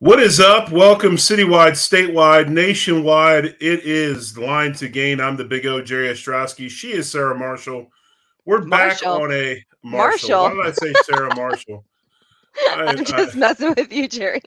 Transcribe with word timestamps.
What 0.00 0.20
is 0.20 0.38
up? 0.38 0.70
Welcome, 0.70 1.16
citywide, 1.16 1.72
statewide, 1.72 2.48
nationwide. 2.48 3.46
It 3.46 3.80
is 3.84 4.32
the 4.32 4.42
line 4.42 4.72
to 4.74 4.88
gain. 4.88 5.20
I'm 5.20 5.36
the 5.36 5.44
big 5.44 5.66
O, 5.66 5.82
Jerry 5.82 6.08
Ostroski. 6.08 6.70
She 6.70 6.92
is 6.92 7.10
Sarah 7.10 7.36
Marshall. 7.36 7.88
We're 8.44 8.60
back 8.60 9.02
Marshall. 9.02 9.22
on 9.22 9.32
a 9.32 9.64
Marshall. 9.82 10.42
Why 10.44 10.50
did 10.54 10.66
I 10.66 10.70
say 10.70 10.92
Sarah 11.02 11.34
Marshall? 11.34 11.84
I- 12.70 12.84
I'm 12.96 13.04
just 13.04 13.34
messing 13.34 13.74
with 13.76 13.92
you, 13.92 14.06
Jerry. 14.08 14.40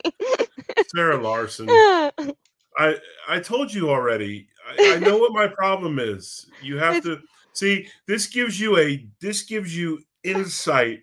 Sara 0.96 1.22
Larson. 1.22 1.68
I 1.70 2.96
I 3.28 3.40
told 3.42 3.74
you 3.74 3.90
already. 3.90 4.48
I, 4.80 4.94
I 4.96 5.00
know 5.00 5.18
what 5.18 5.34
my 5.34 5.48
problem 5.48 6.00
is. 6.00 6.46
You 6.62 6.78
have 6.78 6.96
It's- 6.96 7.18
to 7.18 7.22
see. 7.52 7.88
This 8.08 8.28
gives 8.28 8.58
you 8.58 8.78
a 8.78 9.06
this 9.20 9.42
gives 9.44 9.76
you 9.76 10.00
insight 10.24 11.00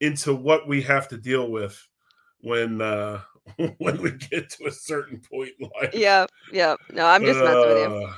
into 0.00 0.34
what 0.34 0.66
we 0.66 0.82
have 0.82 1.06
to 1.08 1.16
deal 1.16 1.48
with 1.52 1.80
when 2.40 2.80
uh 2.80 3.20
when 3.78 4.00
we 4.00 4.10
get 4.12 4.50
to 4.50 4.66
a 4.66 4.70
certain 4.72 5.20
point 5.30 5.50
in 5.58 5.68
life. 5.80 5.94
Yeah, 5.94 6.26
yep. 6.52 6.78
No, 6.92 7.06
I'm 7.06 7.24
just 7.24 7.38
messing 7.40 7.68
with 7.68 7.78
you. 7.78 8.06
Uh, 8.06 8.14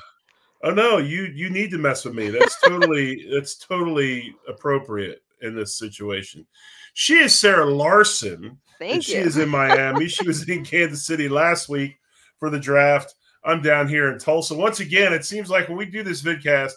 Oh 0.62 0.70
no, 0.70 0.98
you 0.98 1.24
you 1.34 1.50
need 1.50 1.70
to 1.70 1.78
mess 1.78 2.04
with 2.04 2.14
me. 2.14 2.30
That's 2.30 2.58
totally 2.60 3.26
that's 3.32 3.56
totally 3.56 4.34
appropriate 4.48 5.22
in 5.42 5.54
this 5.54 5.78
situation. 5.78 6.46
She 6.94 7.18
is 7.18 7.34
Sara 7.38 7.66
Larson. 7.66 8.44
and 8.44 8.58
Thank 8.78 9.04
she 9.04 9.14
is 9.16 9.36
in 9.36 9.48
Miami. 9.48 10.08
she 10.08 10.26
was 10.26 10.48
in 10.48 10.64
Kansas 10.64 11.06
City 11.06 11.28
last 11.28 11.68
week 11.68 11.98
for 12.38 12.50
the 12.50 12.58
draft. 12.58 13.14
I'm 13.44 13.62
down 13.62 13.86
here 13.86 14.10
in 14.10 14.18
Tulsa. 14.18 14.54
Once 14.54 14.80
again, 14.80 15.12
it 15.12 15.24
seems 15.24 15.50
like 15.50 15.68
when 15.68 15.76
we 15.76 15.86
do 15.86 16.02
this 16.02 16.22
vidcast, 16.22 16.72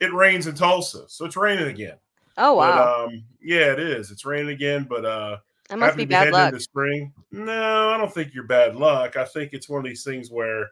it 0.00 0.14
rains 0.14 0.46
in 0.46 0.54
Tulsa. 0.54 1.04
So 1.08 1.24
it's 1.26 1.36
raining 1.36 1.66
again. 1.68 1.96
oh 2.38 2.54
wow, 2.54 2.76
But 3.04 3.04
um, 3.12 3.24
yeah, 3.42 3.72
it 3.72 3.80
is. 3.80 4.10
It's 4.12 4.24
raining 4.24 4.54
again, 4.54 4.86
but 4.88 5.04
uh 5.04 5.38
that 5.68 5.78
must 5.78 5.96
be 5.96 6.04
bad 6.04 6.32
luck. 6.32 6.52
into 6.52 6.62
spring. 6.62 7.12
No, 7.32 7.90
I 7.90 7.96
don't 7.96 8.12
think 8.12 8.34
you're 8.34 8.44
bad 8.44 8.76
luck. 8.76 9.16
I 9.16 9.24
think 9.24 9.52
it's 9.52 9.68
one 9.68 9.80
of 9.80 9.84
these 9.86 10.04
things 10.04 10.30
where 10.30 10.70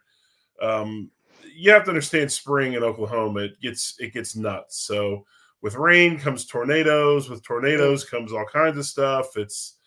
um, 0.62 1.10
you 1.54 1.70
have 1.72 1.84
to 1.84 1.90
understand 1.90 2.30
spring 2.30 2.74
in 2.74 2.82
Oklahoma. 2.82 3.40
It 3.40 3.60
gets 3.60 3.96
it 3.98 4.12
gets 4.12 4.36
nuts. 4.36 4.80
So 4.80 5.24
with 5.62 5.76
rain 5.76 6.18
comes 6.18 6.44
tornadoes. 6.44 7.28
With 7.28 7.42
tornadoes 7.42 8.04
comes 8.04 8.32
all 8.32 8.46
kinds 8.46 8.78
of 8.78 8.86
stuff. 8.86 9.36
It's 9.36 9.78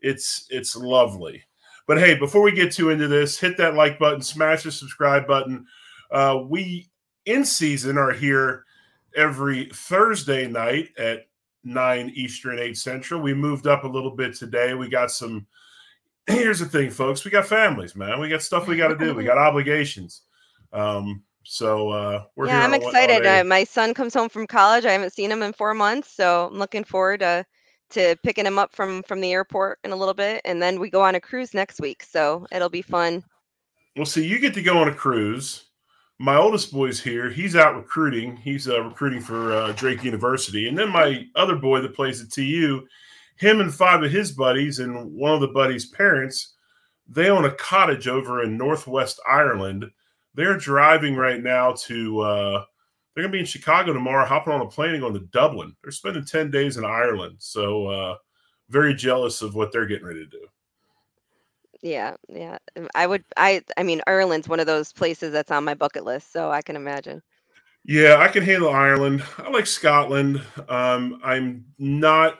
it's 0.00 0.46
it's 0.50 0.76
lovely. 0.76 1.42
But 1.86 1.98
hey, 1.98 2.18
before 2.18 2.42
we 2.42 2.52
get 2.52 2.72
too 2.72 2.90
into 2.90 3.08
this, 3.08 3.38
hit 3.38 3.56
that 3.56 3.74
like 3.74 3.98
button, 3.98 4.20
smash 4.20 4.62
the 4.62 4.72
subscribe 4.72 5.26
button. 5.26 5.66
Uh, 6.10 6.42
we 6.48 6.90
in 7.26 7.44
season 7.44 7.96
are 7.96 8.12
here 8.12 8.64
every 9.16 9.70
Thursday 9.72 10.46
night 10.46 10.90
at 10.98 11.26
9 11.68 12.12
Eastern, 12.14 12.58
8 12.58 12.76
Central. 12.76 13.20
We 13.20 13.34
moved 13.34 13.66
up 13.66 13.84
a 13.84 13.88
little 13.88 14.10
bit 14.10 14.34
today. 14.34 14.74
We 14.74 14.88
got 14.88 15.10
some. 15.10 15.46
Here's 16.26 16.58
the 16.58 16.66
thing, 16.66 16.90
folks. 16.90 17.24
We 17.24 17.30
got 17.30 17.46
families, 17.46 17.94
man. 17.94 18.20
We 18.20 18.28
got 18.28 18.42
stuff 18.42 18.66
we 18.66 18.76
got 18.76 18.88
to 18.88 18.96
do. 18.98 19.14
We 19.14 19.24
got 19.24 19.38
obligations. 19.38 20.22
Um, 20.72 21.22
so 21.44 21.88
uh, 21.88 22.24
we're 22.36 22.46
yeah, 22.46 22.62
I'm 22.62 22.74
excited. 22.74 23.24
Uh, 23.24 23.42
my 23.42 23.64
son 23.64 23.94
comes 23.94 24.12
home 24.12 24.28
from 24.28 24.46
college. 24.46 24.84
I 24.84 24.92
haven't 24.92 25.14
seen 25.14 25.32
him 25.32 25.42
in 25.42 25.54
four 25.54 25.72
months, 25.72 26.12
so 26.14 26.48
I'm 26.52 26.58
looking 26.58 26.84
forward 26.84 27.20
to 27.20 27.46
to 27.90 28.16
picking 28.22 28.44
him 28.44 28.58
up 28.58 28.74
from 28.74 29.02
from 29.04 29.22
the 29.22 29.32
airport 29.32 29.78
in 29.82 29.92
a 29.92 29.96
little 29.96 30.12
bit, 30.12 30.42
and 30.44 30.60
then 30.60 30.78
we 30.78 30.90
go 30.90 31.00
on 31.00 31.14
a 31.14 31.20
cruise 31.20 31.54
next 31.54 31.80
week. 31.80 32.02
So 32.02 32.46
it'll 32.52 32.68
be 32.68 32.82
fun. 32.82 33.24
Well, 33.96 34.04
see, 34.04 34.26
you 34.26 34.38
get 34.38 34.52
to 34.54 34.62
go 34.62 34.76
on 34.76 34.88
a 34.88 34.94
cruise. 34.94 35.67
My 36.18 36.36
oldest 36.36 36.72
boy's 36.72 37.00
here. 37.00 37.30
He's 37.30 37.54
out 37.54 37.76
recruiting. 37.76 38.36
He's 38.36 38.68
uh, 38.68 38.82
recruiting 38.82 39.20
for 39.20 39.52
uh, 39.52 39.72
Drake 39.72 40.02
University. 40.02 40.68
And 40.68 40.76
then 40.76 40.90
my 40.90 41.26
other 41.36 41.54
boy 41.54 41.80
that 41.80 41.94
plays 41.94 42.20
at 42.20 42.30
TU, 42.30 42.86
him 43.36 43.60
and 43.60 43.72
five 43.72 44.02
of 44.02 44.10
his 44.10 44.32
buddies 44.32 44.80
and 44.80 45.12
one 45.12 45.32
of 45.32 45.40
the 45.40 45.48
buddies' 45.48 45.86
parents, 45.86 46.54
they 47.08 47.30
own 47.30 47.44
a 47.44 47.52
cottage 47.52 48.08
over 48.08 48.42
in 48.42 48.56
Northwest 48.56 49.20
Ireland. 49.28 49.84
They're 50.34 50.58
driving 50.58 51.14
right 51.14 51.40
now 51.40 51.74
to, 51.86 52.20
uh, 52.20 52.64
they're 53.14 53.22
going 53.22 53.32
to 53.32 53.36
be 53.36 53.40
in 53.40 53.46
Chicago 53.46 53.92
tomorrow, 53.92 54.26
hopping 54.26 54.52
on 54.52 54.60
a 54.60 54.66
plane 54.66 54.90
and 54.90 55.00
going 55.00 55.14
to 55.14 55.28
Dublin. 55.32 55.74
They're 55.82 55.92
spending 55.92 56.24
10 56.24 56.50
days 56.50 56.76
in 56.78 56.84
Ireland. 56.84 57.36
So, 57.38 57.86
uh, 57.86 58.16
very 58.68 58.94
jealous 58.94 59.40
of 59.40 59.54
what 59.54 59.72
they're 59.72 59.86
getting 59.86 60.06
ready 60.06 60.24
to 60.24 60.30
do. 60.30 60.46
Yeah, 61.82 62.16
yeah. 62.28 62.58
um, 62.76 62.88
I 62.94 63.06
would. 63.06 63.24
I 63.36 63.62
I 63.76 63.82
mean, 63.82 64.00
Ireland's 64.06 64.48
one 64.48 64.60
of 64.60 64.66
those 64.66 64.92
places 64.92 65.32
that's 65.32 65.50
on 65.50 65.64
my 65.64 65.74
bucket 65.74 66.04
list, 66.04 66.32
so 66.32 66.50
I 66.50 66.62
can 66.62 66.76
imagine. 66.76 67.22
Yeah, 67.84 68.16
I 68.18 68.28
can 68.28 68.42
handle 68.42 68.70
Ireland. 68.70 69.22
I 69.38 69.48
like 69.50 69.66
Scotland. 69.66 70.42
Um, 70.68 71.20
I'm 71.24 71.64
not 71.78 72.38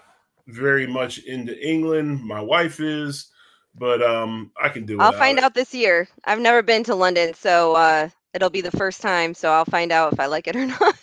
very 0.49 0.87
much 0.87 1.19
into 1.19 1.57
England. 1.67 2.23
My 2.23 2.41
wife 2.41 2.81
is, 2.81 3.31
but 3.75 4.03
um, 4.03 4.51
I 4.61 4.69
can 4.69 4.85
do 4.85 4.99
it. 4.99 5.03
I'll 5.03 5.13
find 5.13 5.39
out 5.39 5.55
this 5.55 5.73
year. 5.73 6.09
I've 6.25 6.41
never 6.41 6.63
been 6.63 6.85
to 6.85 6.95
London, 6.95 7.33
so 7.35 7.75
uh, 7.77 8.09
it'll 8.35 8.51
be 8.51 8.61
the 8.61 8.73
first 8.73 9.01
time. 9.01 9.35
So 9.35 9.51
I'll 9.51 9.65
find 9.65 9.93
out 9.93 10.13
if 10.13 10.21
I 10.21 10.27
like 10.27 10.49
it 10.49 10.57
or 10.57 10.67
not. 10.81 10.97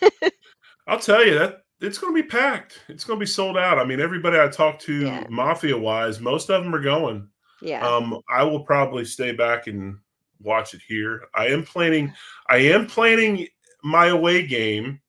I'll 0.86 1.00
tell 1.00 1.26
you 1.26 1.38
that 1.38 1.62
it's 1.80 1.98
going 1.98 2.14
to 2.14 2.22
be 2.22 2.28
packed. 2.28 2.80
It's 2.88 3.04
going 3.04 3.18
to 3.18 3.22
be 3.22 3.26
sold 3.30 3.56
out. 3.56 3.78
I 3.78 3.84
mean, 3.84 4.00
everybody 4.00 4.38
I 4.38 4.48
talk 4.48 4.78
to, 4.80 4.94
Yeah. 5.06 5.26
mafia 5.28 5.76
wise, 5.76 6.20
most 6.20 6.50
of 6.50 6.62
them 6.62 6.74
are 6.74 6.82
going. 6.82 7.28
Yeah. 7.60 7.86
Um, 7.86 8.20
I 8.30 8.42
will 8.42 8.60
probably 8.64 9.04
stay 9.04 9.32
back 9.32 9.66
and 9.66 9.98
watch 10.40 10.74
it 10.74 10.80
here. 10.86 11.22
I 11.34 11.46
am 11.48 11.64
planning. 11.64 12.12
I 12.48 12.58
am 12.58 12.86
planning 12.86 13.46
my 13.82 14.08
away 14.08 14.46
game. 14.46 15.00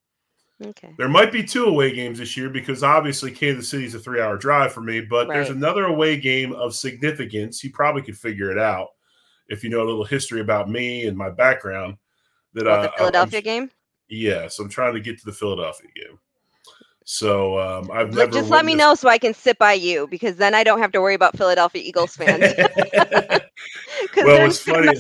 okay. 0.64 0.94
There 0.98 1.10
might 1.10 1.32
be 1.32 1.44
two 1.44 1.66
away 1.66 1.94
games 1.94 2.20
this 2.20 2.38
year 2.38 2.50
because 2.50 2.84
obviously 2.84 3.32
Kansas 3.32 3.70
City 3.70 3.86
is 3.86 3.96
a 3.96 4.00
three 4.00 4.22
hour 4.22 4.38
drive 4.38 4.72
for 4.74 4.82
me, 4.82 5.02
but 5.02 5.28
there's 5.28 5.50
another 5.50 5.86
away 5.86 6.18
game 6.18 6.54
of 6.54 6.76
significance. 6.76 7.64
You 7.64 7.72
probably 7.72 8.02
could 8.02 8.18
figure 8.18 8.52
it 8.52 8.58
out 8.58 8.88
if 9.50 9.64
you 9.64 9.70
know 9.70 9.82
a 9.82 9.86
little 9.88 10.06
history 10.06 10.42
about 10.42 10.70
me 10.70 11.06
and 11.08 11.18
my 11.18 11.30
background. 11.30 11.98
That 12.54 12.66
What, 12.66 12.74
uh, 12.74 12.82
the 12.82 12.90
I'm- 12.90 12.98
Philadelphia 12.98 13.42
game? 13.42 13.72
Yes, 14.10 14.60
I'm 14.60 14.70
trying 14.70 14.94
to 14.94 15.02
get 15.02 15.18
to 15.20 15.26
the 15.26 15.34
Philadelphia 15.34 15.90
game. 15.94 16.18
So 17.10 17.58
um, 17.58 17.90
I've 17.90 18.14
never 18.14 18.30
Just 18.30 18.50
let 18.50 18.66
me 18.66 18.76
know 18.76 18.94
so 18.94 19.08
I 19.08 19.18
can 19.18 19.34
sit 19.34 19.58
by 19.58 19.72
you 19.72 20.08
because 20.08 20.36
then 20.36 20.54
I 20.54 20.66
don't 20.66 20.80
have 20.80 20.92
to 20.92 21.00
worry 21.00 21.14
about 21.14 21.38
Philadelphia 21.38 21.82
Eagles 21.82 22.18
fans. 22.18 22.54
Well, 24.18 24.42
what's 24.42 24.60
funny-. 24.60 24.94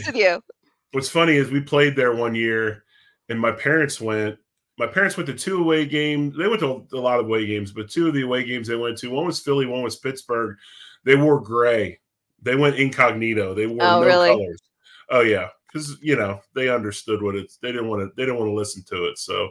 What's 0.93 1.09
funny 1.09 1.35
is 1.35 1.51
we 1.51 1.59
played 1.59 1.97
there 1.97 2.15
one 2.15 2.33
year, 2.33 2.85
and 3.27 3.37
my 3.37 3.51
parents 3.51 3.99
went, 3.99 4.37
my 4.79 4.87
parents 4.87 5.17
went 5.17 5.27
to 5.27 5.33
two 5.33 5.59
away 5.59 5.85
games. 5.85 6.37
They 6.37 6.47
went 6.47 6.61
to 6.61 6.87
a 6.93 6.97
lot 6.97 7.19
of 7.19 7.25
away 7.25 7.45
games, 7.45 7.73
but 7.73 7.89
two 7.89 8.07
of 8.07 8.13
the 8.13 8.21
away 8.21 8.45
games 8.45 8.69
they 8.69 8.77
went 8.77 8.97
to, 8.99 9.11
one 9.11 9.25
was 9.25 9.41
Philly, 9.41 9.65
one 9.65 9.83
was 9.83 9.97
Pittsburgh. 9.97 10.55
They 11.03 11.15
wore 11.15 11.41
gray. 11.41 11.99
They 12.41 12.55
went 12.55 12.77
incognito. 12.77 13.53
They 13.53 13.67
wore 13.67 13.81
Oh, 13.81 13.99
no 13.99 14.05
really? 14.05 14.29
colors. 14.29 14.61
Oh 15.09 15.21
yeah, 15.21 15.49
because 15.67 15.97
you 16.01 16.15
know 16.15 16.39
they 16.55 16.69
understood 16.69 17.21
what 17.21 17.35
it's. 17.35 17.57
They 17.57 17.73
didn't 17.73 17.89
want 17.89 18.03
to. 18.03 18.11
They 18.15 18.23
didn't 18.23 18.39
want 18.39 18.49
to 18.49 18.55
listen 18.55 18.83
to 18.85 19.05
it. 19.07 19.17
So, 19.17 19.49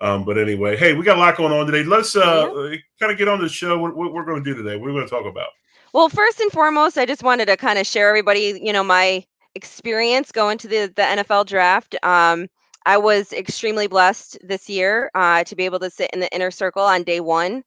um, 0.00 0.24
but 0.24 0.38
anyway, 0.38 0.76
hey, 0.76 0.94
we 0.94 1.04
got 1.04 1.16
a 1.16 1.20
lot 1.20 1.36
going 1.36 1.52
on 1.52 1.66
today. 1.66 1.84
Let's 1.84 2.16
uh, 2.16 2.74
kind 2.98 3.12
of 3.12 3.18
get 3.18 3.28
on 3.28 3.40
the 3.40 3.48
show. 3.48 3.78
What, 3.78 3.94
what 3.94 4.12
we're 4.12 4.24
going 4.24 4.42
to 4.42 4.54
do 4.54 4.60
today? 4.60 4.76
What 4.76 4.88
are 4.88 4.92
we 4.92 4.98
going 4.98 5.06
to 5.06 5.10
talk 5.10 5.26
about? 5.26 5.48
Well, 5.92 6.08
first 6.08 6.40
and 6.40 6.50
foremost, 6.52 6.96
I 6.96 7.04
just 7.04 7.22
wanted 7.22 7.46
to 7.46 7.56
kind 7.56 7.78
of 7.78 7.86
share 7.86 8.08
everybody, 8.08 8.58
you 8.62 8.72
know, 8.72 8.84
my 8.84 9.24
experience 9.54 10.30
going 10.30 10.56
to 10.58 10.68
the 10.68 10.92
the 10.94 11.02
NFL 11.02 11.46
draft. 11.46 11.96
Um, 12.02 12.48
I 12.86 12.96
was 12.96 13.32
extremely 13.32 13.88
blessed 13.88 14.38
this 14.42 14.68
year 14.68 15.10
uh, 15.14 15.44
to 15.44 15.56
be 15.56 15.64
able 15.64 15.80
to 15.80 15.90
sit 15.90 16.10
in 16.12 16.20
the 16.20 16.32
inner 16.34 16.50
circle 16.50 16.82
on 16.82 17.02
day 17.02 17.20
one, 17.20 17.62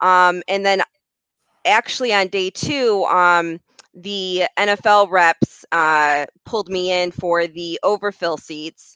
um, 0.00 0.42
and 0.48 0.64
then 0.66 0.82
actually 1.66 2.12
on 2.12 2.28
day 2.28 2.50
two, 2.50 3.04
um, 3.04 3.60
the 3.94 4.44
NFL 4.58 5.10
reps 5.10 5.64
uh, 5.72 6.26
pulled 6.44 6.68
me 6.68 6.90
in 6.90 7.10
for 7.10 7.46
the 7.46 7.78
overfill 7.82 8.38
seats. 8.38 8.95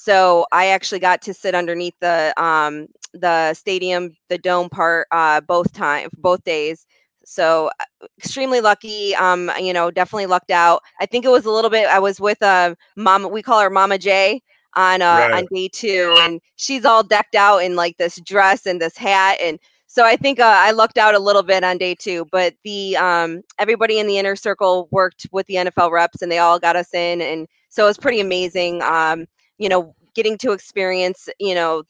So 0.00 0.46
I 0.52 0.66
actually 0.68 1.00
got 1.00 1.22
to 1.22 1.34
sit 1.34 1.54
underneath 1.54 1.94
the 2.00 2.32
um, 2.40 2.86
the 3.14 3.54
stadium, 3.54 4.12
the 4.28 4.38
dome 4.38 4.68
part, 4.70 5.08
uh, 5.10 5.40
both 5.40 5.72
time, 5.72 6.08
both 6.18 6.42
days. 6.44 6.86
So 7.24 7.70
uh, 7.80 8.06
extremely 8.18 8.60
lucky. 8.60 9.14
Um, 9.16 9.50
you 9.60 9.72
know, 9.72 9.90
definitely 9.90 10.26
lucked 10.26 10.50
out. 10.50 10.82
I 11.00 11.06
think 11.06 11.24
it 11.24 11.30
was 11.30 11.46
a 11.46 11.50
little 11.50 11.70
bit. 11.70 11.86
I 11.88 11.98
was 11.98 12.20
with 12.20 12.42
uh, 12.42 12.74
mama. 12.96 13.28
We 13.28 13.42
call 13.42 13.60
her 13.60 13.70
Mama 13.70 13.98
J 13.98 14.42
on 14.74 15.02
uh, 15.02 15.26
Right. 15.26 15.32
on 15.32 15.46
day 15.52 15.68
two, 15.72 16.14
and 16.20 16.40
she's 16.56 16.84
all 16.84 17.02
decked 17.02 17.34
out 17.34 17.58
in 17.58 17.76
like 17.76 17.96
this 17.98 18.20
dress 18.20 18.66
and 18.66 18.80
this 18.80 18.96
hat, 18.96 19.38
and 19.42 19.58
so 19.86 20.04
I 20.04 20.16
think 20.16 20.38
uh, 20.38 20.44
I 20.44 20.70
lucked 20.72 20.98
out 20.98 21.14
a 21.14 21.18
little 21.18 21.42
bit 21.42 21.64
on 21.64 21.78
day 21.78 21.94
two. 21.94 22.26
But 22.30 22.54
the 22.64 22.96
um, 22.96 23.42
everybody 23.58 23.98
in 23.98 24.06
the 24.06 24.18
inner 24.18 24.36
circle 24.36 24.88
worked 24.92 25.26
with 25.32 25.46
the 25.46 25.58
NFL 25.58 25.90
reps, 25.90 26.22
and 26.22 26.30
they 26.30 26.38
all 26.38 26.58
got 26.58 26.76
us 26.76 26.94
in, 26.94 27.20
and 27.20 27.48
so 27.68 27.84
it 27.84 27.88
was 27.88 27.98
pretty 27.98 28.20
amazing. 28.20 28.82
Um, 28.82 29.26
you 29.58 29.68
know, 29.68 29.94
getting 30.14 30.38
to 30.38 30.52
experience, 30.52 31.28
you 31.38 31.54
know, 31.54 31.84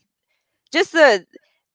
just 0.73 0.93
the 0.93 1.25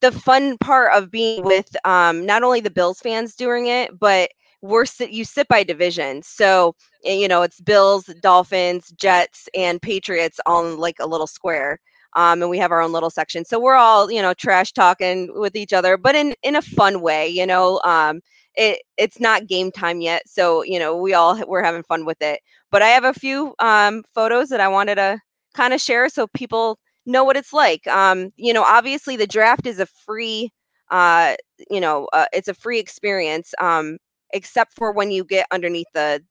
the 0.00 0.12
fun 0.12 0.58
part 0.58 0.92
of 0.94 1.10
being 1.10 1.44
with 1.44 1.74
um, 1.86 2.26
not 2.26 2.42
only 2.42 2.60
the 2.60 2.70
Bills 2.70 3.00
fans 3.00 3.34
during 3.34 3.66
it, 3.68 3.98
but 3.98 4.30
we're 4.62 4.84
you 4.98 5.24
sit 5.24 5.48
by 5.48 5.62
division. 5.62 6.22
So 6.22 6.74
eh, 7.04 7.14
you 7.14 7.28
know 7.28 7.42
it's 7.42 7.60
Bills, 7.60 8.06
Dolphins, 8.22 8.92
Jets, 8.96 9.48
and 9.54 9.80
Patriots 9.80 10.40
all 10.46 10.66
in 10.66 10.78
like 10.78 10.96
a 11.00 11.06
little 11.06 11.26
square. 11.26 11.78
Um, 12.16 12.42
and 12.42 12.50
we 12.50 12.58
have 12.58 12.70
our 12.72 12.80
own 12.80 12.92
little 12.92 13.10
section. 13.10 13.44
So 13.44 13.58
we're 13.60 13.74
all 13.74 14.10
you 14.10 14.22
know 14.22 14.34
trash 14.34 14.72
talking 14.72 15.30
with 15.34 15.56
each 15.56 15.72
other, 15.72 15.96
but 15.96 16.14
in 16.14 16.34
in 16.42 16.56
a 16.56 16.62
fun 16.62 17.00
way. 17.00 17.28
You 17.28 17.46
know, 17.46 17.80
um, 17.84 18.20
it 18.54 18.80
it's 18.96 19.20
not 19.20 19.46
game 19.48 19.70
time 19.72 20.00
yet, 20.00 20.22
so 20.28 20.62
you 20.62 20.78
know 20.78 20.96
we 20.96 21.14
all 21.14 21.40
we're 21.46 21.62
having 21.64 21.82
fun 21.84 22.04
with 22.04 22.20
it. 22.22 22.40
But 22.70 22.82
I 22.82 22.88
have 22.88 23.04
a 23.04 23.14
few 23.14 23.54
um, 23.58 24.02
photos 24.14 24.48
that 24.50 24.60
I 24.60 24.68
wanted 24.68 24.96
to 24.96 25.18
kind 25.54 25.72
of 25.74 25.80
share 25.80 26.08
so 26.08 26.26
people 26.28 26.78
know 27.06 27.24
what 27.24 27.36
it's 27.36 27.52
like. 27.52 27.86
Um, 27.86 28.30
you 28.36 28.52
know, 28.52 28.62
obviously 28.62 29.16
the 29.16 29.26
draft 29.26 29.66
is 29.66 29.78
a 29.80 29.86
free, 29.86 30.50
uh, 30.90 31.36
you 31.70 31.80
know, 31.80 32.08
uh, 32.12 32.26
it's 32.32 32.48
a 32.48 32.54
free 32.54 32.78
experience, 32.80 33.54
um, 33.60 33.98
except 34.32 34.74
for 34.74 34.92
when 34.92 35.10
you 35.10 35.24
get 35.24 35.46
underneath 35.52 35.88
the 35.94 36.22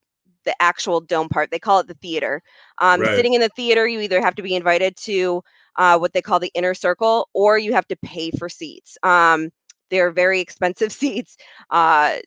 the 0.46 0.56
actual 0.62 1.02
dome 1.02 1.30
part. 1.30 1.52
They 1.52 1.60
call 1.60 1.80
it 1.80 1.88
the 1.88 1.96
theater. 1.96 2.42
Um, 2.80 3.04
Right. 3.04 3.16
Sitting 3.16 3.34
in 3.34 3.42
the 3.42 3.50
theater, 3.50 3.88
you 3.88 4.00
either 4.02 4.22
have 4.22 4.36
to 4.36 4.44
be 4.44 4.56
invited 4.56 4.96
to 5.06 5.42
uh, 5.78 5.98
what 5.98 6.14
they 6.14 6.22
call 6.22 6.40
the 6.40 6.52
inner 6.54 6.74
circle, 6.74 7.30
or 7.34 7.58
you 7.58 7.74
have 7.74 7.88
to 7.88 7.98
pay 7.98 8.31
for 8.31 8.50
seats. 8.50 8.98
Um, 9.04 9.50
they're 9.90 10.12
very 10.12 10.40
expensive 10.42 10.92
seats. 10.94 11.38
Uh, 11.69 12.18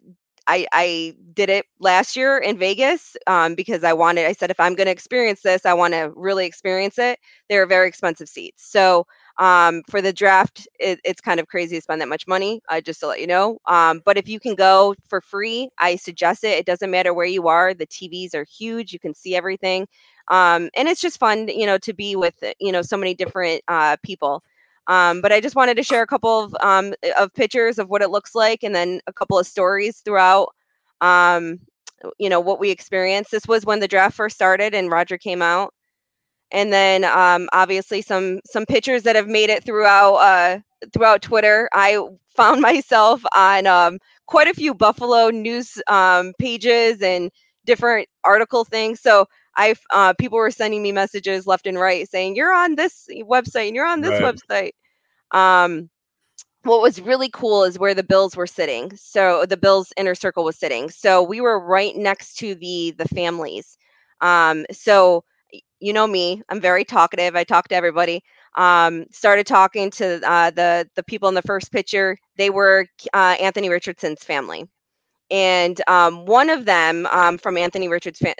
I, 0.46 0.66
I 0.72 1.14
did 1.34 1.50
it 1.50 1.66
last 1.81 2.16
year 2.16 2.38
in 2.38 2.58
Vegas 2.58 3.16
um, 3.26 3.54
because 3.54 3.84
I 3.84 3.93
wanted, 3.93 4.26
I 4.26 4.32
said, 4.32 4.50
if 4.50 4.60
I'm 4.60 4.75
going 4.75 4.87
to 4.87 4.93
experience 4.93 5.43
this, 5.43 5.66
I 5.66 5.75
want 5.75 5.94
to 5.94 6.12
really 6.14 6.46
experience 6.46 6.98
it. 6.98 7.19
They're 7.48 7.66
very 7.66 7.88
expensive 7.88 8.28
seats. 8.28 8.64
So 8.70 9.06
um, 9.38 9.82
for 9.90 10.00
the 10.00 10.12
draft, 10.12 10.66
it, 10.78 11.00
it's 11.04 11.20
kind 11.20 11.40
of 11.40 11.46
crazy 11.48 11.76
to 11.76 11.82
spend 11.82 12.00
that 12.00 12.08
much 12.08 12.26
money, 12.26 12.60
uh, 12.69 12.81
just 12.81 13.00
to 13.00 13.06
let 13.08 13.20
you 13.20 13.26
know. 13.26 13.58
Um, 13.66 14.02
but 14.04 14.16
if 14.16 14.28
you 14.28 14.40
can 14.40 14.54
go 14.54 14.94
for 15.08 15.20
free, 15.20 15.69
I 15.78 15.96
suggest 15.96 16.44
it. 16.44 16.58
It 16.58 16.66
doesn't 16.66 16.90
matter 16.90 17.12
where 17.12 17.26
you 17.26 17.49
are. 17.49 17.75
The 17.75 17.87
TVs 17.87 18.34
are 18.34 18.44
huge. 18.44 18.92
You 18.92 18.99
can 18.99 19.14
see 19.14 19.34
everything. 19.37 19.87
Um, 20.28 20.70
and 20.76 20.88
it's 20.88 21.00
just 21.00 21.19
fun, 21.19 21.49
you 21.49 21.66
know, 21.66 21.78
to 21.78 21.92
be 21.92 22.16
with, 22.16 22.34
you 22.58 22.72
know, 22.72 22.82
so 22.82 22.96
many 22.96 23.14
different 23.14 23.62
uh, 23.69 23.96
people. 24.02 24.42
Um, 24.88 25.20
but 25.20 25.32
I 25.32 25.40
just 25.40 25.56
wanted 25.56 25.76
to 25.78 25.82
share 25.82 26.02
a 26.02 26.06
couple 26.06 26.44
of 26.44 26.56
um, 26.60 26.94
of 27.18 27.32
pictures 27.34 27.78
of 27.78 27.88
what 27.88 28.02
it 28.02 28.10
looks 28.10 28.34
like, 28.34 28.62
and 28.62 28.74
then 28.74 29.00
a 29.06 29.12
couple 29.12 29.38
of 29.38 29.46
stories 29.46 30.00
throughout. 30.04 30.48
Um, 31.00 31.60
you 32.18 32.28
know 32.28 32.40
what 32.40 32.60
we 32.60 32.70
experienced. 32.70 33.30
This 33.30 33.46
was 33.46 33.64
when 33.64 33.80
the 33.80 33.88
draft 33.88 34.16
first 34.16 34.36
started, 34.36 34.74
and 34.74 34.90
Roger 34.90 35.18
came 35.18 35.42
out, 35.42 35.74
and 36.50 36.72
then 36.72 37.04
um, 37.04 37.48
obviously 37.52 38.02
some 38.02 38.40
some 38.46 38.66
pictures 38.66 39.02
that 39.04 39.16
have 39.16 39.28
made 39.28 39.50
it 39.50 39.64
throughout 39.64 40.14
uh, 40.16 40.58
throughout 40.92 41.22
Twitter. 41.22 41.68
I 41.72 41.98
found 42.36 42.60
myself 42.62 43.22
on 43.34 43.66
um, 43.66 43.98
quite 44.26 44.48
a 44.48 44.54
few 44.54 44.74
Buffalo 44.74 45.30
news 45.30 45.80
um, 45.88 46.32
pages 46.38 47.02
and 47.02 47.30
different 47.64 48.08
article 48.24 48.64
things. 48.64 49.00
So 49.00 49.26
I 49.56 49.74
uh, 49.90 50.14
people 50.14 50.38
were 50.38 50.50
sending 50.50 50.82
me 50.82 50.92
messages 50.92 51.46
left 51.46 51.66
and 51.66 51.78
right 51.78 52.08
saying 52.08 52.36
you're 52.36 52.52
on 52.52 52.74
this 52.76 53.08
website 53.12 53.68
and 53.68 53.76
you're 53.76 53.86
on 53.86 54.00
this 54.02 54.18
Right. 54.18 54.20
website. 54.20 54.72
Um, 55.32 55.90
what 56.64 56.82
was 56.82 57.00
really 57.00 57.28
cool 57.30 57.64
is 57.64 57.78
where 57.78 57.94
the 57.94 58.02
Bills 58.02 58.36
were 58.36 58.46
sitting. 58.46 58.94
So 58.96 59.46
the 59.46 59.56
Bills 59.56 59.92
inner 59.96 60.14
circle 60.14 60.44
was 60.44 60.58
sitting. 60.58 60.90
So 60.90 61.22
we 61.22 61.40
were 61.40 61.58
right 61.60 61.94
next 61.96 62.36
to 62.38 62.54
the 62.54 62.94
the 62.98 63.06
families. 63.08 63.76
Um, 64.20 64.66
so 64.72 65.24
you 65.80 65.92
know 65.92 66.06
me, 66.06 66.42
I'm 66.48 66.60
very 66.60 66.84
talkative. 66.84 67.36
I 67.36 67.44
talk 67.44 67.68
to 67.68 67.74
everybody. 67.76 68.22
Um, 68.56 69.06
started 69.12 69.46
talking 69.46 69.90
to 69.92 70.20
uh, 70.28 70.50
the 70.50 70.88
the 70.94 71.02
people 71.04 71.28
in 71.28 71.34
the 71.34 71.42
first 71.42 71.72
picture. 71.72 72.18
They 72.36 72.50
were 72.50 72.86
uh, 73.12 73.36
Anthony 73.40 73.68
Richardson's 73.68 74.22
family, 74.24 74.66
and 75.31 75.81
um, 75.88 76.25
one 76.26 76.50
of 76.50 76.64
them 76.64 77.06
um, 77.06 77.38
from 77.38 77.56
Anthony 77.56 77.88
Richards, 77.88 78.19
fa- 78.19 78.34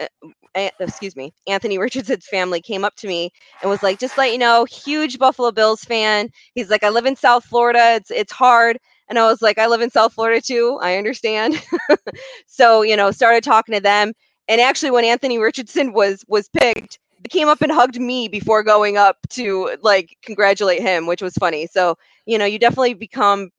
uh, 0.55 0.69
excuse 0.79 1.15
me, 1.15 1.33
Anthony 1.47 1.77
Richardson's 1.79 2.25
family 2.27 2.61
came 2.61 2.85
up 2.85 2.95
to 2.97 3.07
me 3.07 3.31
and 3.61 3.69
was 3.69 3.83
like, 3.83 3.99
"Just 3.99 4.17
let 4.17 4.31
you 4.31 4.37
know, 4.37 4.65
huge 4.65 5.19
Buffalo 5.19 5.51
Bills 5.51 5.83
fan." 5.83 6.29
He's 6.55 6.69
like, 6.69 6.83
"I 6.83 6.89
live 6.89 7.05
in 7.05 7.15
South 7.15 7.45
Florida. 7.45 7.95
It's 7.95 8.11
it's 8.11 8.31
hard." 8.31 8.77
And 9.09 9.19
I 9.19 9.25
was 9.27 9.41
like, 9.41 9.57
"I 9.57 9.67
live 9.67 9.81
in 9.81 9.89
South 9.91 10.13
Florida 10.13 10.41
too. 10.41 10.79
I 10.81 10.97
understand." 10.97 11.61
so 12.47 12.81
you 12.81 12.95
know, 12.95 13.11
started 13.11 13.43
talking 13.43 13.75
to 13.75 13.81
them. 13.81 14.13
And 14.47 14.61
actually, 14.61 14.91
when 14.91 15.05
Anthony 15.05 15.39
Richardson 15.39 15.93
was 15.93 16.23
was 16.27 16.49
picked, 16.49 16.99
they 17.21 17.27
came 17.29 17.47
up 17.49 17.61
and 17.61 17.71
hugged 17.71 17.99
me 17.99 18.27
before 18.27 18.63
going 18.63 18.97
up 18.97 19.17
to 19.31 19.77
like 19.81 20.15
congratulate 20.23 20.81
him, 20.81 21.05
which 21.07 21.21
was 21.21 21.33
funny. 21.35 21.67
So 21.67 21.97
you 22.25 22.37
know, 22.37 22.45
you 22.45 22.59
definitely 22.59 22.93
become 22.93 23.49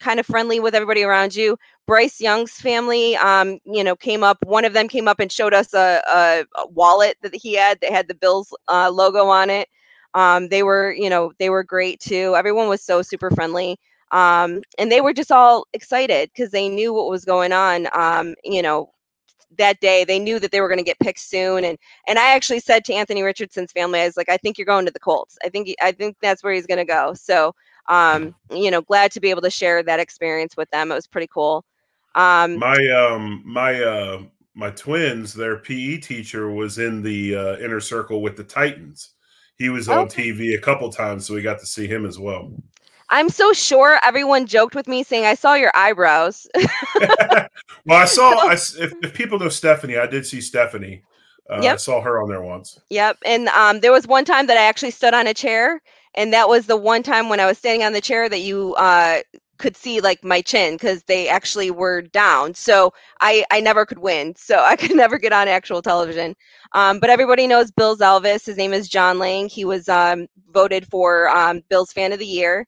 kind 0.00 0.20
of 0.20 0.26
friendly 0.26 0.60
with 0.60 0.74
everybody 0.74 1.02
around 1.02 1.34
you. 1.34 1.56
Bryce 1.86 2.20
Young's 2.20 2.52
family, 2.52 3.16
um, 3.16 3.58
you 3.64 3.84
know, 3.84 3.96
came 3.96 4.24
up. 4.24 4.38
One 4.44 4.64
of 4.64 4.72
them 4.72 4.88
came 4.88 5.08
up 5.08 5.20
and 5.20 5.30
showed 5.30 5.54
us 5.54 5.74
a, 5.74 6.02
a, 6.06 6.44
a 6.60 6.66
wallet 6.68 7.16
that 7.22 7.34
he 7.34 7.54
had 7.54 7.80
that 7.80 7.92
had 7.92 8.08
the 8.08 8.14
Bills 8.14 8.54
uh, 8.68 8.90
logo 8.90 9.26
on 9.26 9.50
it. 9.50 9.68
Um, 10.14 10.48
they 10.48 10.62
were, 10.62 10.92
you 10.92 11.10
know, 11.10 11.32
they 11.38 11.50
were 11.50 11.64
great 11.64 12.00
too. 12.00 12.34
Everyone 12.36 12.68
was 12.68 12.82
so 12.82 13.02
super 13.02 13.30
friendly. 13.30 13.78
Um, 14.12 14.62
and 14.78 14.92
they 14.92 15.00
were 15.00 15.12
just 15.12 15.32
all 15.32 15.66
excited 15.72 16.30
because 16.32 16.50
they 16.52 16.68
knew 16.68 16.94
what 16.94 17.10
was 17.10 17.24
going 17.24 17.52
on. 17.52 17.88
Um, 17.92 18.34
you 18.44 18.62
know, 18.62 18.92
that 19.58 19.80
day 19.80 20.04
they 20.04 20.18
knew 20.18 20.38
that 20.38 20.50
they 20.50 20.60
were 20.60 20.68
going 20.68 20.78
to 20.78 20.84
get 20.84 20.98
picked 21.00 21.20
soon. 21.20 21.64
And 21.64 21.78
and 22.06 22.18
I 22.18 22.34
actually 22.34 22.60
said 22.60 22.84
to 22.84 22.94
Anthony 22.94 23.22
Richardson's 23.22 23.72
family, 23.72 24.00
I 24.00 24.06
was 24.06 24.16
like, 24.16 24.28
I 24.28 24.36
think 24.36 24.58
you're 24.58 24.66
going 24.66 24.86
to 24.86 24.92
the 24.92 25.00
Colts. 25.00 25.36
I 25.44 25.48
think 25.48 25.74
I 25.82 25.92
think 25.92 26.16
that's 26.20 26.42
where 26.42 26.52
he's 26.52 26.66
going 26.66 26.78
to 26.78 26.84
go. 26.84 27.14
So, 27.14 27.54
um, 27.88 28.34
you 28.50 28.70
know, 28.70 28.82
glad 28.82 29.12
to 29.12 29.20
be 29.20 29.30
able 29.30 29.42
to 29.42 29.50
share 29.50 29.82
that 29.82 30.00
experience 30.00 30.56
with 30.56 30.70
them. 30.70 30.90
It 30.90 30.94
was 30.94 31.06
pretty 31.06 31.28
cool. 31.32 31.64
Um, 32.14 32.58
My 32.58 32.88
um 32.90 33.42
my 33.44 33.82
uh 33.82 34.22
my 34.54 34.70
twins, 34.70 35.34
their 35.34 35.58
PE 35.58 35.98
teacher 35.98 36.50
was 36.50 36.78
in 36.78 37.02
the 37.02 37.34
uh, 37.34 37.56
inner 37.58 37.80
circle 37.80 38.22
with 38.22 38.36
the 38.36 38.44
Titans. 38.44 39.10
He 39.56 39.68
was 39.68 39.88
on 39.88 40.06
Okay. 40.06 40.30
TV 40.30 40.56
a 40.56 40.60
couple 40.60 40.90
times, 40.90 41.26
so 41.26 41.34
we 41.34 41.42
got 41.42 41.58
to 41.58 41.66
see 41.66 41.86
him 41.86 42.06
as 42.06 42.18
well. 42.18 42.52
I'm 43.10 43.28
so 43.28 43.52
sure 43.52 43.98
everyone 44.02 44.46
joked 44.46 44.74
with 44.74 44.88
me 44.88 45.02
saying, 45.02 45.26
I 45.26 45.34
saw 45.34 45.54
your 45.54 45.72
eyebrows. 45.74 46.46
well, 46.56 47.48
I 47.90 48.04
saw. 48.04 48.30
I 48.48 48.54
if, 48.54 48.76
if 49.02 49.14
people 49.14 49.38
know 49.38 49.48
Stephanie, 49.48 49.98
I 49.98 50.06
did 50.06 50.26
see 50.26 50.40
Stephanie. 50.40 51.02
Uh, 51.50 51.60
I 51.60 51.76
saw 51.76 52.00
her 52.00 52.22
on 52.22 52.28
there 52.28 52.42
once. 52.42 52.80
Yep. 52.90 53.18
And 53.26 53.48
um, 53.48 53.80
there 53.80 53.92
was 53.92 54.06
one 54.06 54.24
time 54.24 54.46
that 54.46 54.56
I 54.56 54.62
actually 54.62 54.92
stood 54.92 55.14
on 55.14 55.26
a 55.26 55.34
chair, 55.34 55.82
and 56.14 56.32
that 56.32 56.48
was 56.48 56.66
the 56.66 56.76
one 56.76 57.02
time 57.02 57.28
when 57.28 57.40
I 57.40 57.46
was 57.46 57.58
standing 57.58 57.84
on 57.84 57.92
the 57.92 58.00
chair 58.00 58.28
that 58.28 58.40
you 58.40 58.74
uh, 58.74 59.20
could 59.58 59.76
see 59.76 60.00
like 60.00 60.22
my 60.24 60.40
chin 60.40 60.74
because 60.74 61.02
they 61.04 61.28
actually 61.28 61.70
were 61.70 62.02
down. 62.02 62.54
So 62.54 62.92
I 63.20 63.44
I 63.50 63.60
never 63.60 63.86
could 63.86 63.98
win. 63.98 64.34
So 64.44 64.62
I 64.62 64.76
could 64.76 64.94
never 64.94 65.18
get 65.18 65.32
on 65.32 65.48
actual 65.48 65.80
television. 65.80 66.34
Um, 66.72 66.98
but 66.98 67.08
everybody 67.08 67.46
knows 67.46 67.70
Bills 67.70 68.00
Elvis. 68.00 68.44
His 68.44 68.56
name 68.56 68.74
is 68.74 68.88
John 68.88 69.18
Lang. 69.18 69.48
He 69.48 69.64
was 69.64 69.88
um, 69.88 70.26
voted 70.50 70.86
for 70.90 71.28
um, 71.30 71.62
Bills 71.70 71.92
Fan 71.92 72.12
of 72.12 72.18
the 72.18 72.26
Year. 72.26 72.66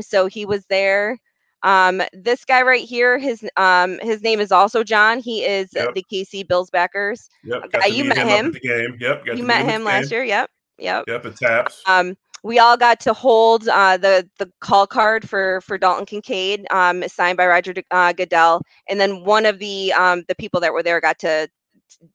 So 0.00 0.26
he 0.26 0.46
was 0.46 0.64
there. 0.66 1.18
Um, 1.64 2.02
this 2.12 2.44
guy 2.44 2.62
right 2.62 2.86
here, 2.86 3.18
his 3.18 3.44
um, 3.56 3.98
his 4.02 4.22
name 4.22 4.38
is 4.38 4.52
also 4.52 4.84
John. 4.84 5.18
He 5.18 5.44
is 5.44 5.70
yep. 5.74 5.94
the 5.94 6.04
KC 6.12 6.46
Bills 6.46 6.70
backers. 6.70 7.28
Yep, 7.42 7.72
guy, 7.72 7.86
you 7.86 8.04
met 8.04 8.18
him. 8.18 8.52
game. 8.62 8.96
Yep, 9.00 9.26
you 9.34 9.42
met 9.42 9.64
him 9.64 9.82
last 9.82 10.10
year. 10.10 10.22
Yep, 10.22 10.50
yep. 10.78 11.04
Yep, 11.08 11.24
it 11.24 11.36
taps. 11.36 11.82
Um, 11.86 12.16
we 12.44 12.58
all 12.58 12.76
got 12.76 13.00
to 13.00 13.14
hold 13.14 13.66
uh, 13.68 13.96
the 13.96 14.28
the 14.38 14.52
call 14.60 14.86
card 14.86 15.28
for 15.28 15.62
for 15.62 15.78
Dalton 15.78 16.04
Kincaid, 16.04 16.66
um, 16.70 17.02
signed 17.08 17.38
by 17.38 17.46
Roger 17.46 17.72
uh, 17.90 18.12
Goodell, 18.12 18.60
and 18.88 19.00
then 19.00 19.24
one 19.24 19.46
of 19.46 19.58
the 19.58 19.92
um, 19.94 20.24
the 20.28 20.34
people 20.34 20.60
that 20.60 20.72
were 20.72 20.82
there 20.82 21.00
got 21.00 21.18
to, 21.20 21.48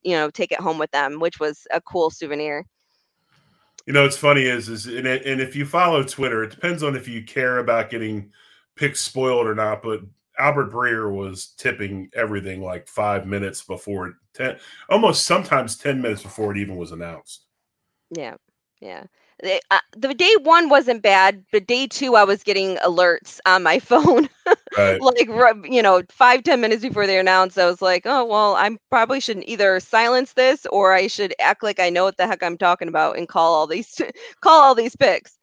you 0.04 0.12
know, 0.12 0.30
take 0.30 0.52
it 0.52 0.60
home 0.60 0.78
with 0.78 0.92
them, 0.92 1.20
which 1.20 1.40
was 1.40 1.66
a 1.72 1.82
cool 1.82 2.12
souvenir. 2.12 2.64
You 3.88 3.94
know, 3.94 4.04
what's 4.04 4.18
funny 4.18 4.44
is 4.44 4.70
is 4.70 4.86
and, 4.86 5.08
and 5.08 5.42
if 5.42 5.56
you 5.56 5.66
follow 5.66 6.04
Twitter, 6.04 6.44
it 6.44 6.52
depends 6.52 6.84
on 6.84 6.96
if 6.96 7.08
you 7.08 7.24
care 7.24 7.58
about 7.58 7.90
getting 7.90 8.32
picks 8.76 9.02
spoiled 9.02 9.48
or 9.48 9.56
not. 9.56 9.82
But 9.82 10.02
Albert 10.38 10.72
Breer 10.72 11.12
was 11.12 11.56
tipping 11.58 12.12
everything 12.14 12.62
like 12.62 12.88
five 12.88 13.26
minutes 13.26 13.64
before 13.64 14.14
ten, 14.36 14.60
almost 14.90 15.26
sometimes 15.26 15.76
ten 15.76 16.00
minutes 16.00 16.22
before 16.22 16.52
it 16.52 16.60
even 16.60 16.76
was 16.76 16.92
announced. 16.92 17.46
Yeah, 18.12 18.36
yeah. 18.80 19.06
Uh, 19.42 19.80
the 19.96 20.14
day 20.14 20.34
one 20.42 20.68
wasn't 20.70 21.02
bad, 21.02 21.46
but 21.52 21.66
day 21.68 21.88
two 21.88 22.16
I 22.16 22.26
was 22.26 22.44
getting 22.44 22.76
alerts 22.78 23.40
on 23.46 23.64
my 23.64 23.80
phone, 23.80 24.28
right. 24.78 25.02
like 25.02 25.30
you 25.72 25.82
know, 25.82 26.02
five 26.10 26.44
ten 26.44 26.60
minutes 26.62 26.82
before 26.82 27.08
they 27.08 27.20
announced. 27.20 27.58
I 27.58 27.66
was 27.66 27.82
like, 27.82 28.04
oh 28.06 28.26
well, 28.26 28.56
I 28.56 28.78
probably 28.90 29.20
shouldn't 29.22 29.48
either 29.48 29.80
silence 29.80 30.34
this 30.34 30.66
or 30.68 30.94
I 30.94 31.08
should 31.08 31.34
act 31.40 31.64
like 31.64 31.80
I 31.80 31.90
know 31.90 32.04
what 32.04 32.18
the 32.18 32.28
heck 32.28 32.44
I'm 32.44 32.58
talking 32.58 32.90
about 32.90 33.18
and 33.18 33.28
call 33.30 33.54
all 33.54 33.68
these 33.68 34.02
call 34.42 34.62
all 34.62 34.76
these 34.76 34.96
picks. 34.96 35.38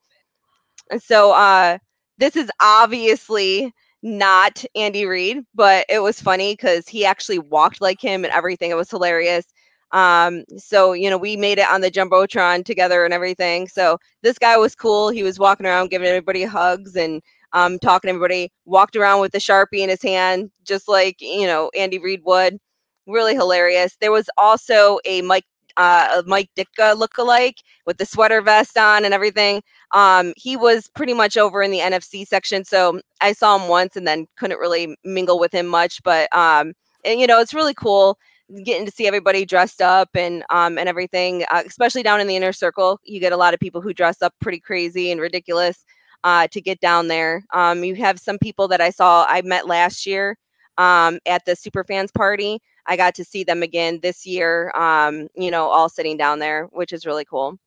And 0.90 1.02
so 1.02 1.32
uh, 1.32 1.78
this 2.18 2.36
is 2.36 2.50
obviously 2.60 3.72
not 4.02 4.64
Andy 4.74 5.06
Reid, 5.06 5.44
but 5.54 5.86
it 5.88 6.00
was 6.00 6.20
funny 6.20 6.52
because 6.52 6.88
he 6.88 7.04
actually 7.04 7.38
walked 7.38 7.80
like 7.80 8.00
him 8.00 8.24
and 8.24 8.32
everything. 8.32 8.70
It 8.70 8.76
was 8.76 8.90
hilarious. 8.90 9.46
Um, 9.92 10.44
so 10.56 10.92
you 10.92 11.10
know, 11.10 11.18
we 11.18 11.36
made 11.36 11.58
it 11.58 11.68
on 11.68 11.80
the 11.80 11.90
jumbotron 11.90 12.64
together 12.64 13.04
and 13.04 13.14
everything. 13.14 13.68
So 13.68 13.98
this 14.22 14.38
guy 14.38 14.56
was 14.56 14.74
cool. 14.74 15.08
He 15.10 15.22
was 15.22 15.38
walking 15.38 15.66
around 15.66 15.90
giving 15.90 16.08
everybody 16.08 16.44
hugs 16.44 16.96
and 16.96 17.22
um, 17.52 17.78
talking 17.78 18.08
to 18.08 18.14
everybody. 18.14 18.52
Walked 18.64 18.96
around 18.96 19.20
with 19.20 19.32
the 19.32 19.38
sharpie 19.38 19.80
in 19.80 19.88
his 19.88 20.02
hand, 20.02 20.50
just 20.64 20.88
like 20.88 21.16
you 21.20 21.46
know 21.46 21.70
Andy 21.76 21.98
Reid 21.98 22.22
would. 22.24 22.58
Really 23.06 23.34
hilarious. 23.34 23.96
There 24.00 24.12
was 24.12 24.28
also 24.36 24.98
a 25.04 25.22
Mike 25.22 25.44
uh, 25.76 26.22
a 26.24 26.28
Mike 26.28 26.50
Ditka 26.56 26.96
look-alike 26.96 27.56
with 27.86 27.98
the 27.98 28.06
sweater 28.06 28.40
vest 28.42 28.78
on 28.78 29.04
and 29.04 29.14
everything. 29.14 29.62
Um, 29.92 30.32
he 30.36 30.56
was 30.56 30.88
pretty 30.88 31.14
much 31.14 31.36
over 31.36 31.62
in 31.62 31.70
the 31.70 31.78
NFC 31.80 32.26
section, 32.26 32.64
so 32.64 33.00
I 33.20 33.32
saw 33.32 33.56
him 33.58 33.68
once 33.68 33.96
and 33.96 34.06
then 34.06 34.26
couldn't 34.36 34.58
really 34.58 34.96
mingle 35.04 35.38
with 35.38 35.52
him 35.52 35.66
much. 35.66 36.02
But 36.02 36.34
um, 36.36 36.72
and, 37.04 37.20
you 37.20 37.26
know, 37.26 37.40
it's 37.40 37.54
really 37.54 37.74
cool 37.74 38.18
getting 38.64 38.86
to 38.86 38.92
see 38.92 39.06
everybody 39.06 39.44
dressed 39.44 39.82
up 39.82 40.08
and 40.14 40.44
um 40.50 40.78
and 40.78 40.88
everything 40.88 41.44
uh, 41.50 41.62
especially 41.66 42.02
down 42.02 42.20
in 42.20 42.28
the 42.28 42.36
inner 42.36 42.52
circle 42.52 43.00
you 43.04 43.18
get 43.18 43.32
a 43.32 43.36
lot 43.36 43.54
of 43.54 43.60
people 43.60 43.80
who 43.80 43.92
dress 43.92 44.22
up 44.22 44.32
pretty 44.40 44.60
crazy 44.60 45.10
and 45.10 45.20
ridiculous 45.20 45.84
uh 46.24 46.46
to 46.48 46.60
get 46.60 46.80
down 46.80 47.08
there. 47.08 47.44
Um 47.52 47.82
you 47.82 47.94
have 47.96 48.20
some 48.20 48.38
people 48.38 48.68
that 48.68 48.80
i 48.80 48.90
saw 48.90 49.26
i 49.28 49.42
met 49.42 49.66
last 49.66 50.06
year 50.06 50.36
um 50.78 51.18
at 51.26 51.44
the 51.44 51.56
super 51.56 51.84
fans 51.84 52.12
party. 52.12 52.60
I 52.86 52.96
got 52.96 53.16
to 53.16 53.24
see 53.24 53.42
them 53.42 53.62
again 53.62 53.98
this 54.00 54.24
year 54.24 54.70
um 54.76 55.28
you 55.34 55.50
know 55.50 55.68
all 55.68 55.88
sitting 55.88 56.16
down 56.16 56.38
there 56.38 56.66
which 56.66 56.92
is 56.92 57.04
really 57.06 57.24
cool. 57.24 57.58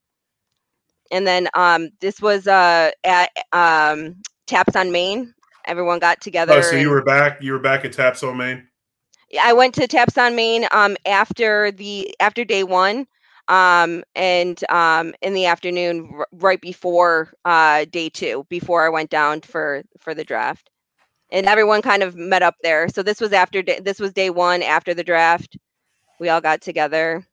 And 1.10 1.26
then 1.26 1.48
um 1.54 1.90
this 2.00 2.22
was 2.22 2.46
uh 2.46 2.90
at 3.04 3.30
um 3.52 4.16
taps 4.46 4.76
on 4.76 4.90
main. 4.92 5.34
Everyone 5.66 5.98
got 5.98 6.22
together 6.22 6.54
oh 6.54 6.62
so 6.62 6.76
you 6.76 6.88
were 6.88 7.02
back 7.02 7.42
you 7.42 7.52
were 7.52 7.58
back 7.58 7.84
at 7.84 7.92
taps 7.92 8.22
on 8.22 8.38
main 8.38 8.66
I 9.40 9.52
went 9.52 9.74
to 9.76 9.86
Taps 9.86 10.18
on 10.18 10.34
Main 10.34 10.66
um, 10.70 10.96
after 11.06 11.70
the 11.72 12.14
after 12.20 12.44
day 12.44 12.64
one, 12.64 13.06
um, 13.48 14.02
and 14.14 14.62
um, 14.70 15.14
in 15.22 15.34
the 15.34 15.46
afternoon, 15.46 16.10
r- 16.18 16.28
right 16.32 16.60
before 16.60 17.32
uh, 17.44 17.84
day 17.90 18.08
two, 18.08 18.46
before 18.48 18.84
I 18.84 18.90
went 18.90 19.10
down 19.10 19.40
for 19.42 19.82
for 20.00 20.14
the 20.14 20.24
draft, 20.24 20.70
and 21.32 21.46
everyone 21.46 21.82
kind 21.82 22.02
of 22.02 22.16
met 22.16 22.42
up 22.42 22.56
there. 22.62 22.88
So 22.88 23.02
this 23.02 23.20
was 23.20 23.32
after 23.32 23.62
day, 23.62 23.80
this 23.80 24.00
was 24.00 24.12
day 24.12 24.30
one 24.30 24.62
after 24.62 24.94
the 24.94 25.04
draft. 25.04 25.56
We 26.20 26.28
all 26.30 26.40
got 26.40 26.60
together, 26.62 27.24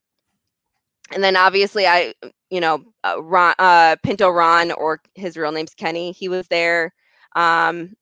and 1.12 1.24
then 1.24 1.36
obviously 1.36 1.88
I, 1.88 2.14
you 2.50 2.62
know, 2.62 2.84
uh, 3.04 3.22
Ron, 3.22 3.56
uh, 3.60 3.96
Pinto 4.04 4.30
Ron, 4.30 4.72
or 4.72 5.02
his 5.16 5.38
real 5.38 5.52
name's 5.52 5.74
Kenny. 5.74 6.12
He 6.12 6.28
was 6.30 6.48
there. 6.48 6.94
Um, 7.36 7.96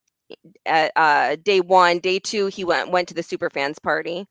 uh, 0.66 1.36
day 1.44 1.60
one. 1.62 2.00
Day 2.00 2.20
two, 2.20 2.48
he 2.48 2.64
went 2.64 2.92
went 2.92 3.08
to 3.10 3.14
the 3.14 3.24
super 3.24 3.50
fans 3.50 3.80
party. 3.80 4.26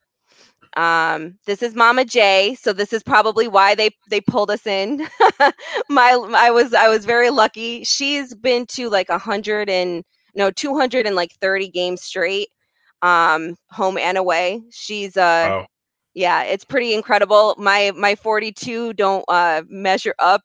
Um, 0.77 1.39
this 1.47 1.63
is 1.63 1.75
Mama 1.75 2.05
J, 2.05 2.57
so 2.61 2.73
this 2.73 2.93
is 2.93 3.03
probably 3.03 3.49
why 3.49 3.75
they 3.75 3.91
they 4.11 4.21
pulled 4.21 4.51
us 4.51 4.67
in. 4.67 5.07
My 5.89 6.11
I 6.37 6.51
was 6.51 6.75
I 6.75 6.89
was 6.89 7.05
very 7.05 7.31
lucky. 7.31 7.85
She's 7.85 8.35
been 8.35 8.67
to 8.69 8.89
like 8.91 9.09
a 9.09 9.19
hundred 9.19 9.71
and 9.71 10.05
no 10.35 10.51
two 10.51 10.77
hundred 10.77 11.07
and 11.07 11.17
like 11.17 11.33
thirty 11.41 11.69
games 11.69 12.03
straight, 12.03 12.49
um, 13.03 13.57
home 13.71 13.99
and 13.99 14.19
away. 14.19 14.63
She's 14.71 15.17
uh. 15.17 15.51
Wow. 15.51 15.67
Yeah, 16.15 16.43
it's 16.45 16.65
pretty 16.65 16.95
incredible. 16.95 17.55
My 17.59 17.93
my 17.97 18.15
42 18.17 18.93
don't 18.95 19.25
uh, 19.29 19.63
measure 19.69 20.15
up 20.19 20.43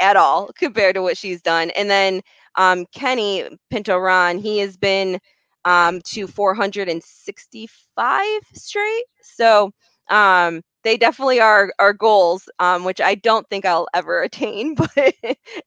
at 0.00 0.16
all 0.16 0.50
compared 0.58 0.94
to 0.94 1.02
what 1.02 1.16
she's 1.16 1.40
done. 1.42 1.70
And 1.70 1.90
then 1.90 2.20
um, 2.56 2.86
Kenny 2.94 3.44
Pinto 3.70 3.96
Ron, 3.98 4.38
he 4.38 4.58
has 4.58 4.76
been 4.76 5.18
um, 5.64 6.00
to 6.06 6.26
465 6.26 8.40
straight. 8.54 9.04
So 9.22 9.72
um, 10.08 10.62
they 10.84 10.96
definitely 10.96 11.40
are 11.40 11.72
are 11.78 11.92
goals, 11.92 12.48
um, 12.58 12.84
which 12.84 13.00
I 13.00 13.16
don't 13.16 13.48
think 13.48 13.64
I'll 13.66 13.88
ever 13.94 14.22
attain, 14.22 14.74
but 14.74 15.14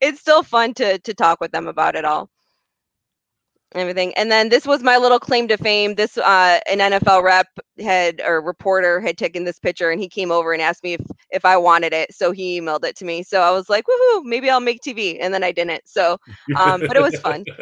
it's 0.02 0.22
still 0.22 0.44
fun 0.44 0.74
to 0.76 1.00
to 1.00 1.14
talk 1.14 1.40
with 1.42 1.52
them 1.52 1.68
about 1.68 1.96
it 1.96 2.06
all 2.06 2.30
everything. 3.76 4.14
And 4.16 4.32
then 4.32 4.50
this 4.50 4.66
was 4.66 4.82
my 4.84 4.98
little 4.98 5.20
claim 5.20 5.48
to 5.50 5.58
fame. 5.58 5.96
This 5.96 6.18
uh, 6.18 6.60
an 6.70 6.80
NFL 6.80 7.24
rep 7.24 7.48
had 7.80 8.22
or 8.26 8.42
reporter 8.42 9.00
had 9.00 9.18
taken 9.18 9.44
this 9.44 9.60
picture, 9.60 9.92
and 9.92 10.02
he 10.02 10.10
came 10.10 10.32
over 10.32 10.54
and 10.54 10.62
asked 10.62 10.84
me 10.84 10.94
if 10.94 11.02
if 11.30 11.46
I 11.46 11.58
wanted 11.58 11.94
it. 11.94 12.14
So 12.14 12.32
he 12.32 12.60
emailed 12.60 12.84
it 12.84 12.96
to 12.98 13.06
me. 13.06 13.24
So 13.24 13.42
I 13.42 13.52
was 13.52 13.70
like, 13.70 13.86
woohoo, 13.86 14.24
maybe 14.24 14.50
I'll 14.50 14.60
make 14.60 14.82
TV. 14.82 15.18
And 15.22 15.34
then 15.34 15.44
I 15.44 15.52
didn't. 15.52 15.88
So, 15.88 16.18
um, 16.56 16.84
but 16.88 16.98
it 16.98 17.02
was 17.02 17.18
fun. 17.20 17.46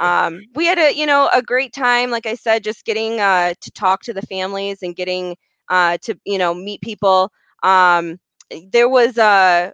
Um, 0.00 0.42
we 0.54 0.66
had 0.66 0.78
a 0.78 0.92
you 0.92 1.06
know 1.06 1.30
a 1.32 1.40
great 1.40 1.72
time. 1.72 2.10
Like 2.10 2.26
I 2.26 2.34
said, 2.34 2.64
just 2.64 2.84
getting 2.84 3.20
uh, 3.20 3.54
to 3.60 3.70
talk 3.70 4.02
to 4.02 4.12
the 4.12 4.22
families 4.22 4.82
and 4.82 4.96
getting 4.96 5.36
uh, 5.70 5.98
to 6.02 6.18
you 6.24 6.38
know 6.38 6.52
meet 6.52 6.80
people. 6.80 7.30
Um, 7.62 8.18
there 8.72 8.88
was 8.88 9.18
uh 9.18 9.70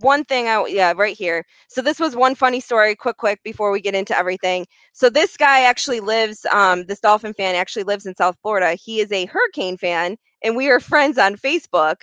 one 0.00 0.24
thing 0.24 0.48
I 0.48 0.64
yeah 0.68 0.92
right 0.96 1.16
here. 1.16 1.44
So 1.68 1.82
this 1.82 2.00
was 2.00 2.16
one 2.16 2.34
funny 2.34 2.60
story, 2.60 2.94
quick 2.96 3.16
quick 3.16 3.40
before 3.44 3.70
we 3.70 3.80
get 3.80 3.94
into 3.94 4.16
everything. 4.16 4.66
So 4.92 5.08
this 5.10 5.36
guy 5.36 5.62
actually 5.62 6.00
lives, 6.00 6.44
um, 6.52 6.84
this 6.86 7.00
dolphin 7.00 7.34
fan 7.34 7.54
actually 7.54 7.84
lives 7.84 8.06
in 8.06 8.14
South 8.16 8.36
Florida. 8.42 8.74
He 8.74 9.00
is 9.00 9.12
a 9.12 9.26
hurricane 9.26 9.76
fan, 9.78 10.16
and 10.42 10.56
we 10.56 10.68
are 10.70 10.80
friends 10.80 11.18
on 11.18 11.36
Facebook. 11.36 11.96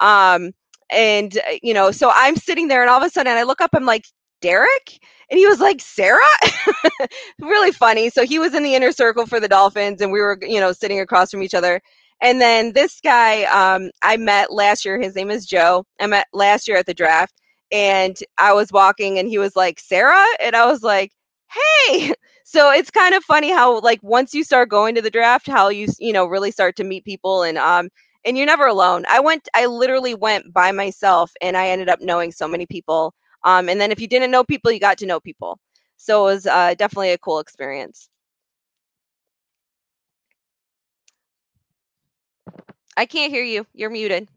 Um, 0.00 0.52
and 0.90 1.36
uh, 1.38 1.58
you 1.62 1.74
know, 1.74 1.90
so 1.90 2.10
I'm 2.14 2.36
sitting 2.36 2.68
there, 2.68 2.82
and 2.82 2.90
all 2.90 2.98
of 3.00 3.06
a 3.06 3.10
sudden 3.10 3.36
I 3.36 3.42
look 3.44 3.60
up, 3.60 3.70
I'm 3.74 3.84
like, 3.84 4.04
Derek? 4.40 4.98
And 5.30 5.38
he 5.38 5.46
was 5.46 5.60
like, 5.60 5.80
Sara? 5.80 6.20
really 7.40 7.72
funny. 7.72 8.10
So 8.10 8.24
he 8.24 8.38
was 8.38 8.54
in 8.54 8.62
the 8.62 8.74
inner 8.74 8.92
circle 8.92 9.26
for 9.26 9.40
the 9.40 9.48
Dolphins, 9.48 10.00
and 10.00 10.12
we 10.12 10.20
were, 10.20 10.38
you 10.42 10.60
know, 10.60 10.72
sitting 10.72 11.00
across 11.00 11.30
from 11.30 11.42
each 11.42 11.54
other. 11.54 11.80
And 12.20 12.40
then 12.40 12.72
this 12.72 13.00
guy 13.00 13.44
um, 13.44 13.90
I 14.02 14.16
met 14.16 14.52
last 14.52 14.84
year, 14.84 15.00
his 15.00 15.14
name 15.14 15.30
is 15.30 15.46
Joe. 15.46 15.84
I 16.00 16.06
met 16.06 16.26
last 16.32 16.66
year 16.68 16.76
at 16.76 16.86
the 16.86 16.94
draft, 16.94 17.34
and 17.70 18.16
I 18.38 18.52
was 18.52 18.72
walking, 18.72 19.18
and 19.18 19.28
he 19.28 19.38
was 19.38 19.54
like, 19.56 19.78
Sara? 19.80 20.24
And 20.40 20.56
I 20.56 20.66
was 20.66 20.82
like, 20.82 21.12
hey. 21.88 22.12
So 22.50 22.70
it's 22.70 22.90
kind 22.90 23.14
of 23.14 23.22
funny 23.24 23.50
how, 23.52 23.78
like, 23.80 24.02
once 24.02 24.32
you 24.32 24.42
start 24.42 24.70
going 24.70 24.94
to 24.94 25.02
the 25.02 25.10
draft, 25.10 25.46
how 25.46 25.68
you, 25.68 25.86
you 25.98 26.14
know, 26.14 26.24
really 26.24 26.50
start 26.50 26.76
to 26.76 26.84
meet 26.84 27.04
people 27.04 27.42
and, 27.42 27.58
um, 27.58 27.90
and 28.24 28.38
you're 28.38 28.46
never 28.46 28.66
alone. 28.66 29.04
I 29.06 29.20
went, 29.20 29.48
I 29.54 29.66
literally 29.66 30.14
went 30.14 30.50
by 30.54 30.72
myself 30.72 31.30
and 31.42 31.58
I 31.58 31.68
ended 31.68 31.90
up 31.90 32.00
knowing 32.00 32.32
so 32.32 32.48
many 32.48 32.64
people. 32.64 33.12
Um, 33.44 33.68
and 33.68 33.78
then 33.78 33.92
if 33.92 34.00
you 34.00 34.08
didn't 34.08 34.30
know 34.30 34.44
people, 34.44 34.72
you 34.72 34.80
got 34.80 34.96
to 34.98 35.06
know 35.06 35.20
people. 35.20 35.58
So 35.98 36.22
it 36.26 36.32
was 36.32 36.46
uh, 36.46 36.74
definitely 36.74 37.10
a 37.12 37.18
cool 37.18 37.38
experience. 37.38 38.08
I 42.98 43.06
can't 43.06 43.32
hear 43.32 43.44
you. 43.44 43.64
You're 43.74 43.90
muted. 43.90 44.28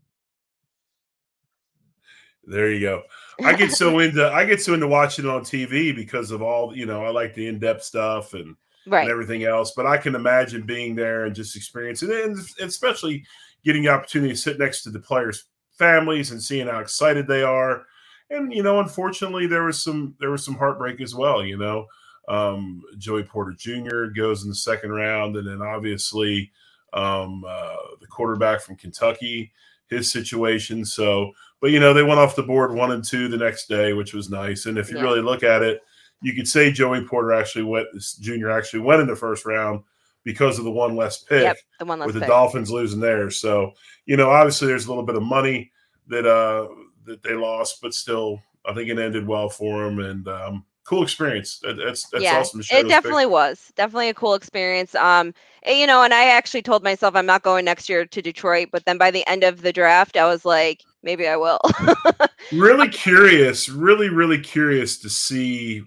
There 2.43 2.71
you 2.71 2.79
go. 2.79 3.01
I 3.43 3.55
get 3.55 3.71
so 3.71 3.97
into 3.99 4.27
I 4.27 4.45
get 4.45 4.61
so 4.61 4.75
into 4.75 4.87
watching 4.87 5.25
it 5.25 5.31
on 5.31 5.41
TV 5.41 5.95
because 5.95 6.29
of 6.29 6.43
all 6.43 6.75
you 6.75 6.85
know. 6.85 7.03
I 7.03 7.09
like 7.09 7.33
the 7.33 7.47
in 7.47 7.57
depth 7.57 7.83
stuff 7.83 8.35
and 8.35 8.55
right. 8.85 9.01
and 9.01 9.09
everything 9.09 9.45
else. 9.45 9.71
But 9.75 9.87
I 9.87 9.97
can 9.97 10.13
imagine 10.13 10.61
being 10.61 10.93
there 10.95 11.25
and 11.25 11.35
just 11.35 11.55
experiencing 11.55 12.11
it, 12.11 12.23
and 12.23 12.37
especially 12.59 13.25
getting 13.65 13.81
the 13.81 13.89
opportunity 13.89 14.33
to 14.33 14.39
sit 14.39 14.59
next 14.59 14.83
to 14.83 14.91
the 14.91 14.99
players' 14.99 15.45
families 15.71 16.29
and 16.29 16.41
seeing 16.41 16.67
how 16.67 16.81
excited 16.81 17.27
they 17.27 17.41
are. 17.41 17.85
And 18.29 18.53
you 18.53 18.61
know, 18.61 18.79
unfortunately, 18.79 19.47
there 19.47 19.63
was 19.63 19.81
some 19.81 20.13
there 20.19 20.29
was 20.29 20.45
some 20.45 20.55
heartbreak 20.55 21.01
as 21.01 21.15
well. 21.15 21.43
You 21.43 21.57
know, 21.57 21.87
um, 22.27 22.83
Joey 22.99 23.23
Porter 23.23 23.55
Jr. 23.57 24.05
goes 24.15 24.43
in 24.43 24.49
the 24.49 24.55
second 24.55 24.91
round, 24.91 25.35
and 25.35 25.47
then 25.47 25.63
obviously 25.63 26.51
um, 26.93 27.43
uh, 27.47 27.75
the 27.99 28.07
quarterback 28.07 28.61
from 28.61 28.75
Kentucky, 28.75 29.51
his 29.87 30.11
situation. 30.11 30.85
So, 30.85 31.31
but 31.59 31.71
you 31.71 31.79
know, 31.79 31.93
they 31.93 32.03
went 32.03 32.19
off 32.19 32.35
the 32.35 32.43
board 32.43 32.73
one 32.73 32.91
and 32.91 33.03
two 33.03 33.27
the 33.27 33.37
next 33.37 33.67
day, 33.67 33.93
which 33.93 34.13
was 34.13 34.29
nice. 34.29 34.65
And 34.65 34.77
if 34.77 34.89
you 34.89 34.97
Yeah. 34.97 35.03
really 35.03 35.21
look 35.21 35.43
at 35.43 35.61
it, 35.61 35.81
you 36.21 36.33
could 36.33 36.47
say 36.47 36.71
Joey 36.71 37.03
Porter 37.03 37.33
actually 37.33 37.63
went, 37.63 37.87
this 37.93 38.13
junior 38.13 38.49
actually 38.51 38.81
went 38.81 39.01
in 39.01 39.07
the 39.07 39.15
first 39.15 39.45
round 39.45 39.81
because 40.23 40.59
of 40.59 40.65
the 40.65 40.71
one 40.71 40.95
less 40.95 41.23
pick 41.23 41.43
Yep, 41.43 41.57
the 41.79 41.85
one 41.85 41.99
less 41.99 42.07
with 42.07 42.19
the. 42.19 42.27
Dolphins 42.27 42.69
losing 42.71 42.99
theirs. 42.99 43.37
So, 43.39 43.73
you 44.05 44.17
know, 44.17 44.29
obviously 44.29 44.67
there's 44.67 44.85
a 44.85 44.89
little 44.89 45.05
bit 45.05 45.15
of 45.15 45.23
money 45.23 45.71
that 46.07 46.25
uh 46.25 46.67
that 47.05 47.23
they 47.23 47.33
lost, 47.33 47.81
but 47.81 47.93
still, 47.93 48.39
I 48.65 48.73
think 48.73 48.89
it 48.89 48.99
ended 48.99 49.25
well 49.27 49.49
for 49.49 49.83
them 49.83 49.99
and 49.99 50.27
um 50.27 50.65
cool 50.83 51.03
experience. 51.03 51.59
That, 51.59 51.77
that's 51.77 52.09
that's 52.09 52.23
yeah, 52.23 52.39
awesome. 52.39 52.61
it 52.71 52.87
definitely 52.87 53.25
was. 53.25 53.71
Definitely 53.75 54.09
a 54.09 54.13
cool 54.13 54.33
experience. 54.33 54.95
Um, 54.95 55.33
and, 55.63 55.77
you 55.77 55.87
know, 55.87 56.03
and 56.03 56.13
I 56.13 56.25
actually 56.25 56.61
told 56.61 56.83
myself 56.83 57.15
I'm 57.15 57.25
not 57.25 57.43
going 57.43 57.65
next 57.65 57.89
year 57.89 58.05
to 58.05 58.21
Detroit, 58.21 58.69
but 58.71 58.85
then 58.85 58.97
by 58.97 59.11
the 59.11 59.27
end 59.27 59.43
of 59.43 59.61
the 59.61 59.73
draft, 59.73 60.17
I 60.17 60.25
was 60.25 60.45
like, 60.45 60.83
maybe 61.03 61.27
I 61.27 61.37
will. 61.37 61.59
really 62.51 62.89
curious, 62.89 63.69
really, 63.69 64.09
really 64.09 64.39
curious 64.39 64.97
to 64.99 65.09
see 65.09 65.83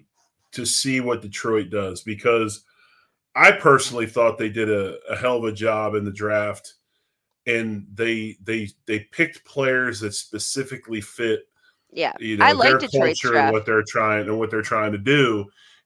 to 0.51 0.65
see 0.65 1.01
what 1.01 1.21
Detroit 1.21 1.69
does 1.69 2.01
because 2.01 2.63
I 3.35 3.51
personally 3.51 4.07
thought 4.07 4.37
they 4.37 4.49
did 4.49 4.69
a, 4.69 4.97
a 5.09 5.17
hell 5.17 5.37
of 5.37 5.43
a 5.43 5.51
job 5.51 5.95
in 5.95 6.05
the 6.05 6.11
draft, 6.11 6.75
and 7.45 7.85
they 7.93 8.37
they 8.41 8.69
they 8.87 8.99
picked 8.99 9.45
players 9.45 9.99
that 9.99 10.13
specifically 10.13 11.01
fit 11.01 11.41
yeah, 11.95 12.13
you 12.19 12.37
know 12.37 12.45
I 12.45 12.51
like 12.51 12.69
their 12.69 12.77
Detroit's 12.77 13.21
culture 13.21 13.33
draft. 13.33 13.45
and 13.45 13.53
what 13.53 13.65
they're 13.65 13.83
trying 13.87 14.27
and 14.27 14.37
what 14.37 14.51
they're 14.51 14.61
trying 14.61 14.91
to 14.91 14.97
do. 14.97 15.45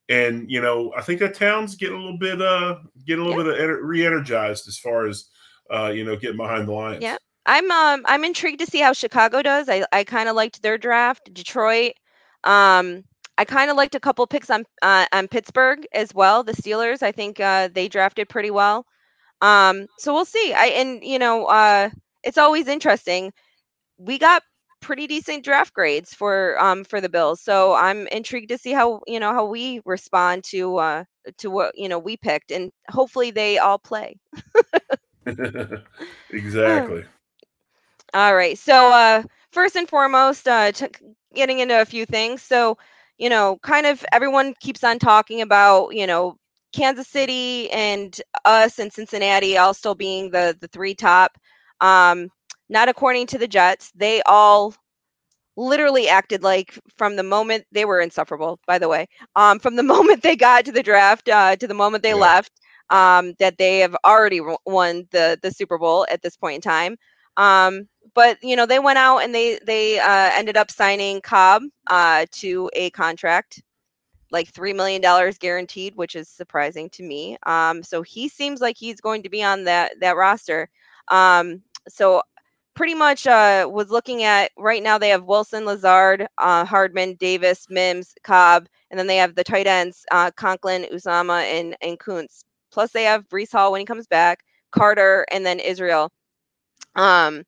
And 0.09 0.49
you 0.49 0.59
know, 0.59 0.91
I 0.97 1.01
think 1.01 1.19
that 1.19 1.35
town's 1.35 1.75
getting 1.75 1.95
a 1.95 1.99
little 1.99 2.17
bit 2.17 2.41
uh 2.41 2.79
getting 3.05 3.23
a 3.23 3.27
little 3.27 3.43
bit 3.43 3.53
of 3.53 3.59
ener- 3.59 3.79
re-energized 3.81 4.67
as 4.67 4.77
far 4.77 5.07
as 5.07 5.25
uh 5.71 5.91
you 5.93 6.03
know 6.03 6.15
getting 6.15 6.37
behind 6.37 6.67
the 6.67 6.73
Lions. 6.73 7.03
Yeah. 7.03 7.17
I'm 7.45 7.71
um 7.71 8.03
I'm 8.05 8.23
intrigued 8.23 8.59
to 8.59 8.65
see 8.65 8.79
how 8.79 8.93
Chicago 8.93 9.41
does. 9.41 9.69
I 9.69 9.85
I 9.91 10.03
kind 10.03 10.29
of 10.29 10.35
liked 10.35 10.61
their 10.61 10.77
draft. 10.77 11.33
Detroit. 11.33 11.93
Um, 12.43 13.03
I 13.37 13.45
kind 13.45 13.71
of 13.71 13.77
liked 13.77 13.95
a 13.95 13.99
couple 13.99 14.27
picks 14.27 14.49
on 14.49 14.65
uh, 14.81 15.05
on 15.13 15.27
Pittsburgh 15.27 15.87
as 15.93 16.13
well. 16.13 16.43
The 16.43 16.51
Steelers. 16.51 17.01
I 17.01 17.11
think 17.11 17.39
uh, 17.39 17.69
they 17.73 17.87
drafted 17.87 18.29
pretty 18.29 18.51
well. 18.51 18.85
Um, 19.41 19.87
so 19.97 20.13
we'll 20.13 20.25
see. 20.25 20.53
I 20.53 20.65
and 20.67 21.03
you 21.03 21.17
know 21.17 21.45
uh, 21.45 21.89
it's 22.23 22.37
always 22.37 22.67
interesting. 22.67 23.31
We 23.97 24.19
got 24.19 24.43
pretty 24.81 25.07
decent 25.07 25.43
draft 25.43 25.73
grades 25.73 26.13
for 26.13 26.59
um 26.61 26.83
for 26.83 27.01
the 27.01 27.09
Bills. 27.09 27.41
So 27.41 27.73
I'm 27.73 28.07
intrigued 28.07 28.49
to 28.49 28.57
see 28.57 28.71
how 28.71 29.01
you 29.07 29.19
know 29.19 29.33
how 29.33 29.45
we 29.45 29.81
respond 29.85 30.43
to 30.45 30.77
uh 30.77 31.03
to 31.39 31.49
what 31.49 31.77
you 31.77 31.89
know 31.89 31.99
we 31.99 32.17
picked, 32.17 32.51
and 32.51 32.71
hopefully 32.89 33.31
they 33.31 33.57
all 33.59 33.79
play. 33.79 34.17
exactly. 36.29 37.03
All 38.13 38.35
right. 38.35 38.57
So, 38.57 38.91
uh, 38.91 39.23
first 39.51 39.75
and 39.75 39.87
foremost, 39.87 40.47
uh, 40.47 40.71
t- 40.71 40.87
getting 41.33 41.59
into 41.59 41.79
a 41.79 41.85
few 41.85 42.05
things. 42.05 42.41
So, 42.41 42.77
you 43.17 43.29
know, 43.29 43.57
kind 43.61 43.85
of 43.85 44.03
everyone 44.11 44.53
keeps 44.59 44.83
on 44.83 44.99
talking 44.99 45.41
about, 45.41 45.89
you 45.95 46.07
know, 46.07 46.37
Kansas 46.73 47.07
City 47.07 47.69
and 47.71 48.19
us 48.45 48.79
and 48.79 48.91
Cincinnati 48.91 49.57
all 49.57 49.73
still 49.73 49.95
being 49.95 50.31
the 50.31 50.57
the 50.59 50.67
three 50.67 50.95
top. 50.95 51.37
Um, 51.81 52.29
not 52.69 52.89
according 52.89 53.27
to 53.27 53.37
the 53.37 53.47
Jets. 53.47 53.91
They 53.95 54.21
all 54.25 54.73
literally 55.57 56.07
acted 56.07 56.43
like 56.43 56.77
from 56.97 57.15
the 57.15 57.23
moment 57.23 57.65
they 57.71 57.85
were 57.85 57.99
insufferable. 57.99 58.59
By 58.67 58.79
the 58.79 58.87
way, 58.89 59.07
um, 59.35 59.59
from 59.59 59.75
the 59.75 59.83
moment 59.95 60.23
they 60.23 60.35
got 60.35 60.65
to 60.65 60.71
the 60.71 60.83
draft 60.83 61.29
uh, 61.29 61.55
to 61.57 61.67
the 61.67 61.73
moment 61.73 62.03
they 62.03 62.13
Yeah. 62.13 62.15
left, 62.15 62.51
um, 62.89 63.33
that 63.39 63.57
they 63.57 63.79
have 63.79 63.95
already 64.05 64.41
won 64.65 65.07
the 65.11 65.37
the 65.41 65.51
Super 65.51 65.77
Bowl 65.77 66.05
at 66.09 66.21
this 66.21 66.37
point 66.37 66.55
in 66.55 66.61
time. 66.61 66.97
Um, 67.37 67.87
but 68.13 68.37
you 68.43 68.55
know 68.55 68.65
they 68.65 68.79
went 68.79 68.97
out 68.99 69.19
and 69.19 69.33
they 69.33 69.59
they 69.65 69.99
uh, 69.99 70.31
ended 70.33 70.57
up 70.57 70.71
signing 70.71 71.21
Cobb 71.21 71.63
uh, 71.89 72.25
to 72.41 72.69
a 72.73 72.89
contract 72.91 73.61
like 74.31 74.47
three 74.49 74.73
million 74.73 75.01
dollars 75.01 75.37
guaranteed, 75.37 75.95
which 75.95 76.15
is 76.15 76.29
surprising 76.29 76.89
to 76.91 77.03
me. 77.03 77.37
Um, 77.45 77.83
so 77.83 78.01
he 78.01 78.27
seems 78.29 78.61
like 78.61 78.77
he's 78.77 79.01
going 79.01 79.23
to 79.23 79.29
be 79.29 79.43
on 79.43 79.65
that 79.65 79.99
that 80.01 80.15
roster. 80.17 80.69
Um, 81.09 81.61
so 81.87 82.21
pretty 82.75 82.95
much 82.95 83.27
uh, 83.27 83.69
was 83.71 83.89
looking 83.89 84.23
at 84.23 84.51
right 84.57 84.81
now 84.83 84.97
they 84.97 85.09
have 85.09 85.25
Wilson, 85.25 85.65
Lazard, 85.65 86.27
uh, 86.37 86.65
Hardman, 86.65 87.15
Davis, 87.15 87.67
Mims, 87.69 88.13
Cobb, 88.23 88.67
and 88.89 88.99
then 88.99 89.07
they 89.07 89.17
have 89.17 89.35
the 89.35 89.43
tight 89.43 89.67
ends 89.67 90.05
uh, 90.11 90.31
Conklin, 90.31 90.85
Uzomah, 90.91 91.43
and 91.43 91.75
and 91.81 91.99
Kuntz. 91.99 92.43
Plus 92.71 92.91
they 92.91 93.03
have 93.03 93.27
Breece 93.29 93.51
Hall 93.51 93.71
when 93.71 93.81
he 93.81 93.85
comes 93.85 94.07
back, 94.07 94.43
Carter, 94.71 95.25
and 95.31 95.45
then 95.45 95.59
Israel. 95.59 96.11
Um, 96.95 97.43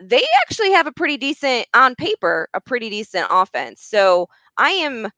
they 0.00 0.24
actually 0.42 0.72
have 0.72 0.86
a 0.86 0.92
pretty 0.92 1.16
decent 1.16 1.66
on 1.74 1.94
paper, 1.94 2.48
a 2.54 2.60
pretty 2.60 2.90
decent 2.90 3.26
offense. 3.30 3.82
So 3.82 4.28
I 4.58 4.70
am 4.70 5.08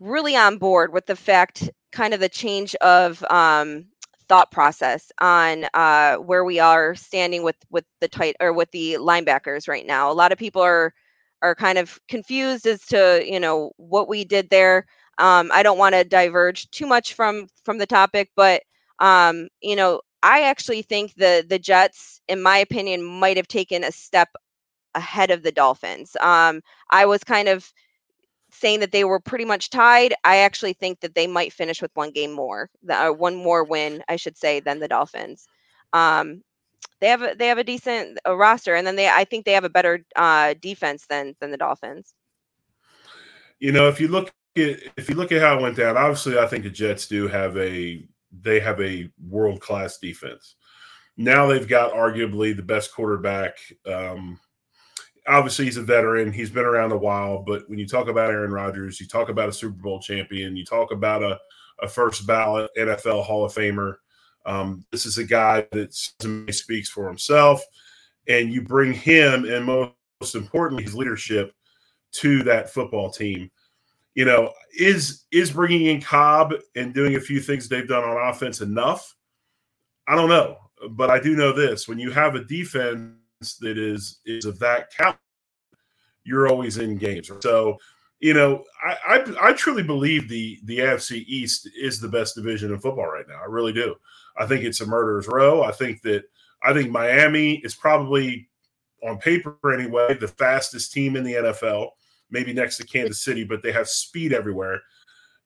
really 0.00 0.36
on 0.36 0.58
board 0.58 0.92
with 0.92 1.06
the 1.06 1.16
fact, 1.16 1.70
kind 1.92 2.14
of 2.14 2.20
the 2.20 2.28
change 2.28 2.74
of 2.76 3.24
um, 3.30 3.86
thought 4.28 4.50
process 4.50 5.10
on 5.20 5.66
uh, 5.74 6.16
where 6.16 6.44
we 6.44 6.58
are 6.60 6.94
standing 6.94 7.42
with 7.42 7.56
with 7.70 7.84
the 8.00 8.08
tight 8.08 8.36
or 8.40 8.52
with 8.52 8.70
the 8.72 8.94
linebackers 9.00 9.68
right 9.68 9.86
now. 9.86 10.10
A 10.10 10.14
lot 10.14 10.32
of 10.32 10.38
people 10.38 10.62
are 10.62 10.92
are 11.42 11.54
kind 11.54 11.78
of 11.78 11.98
confused 12.08 12.66
as 12.66 12.84
to 12.86 13.22
you 13.26 13.40
know 13.40 13.72
what 13.76 14.08
we 14.08 14.24
did 14.24 14.50
there. 14.50 14.86
Um, 15.18 15.50
I 15.52 15.62
don't 15.62 15.78
want 15.78 15.94
to 15.94 16.04
diverge 16.04 16.70
too 16.70 16.86
much 16.86 17.14
from 17.14 17.48
from 17.64 17.78
the 17.78 17.86
topic, 17.86 18.30
but 18.36 18.62
um, 18.98 19.48
you 19.60 19.76
know 19.76 20.00
I 20.22 20.44
actually 20.44 20.82
think 20.82 21.14
the 21.14 21.44
the 21.48 21.58
Jets, 21.58 22.20
in 22.28 22.42
my 22.42 22.58
opinion, 22.58 23.02
might 23.04 23.36
have 23.36 23.48
taken 23.48 23.84
a 23.84 23.92
step 23.92 24.28
ahead 24.94 25.30
of 25.30 25.42
the 25.42 25.52
Dolphins. 25.52 26.16
Um, 26.20 26.62
I 26.90 27.06
was 27.06 27.24
kind 27.24 27.48
of 27.48 27.70
saying 28.54 28.80
that 28.80 28.92
they 28.92 29.04
were 29.04 29.20
pretty 29.20 29.44
much 29.44 29.70
tied. 29.70 30.14
I 30.24 30.38
actually 30.38 30.72
think 30.72 31.00
that 31.00 31.14
they 31.14 31.26
might 31.26 31.52
finish 31.52 31.82
with 31.82 31.90
one 31.94 32.10
game 32.10 32.32
more, 32.32 32.70
uh, 32.88 33.10
one 33.10 33.34
more 33.34 33.64
win, 33.64 34.02
I 34.08 34.16
should 34.16 34.36
say, 34.36 34.60
than 34.60 34.80
the 34.80 34.88
Dolphins. 34.88 35.46
Um, 35.92 36.42
they 37.00 37.08
have 37.08 37.22
a, 37.22 37.34
they 37.36 37.48
have 37.48 37.58
a 37.58 37.64
decent 37.64 38.18
roster, 38.26 38.74
and 38.74 38.86
then 38.86 38.96
they 38.96 39.08
I 39.08 39.24
think 39.24 39.44
they 39.44 39.52
have 39.52 39.64
a 39.64 39.68
better 39.70 40.04
uh, 40.16 40.54
defense 40.60 41.06
than 41.08 41.34
than 41.40 41.50
the 41.50 41.56
Dolphins. 41.56 42.14
You 43.58 43.72
know, 43.72 43.88
if 43.88 44.00
you 44.00 44.08
look 44.08 44.32
at 44.56 44.78
if 44.96 45.08
you 45.08 45.14
look 45.14 45.32
at 45.32 45.42
how 45.42 45.58
it 45.58 45.62
went 45.62 45.76
down, 45.76 45.96
obviously 45.96 46.38
I 46.38 46.46
think 46.46 46.64
the 46.64 46.70
Jets 46.70 47.06
do 47.06 47.28
have 47.28 47.56
a 47.56 48.06
they 48.40 48.60
have 48.60 48.80
a 48.80 49.10
world 49.28 49.60
class 49.60 49.98
defense. 49.98 50.54
Now 51.16 51.46
they've 51.46 51.68
got 51.68 51.92
arguably 51.92 52.56
the 52.56 52.62
best 52.62 52.92
quarterback. 52.94 53.58
Um, 53.86 54.40
obviously, 55.26 55.64
he's 55.66 55.76
a 55.76 55.82
veteran. 55.82 56.32
He's 56.32 56.50
been 56.50 56.64
around 56.64 56.92
a 56.92 56.98
while. 56.98 57.42
But 57.42 57.68
when 57.68 57.78
you 57.78 57.86
talk 57.86 58.08
about 58.08 58.30
Aaron 58.30 58.52
Rodgers, 58.52 59.00
you 59.00 59.06
talk 59.06 59.28
about 59.28 59.48
a 59.48 59.52
Super 59.52 59.80
Bowl 59.80 60.00
champion, 60.00 60.56
you 60.56 60.64
talk 60.64 60.92
about 60.92 61.22
a, 61.22 61.38
a 61.82 61.88
first 61.88 62.26
ballot 62.26 62.70
NFL 62.78 63.24
Hall 63.24 63.44
of 63.44 63.54
Famer. 63.54 63.96
Um, 64.46 64.84
this 64.92 65.06
is 65.06 65.18
a 65.18 65.24
guy 65.24 65.66
that 65.72 65.94
speaks 65.94 66.88
for 66.88 67.08
himself. 67.08 67.62
And 68.28 68.52
you 68.52 68.62
bring 68.62 68.92
him, 68.92 69.44
and 69.44 69.64
most 69.64 70.34
importantly, 70.34 70.84
his 70.84 70.94
leadership 70.94 71.54
to 72.12 72.42
that 72.44 72.72
football 72.72 73.10
team. 73.10 73.50
You 74.14 74.24
know, 74.24 74.52
is 74.78 75.24
is 75.32 75.50
bringing 75.50 75.86
in 75.86 76.00
Cobb 76.00 76.54
and 76.76 76.94
doing 76.94 77.16
a 77.16 77.20
few 77.20 77.40
things 77.40 77.68
they've 77.68 77.88
done 77.88 78.04
on 78.04 78.28
offense 78.28 78.60
enough? 78.60 79.14
I 80.06 80.14
don't 80.14 80.28
know, 80.28 80.58
but 80.90 81.10
I 81.10 81.18
do 81.18 81.34
know 81.34 81.52
this: 81.52 81.88
when 81.88 81.98
you 81.98 82.12
have 82.12 82.36
a 82.36 82.44
defense 82.44 83.16
that 83.60 83.78
is 83.78 84.20
is 84.24 84.44
of 84.44 84.58
that 84.58 84.92
caliber, 84.94 85.18
you're 86.24 86.48
always 86.48 86.78
in 86.78 86.96
games. 86.96 87.30
So, 87.40 87.76
you 88.20 88.34
know, 88.34 88.64
I, 88.84 88.96
I 89.06 89.48
I 89.48 89.52
truly 89.52 89.82
believe 89.82 90.28
the 90.28 90.58
the 90.64 90.78
AFC 90.78 91.24
East 91.26 91.68
is 91.78 92.00
the 92.00 92.08
best 92.08 92.34
division 92.34 92.72
in 92.72 92.80
football 92.80 93.06
right 93.06 93.28
now. 93.28 93.40
I 93.42 93.46
really 93.46 93.72
do. 93.72 93.94
I 94.36 94.46
think 94.46 94.64
it's 94.64 94.80
a 94.80 94.86
murderer's 94.86 95.28
row. 95.28 95.62
I 95.62 95.72
think 95.72 96.02
that 96.02 96.24
I 96.62 96.72
think 96.72 96.90
Miami 96.90 97.56
is 97.56 97.74
probably 97.74 98.48
on 99.06 99.18
paper 99.18 99.56
anyway 99.72 100.14
the 100.14 100.28
fastest 100.28 100.92
team 100.92 101.16
in 101.16 101.24
the 101.24 101.34
NFL, 101.34 101.90
maybe 102.30 102.52
next 102.52 102.78
to 102.78 102.86
Kansas 102.86 103.22
City, 103.22 103.44
but 103.44 103.62
they 103.62 103.72
have 103.72 103.88
speed 103.88 104.32
everywhere. 104.32 104.80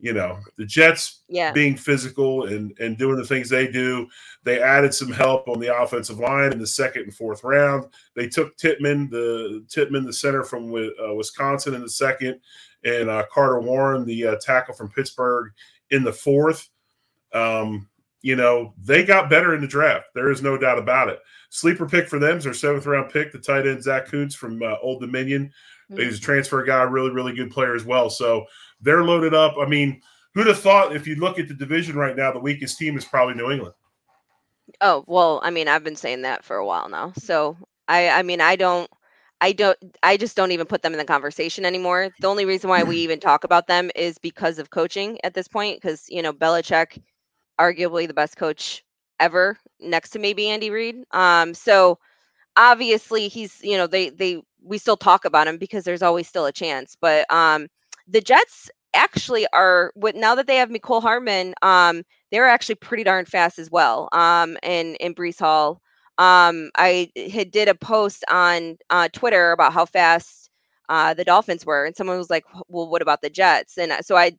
You 0.00 0.12
know, 0.12 0.38
the 0.56 0.64
Jets 0.64 1.22
Yeah, 1.28 1.52
being 1.52 1.76
physical 1.76 2.46
and 2.46 2.72
and 2.78 2.96
doing 2.96 3.16
the 3.16 3.26
things 3.26 3.48
they 3.48 3.66
do. 3.66 4.06
They 4.44 4.62
added 4.62 4.94
some 4.94 5.10
help 5.10 5.48
on 5.48 5.58
the 5.58 5.76
offensive 5.76 6.18
line 6.20 6.52
in 6.52 6.58
the 6.60 6.66
second 6.66 7.02
and 7.02 7.14
fourth 7.14 7.42
round. 7.42 7.86
They 8.14 8.28
took 8.28 8.56
Tippmann, 8.56 9.10
the 9.10 9.64
Tippmann, 9.68 10.04
the 10.04 10.12
center 10.12 10.44
from 10.44 10.72
uh, 10.72 11.14
Wisconsin, 11.14 11.74
in 11.74 11.82
the 11.82 11.90
second, 11.90 12.38
and 12.84 13.10
uh, 13.10 13.24
Carter 13.32 13.60
Warren, 13.60 14.04
the 14.04 14.28
uh, 14.28 14.36
tackle 14.40 14.74
from 14.74 14.90
Pittsburgh, 14.90 15.52
in 15.90 16.04
the 16.04 16.12
fourth. 16.12 16.68
um, 17.34 17.88
you 18.22 18.34
know, 18.36 18.74
they 18.82 19.04
got 19.04 19.30
better 19.30 19.54
in 19.54 19.60
the 19.60 19.66
draft. 19.66 20.06
There 20.14 20.30
is 20.30 20.42
no 20.42 20.58
doubt 20.58 20.78
about 20.78 21.08
it. 21.08 21.20
Sleeper 21.50 21.86
pick 21.86 22.08
for 22.08 22.18
them 22.18 22.38
is 22.38 22.44
their 22.44 22.52
seventh 22.54 22.84
round 22.86 23.12
pick, 23.12 23.32
the 23.32 23.38
tight 23.38 23.66
end 23.66 23.82
Zack 23.82 24.06
Kuntz 24.06 24.34
from 24.34 24.62
uh, 24.62 24.74
Old 24.82 25.00
Dominion. 25.00 25.52
Mm-hmm. 25.90 26.02
He's 26.02 26.18
a 26.18 26.20
transfer 26.20 26.62
guy, 26.64 26.82
really, 26.82 27.10
really 27.10 27.34
good 27.34 27.50
player 27.50 27.74
as 27.74 27.84
well. 27.84 28.10
So 28.10 28.44
they're 28.80 29.04
loaded 29.04 29.34
up. 29.34 29.56
I 29.58 29.66
mean, 29.66 30.00
who'd 30.34 30.46
have 30.46 30.60
thought 30.60 30.94
if 30.94 31.06
you 31.06 31.16
look 31.16 31.38
at 31.38 31.48
the 31.48 31.54
division 31.54 31.96
right 31.96 32.16
now, 32.16 32.32
the 32.32 32.38
weakest 32.38 32.78
team 32.78 32.96
is 32.96 33.04
probably 33.04 33.34
New 33.34 33.50
England. 33.50 33.74
Oh 34.80 35.04
well, 35.06 35.40
I 35.42 35.50
mean, 35.50 35.66
I've 35.66 35.84
been 35.84 35.96
saying 35.96 36.22
that 36.22 36.44
for 36.44 36.56
a 36.56 36.66
while 36.66 36.88
now. 36.88 37.12
So 37.16 37.56
I, 37.88 38.10
I 38.10 38.22
mean, 38.22 38.40
I 38.40 38.54
don't, 38.54 38.90
I 39.40 39.52
don't, 39.52 39.78
I 40.02 40.16
just 40.16 40.36
don't 40.36 40.52
even 40.52 40.66
put 40.66 40.82
them 40.82 40.92
in 40.92 40.98
the 40.98 41.04
conversation 41.04 41.64
anymore. 41.64 42.10
The 42.20 42.28
only 42.28 42.44
reason 42.44 42.68
why 42.68 42.82
we 42.82 42.96
even 42.98 43.18
talk 43.18 43.44
about 43.44 43.66
them 43.66 43.90
is 43.96 44.18
because 44.18 44.58
of 44.58 44.70
coaching 44.70 45.18
at 45.24 45.34
this 45.34 45.48
point. 45.48 45.80
Because 45.80 46.06
you 46.08 46.22
know, 46.22 46.32
Belichick, 46.32 47.00
arguably 47.58 48.06
the 48.06 48.14
best 48.14 48.36
coach 48.36 48.84
ever, 49.20 49.58
next 49.80 50.10
to 50.10 50.18
maybe 50.18 50.48
Andy 50.48 50.70
Reid. 50.70 50.96
Um, 51.12 51.54
so 51.54 51.98
obviously 52.58 53.28
he's, 53.28 53.58
you 53.62 53.78
know, 53.78 53.88
they 53.88 54.10
they 54.10 54.42
we 54.62 54.78
still 54.78 54.98
talk 54.98 55.26
about 55.26 55.48
him 55.48 55.58
because 55.58 55.84
there's 55.84 56.02
always 56.02 56.28
still 56.28 56.46
a 56.46 56.52
chance. 56.52 56.96
But 57.00 57.32
um, 57.32 57.68
the 58.08 58.22
Jets 58.22 58.70
actually 58.94 59.46
are 59.54 59.92
with 59.96 60.16
now 60.16 60.36
that 60.36 60.48
they 60.48 60.56
have 60.58 60.70
Mecole 60.70 61.02
Hardman, 61.02 61.54
um, 61.62 62.04
they're 62.32 62.48
actually 62.48 62.76
pretty 62.76 63.04
darn 63.04 63.26
fast 63.26 63.58
as 63.60 63.70
well. 63.70 64.10
Um, 64.12 64.58
and 64.62 64.96
in 65.00 65.14
Breece 65.14 65.40
Hall, 65.40 65.82
um, 66.18 66.70
I 66.76 67.12
had 67.32 67.50
did 67.52 67.68
a 67.68 67.74
post 67.76 68.24
on 68.30 68.78
uh, 68.90 69.08
Twitter 69.12 69.52
about 69.52 69.72
how 69.74 69.86
fast 69.86 70.50
uh, 70.88 71.14
the 71.14 71.24
Dolphins 71.24 71.66
were, 71.66 71.86
and 71.86 71.96
someone 71.96 72.18
was 72.18 72.30
like, 72.30 72.44
"Well, 72.68 72.88
what 72.90 73.02
about 73.02 73.22
the 73.22 73.30
Jets?" 73.30 73.78
And 73.78 73.92
uh, 73.92 74.02
so 74.02 74.16
I 74.16 74.32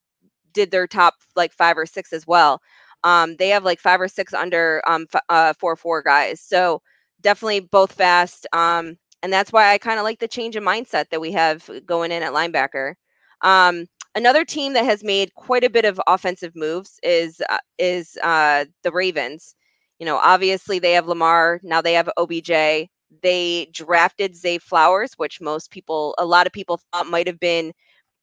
did 0.53 0.71
their 0.71 0.88
top 0.88 1.15
like 1.36 1.53
five 1.53 1.77
or 1.77 1.86
six 1.86 2.13
as 2.13 2.27
well. 2.27 2.62
Um, 3.03 3.36
they 3.38 3.49
have 3.49 3.63
like 3.63 3.79
five 3.79 4.01
or 4.01 4.08
six 4.10 4.34
under 4.34 4.84
um, 4.88 5.08
f- 5.13 5.23
uh, 5.29 5.53
four 5.60 5.75
four 5.75 6.01
guys, 6.03 6.41
so 6.41 6.82
definitely 7.21 7.62
both 7.62 7.93
fast. 7.93 8.47
Um, 8.53 8.97
and 9.23 9.32
that's 9.34 9.51
why 9.51 9.71
I 9.73 9.77
kind 9.77 9.99
of 9.99 10.03
like 10.03 10.19
the 10.19 10.27
change 10.27 10.55
in 10.55 10.63
mindset 10.63 11.10
that 11.10 11.21
we 11.21 11.34
have 11.34 11.69
going 11.86 12.12
in 12.12 12.23
at 12.23 12.34
linebacker. 12.34 12.93
Um, 13.41 13.86
another 14.15 14.45
team 14.45 14.73
that 14.73 14.86
has 14.86 15.03
made 15.03 15.34
quite 15.36 15.63
a 15.63 15.69
bit 15.69 15.86
of 15.86 15.99
offensive 16.08 16.55
moves 16.55 16.99
is 17.03 17.41
uh, 17.49 17.58
is 17.77 18.17
uh, 18.23 18.65
the 18.84 18.91
Ravens. 18.91 19.55
You 19.99 20.05
know, 20.05 20.17
obviously 20.17 20.79
they 20.79 20.93
have 20.93 21.08
Lamar 21.08 21.60
now. 21.63 21.82
They 21.82 21.93
have 21.93 22.10
OBJ. 22.17 22.89
They 23.23 23.67
drafted 23.73 24.36
Zay 24.36 24.60
Flowers, 24.60 25.13
which 25.17 25.41
most 25.41 25.71
people, 25.71 26.15
a 26.19 26.25
lot 26.25 26.47
of 26.47 26.53
people 26.53 26.79
thought 26.93 27.08
might 27.08 27.27
have 27.27 27.39
been 27.39 27.73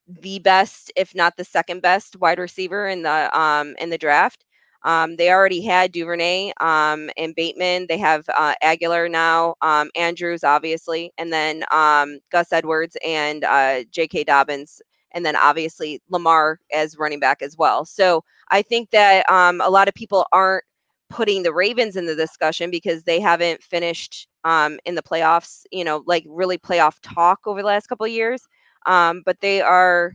the 0.09 0.39
best, 0.41 0.93
if 0.97 1.15
not 1.15 1.37
the 1.37 1.45
second 1.45 1.83
best, 1.83 2.17
wide 2.17 2.39
receiver 2.41 2.89
in 2.89 3.03
the 3.03 3.39
um 3.39 3.77
in 3.81 3.91
the 3.91 3.99
draft. 3.99 4.46
Um, 4.87 5.17
they 5.17 5.31
already 5.31 5.63
had 5.63 5.91
Duvernay 5.91 6.53
um, 6.61 7.11
and 7.17 7.35
Bateman. 7.35 7.87
They 7.89 7.99
have 7.99 8.25
uh, 8.39 8.55
Agholor 8.63 9.11
now, 9.11 9.57
um, 9.61 9.91
Andrews, 9.97 10.45
obviously, 10.45 11.13
and 11.19 11.33
then 11.33 11.65
um, 11.73 12.21
Gus 12.31 12.53
Edwards 12.53 12.97
and 13.05 13.43
uh, 13.43 13.83
J.K. 13.91 14.23
Dobbins, 14.25 14.81
and 15.11 15.27
then 15.27 15.35
obviously 15.35 16.01
Lamar 16.09 16.61
as 16.73 16.97
running 16.97 17.19
back 17.19 17.43
as 17.43 17.57
well. 17.59 17.85
So 17.85 18.23
I 18.53 18.63
think 18.63 18.91
that 18.91 19.29
um, 19.29 19.61
a 19.61 19.71
lot 19.71 19.89
of 19.89 19.95
people 19.95 20.25
aren't 20.33 20.65
putting 21.11 21.43
the 21.43 21.53
Ravens 21.53 21.97
in 21.97 22.07
the 22.07 22.15
discussion 22.15 22.71
because 22.71 23.03
they 23.03 23.19
haven't 23.19 23.65
finished 23.65 24.29
um, 24.45 24.79
in 24.85 24.95
the 24.95 25.03
playoffs, 25.03 25.65
you 25.73 25.83
know, 25.83 26.05
like 26.07 26.25
really 26.29 26.59
playoff 26.59 26.99
talk 27.03 27.41
over 27.47 27.61
the 27.61 27.67
last 27.67 27.89
couple 27.89 28.07
of 28.07 28.13
years. 28.13 28.47
but 28.87 29.37
they 29.41 29.61
are 29.63 30.15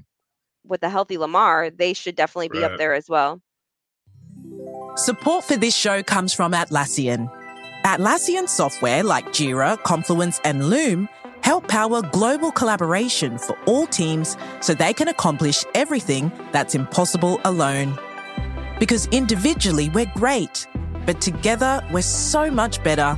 with 0.63 0.81
a 0.83 0.89
healthy 0.89 1.17
Lamar, 1.17 1.69
they 1.71 1.91
should 1.91 2.15
definitely 2.15 2.49
be 2.49 2.61
right. 2.61 2.71
up 2.71 2.77
there 2.77 2.93
as 2.93 3.09
well. 3.09 3.41
Support 5.01 5.45
for 5.45 5.57
this 5.57 5.75
show 5.75 6.03
comes 6.03 6.31
from 6.31 6.51
Atlassian. 6.51 7.27
Atlassian 7.83 8.47
software 8.47 9.01
like 9.01 9.25
Jira, 9.29 9.81
Confluence, 9.81 10.39
and 10.43 10.69
Loom 10.69 11.09
help 11.41 11.67
power 11.67 12.03
global 12.03 12.51
collaboration 12.51 13.39
for 13.39 13.57
all 13.65 13.87
teams 13.87 14.37
so 14.59 14.75
they 14.75 14.93
can 14.93 15.07
accomplish 15.07 15.65
everything 15.73 16.31
that's 16.51 16.75
impossible 16.75 17.41
alone. 17.45 17.97
Because 18.79 19.07
individually 19.07 19.89
we're 19.89 20.11
great, 20.15 20.67
but 21.07 21.19
together 21.19 21.83
we're 21.91 22.03
so 22.03 22.51
much 22.51 22.83
better. 22.83 23.17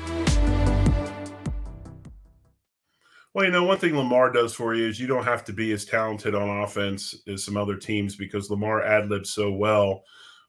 Well, 3.33 3.45
you 3.45 3.51
know, 3.51 3.63
one 3.63 3.77
thing 3.77 3.95
Lamar 3.95 4.29
does 4.29 4.53
for 4.53 4.73
you 4.73 4.87
is 4.87 4.99
you 4.99 5.07
don't 5.07 5.23
have 5.23 5.45
to 5.45 5.53
be 5.53 5.71
as 5.71 5.85
talented 5.85 6.35
on 6.35 6.63
offense 6.63 7.15
as 7.27 7.45
some 7.45 7.55
other 7.55 7.77
teams 7.77 8.17
because 8.17 8.49
Lamar 8.49 8.83
ad 8.83 9.09
libs 9.09 9.31
so 9.31 9.51
well 9.51 10.03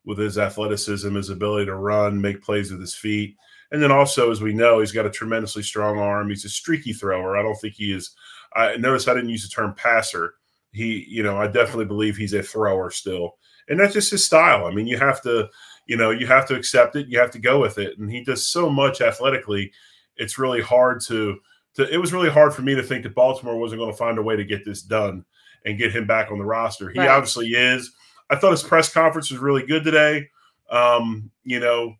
with 0.04 0.18
his 0.18 0.36
athleticism, 0.36 1.14
his 1.14 1.30
ability 1.30 1.66
to 1.66 1.76
run, 1.76 2.20
make 2.20 2.42
plays 2.42 2.72
with 2.72 2.80
his 2.80 2.94
feet. 2.94 3.36
And 3.70 3.80
then 3.80 3.92
also, 3.92 4.32
as 4.32 4.40
we 4.42 4.52
know, 4.52 4.80
he's 4.80 4.90
got 4.90 5.06
a 5.06 5.10
tremendously 5.10 5.62
strong 5.62 5.98
arm. 5.98 6.28
He's 6.28 6.44
a 6.44 6.48
streaky 6.48 6.92
thrower. 6.92 7.36
I 7.36 7.42
don't 7.42 7.54
think 7.54 7.74
he 7.74 7.92
is. 7.92 8.10
I 8.54 8.76
notice 8.76 9.06
I 9.06 9.14
didn't 9.14 9.30
use 9.30 9.44
the 9.44 9.54
term 9.54 9.74
passer. 9.74 10.34
He, 10.72 11.06
you 11.08 11.22
know, 11.22 11.38
I 11.38 11.46
definitely 11.46 11.84
believe 11.84 12.16
he's 12.16 12.34
a 12.34 12.42
thrower 12.42 12.90
still. 12.90 13.36
And 13.68 13.78
that's 13.78 13.94
just 13.94 14.10
his 14.10 14.24
style. 14.24 14.66
I 14.66 14.72
mean, 14.72 14.88
you 14.88 14.98
have 14.98 15.22
to, 15.22 15.48
you 15.86 15.96
know, 15.96 16.10
you 16.10 16.26
have 16.26 16.46
to 16.48 16.56
accept 16.56 16.96
it. 16.96 17.06
You 17.06 17.20
have 17.20 17.30
to 17.30 17.38
go 17.38 17.60
with 17.60 17.78
it. 17.78 17.96
And 17.98 18.10
he 18.10 18.24
does 18.24 18.44
so 18.46 18.68
much 18.68 19.00
athletically. 19.00 19.72
It's 20.16 20.38
really 20.38 20.60
hard 20.60 21.00
to 21.06 21.38
to, 21.74 21.92
it 21.92 21.98
was 21.98 22.12
really 22.12 22.30
hard 22.30 22.54
for 22.54 22.62
me 22.62 22.74
to 22.74 22.82
think 22.82 23.02
that 23.02 23.14
Baltimore 23.14 23.58
wasn't 23.58 23.80
going 23.80 23.90
to 23.90 23.96
find 23.96 24.18
a 24.18 24.22
way 24.22 24.36
to 24.36 24.44
get 24.44 24.64
this 24.64 24.82
done 24.82 25.24
and 25.64 25.78
get 25.78 25.94
him 25.94 26.06
back 26.06 26.30
on 26.30 26.38
the 26.38 26.44
roster. 26.44 26.90
He 26.90 26.98
right. 26.98 27.08
obviously 27.08 27.48
is. 27.48 27.92
I 28.30 28.36
thought 28.36 28.50
his 28.50 28.62
press 28.62 28.92
conference 28.92 29.30
was 29.30 29.40
really 29.40 29.64
good 29.64 29.84
today. 29.84 30.28
Um, 30.70 31.30
you 31.44 31.60
know, 31.60 31.94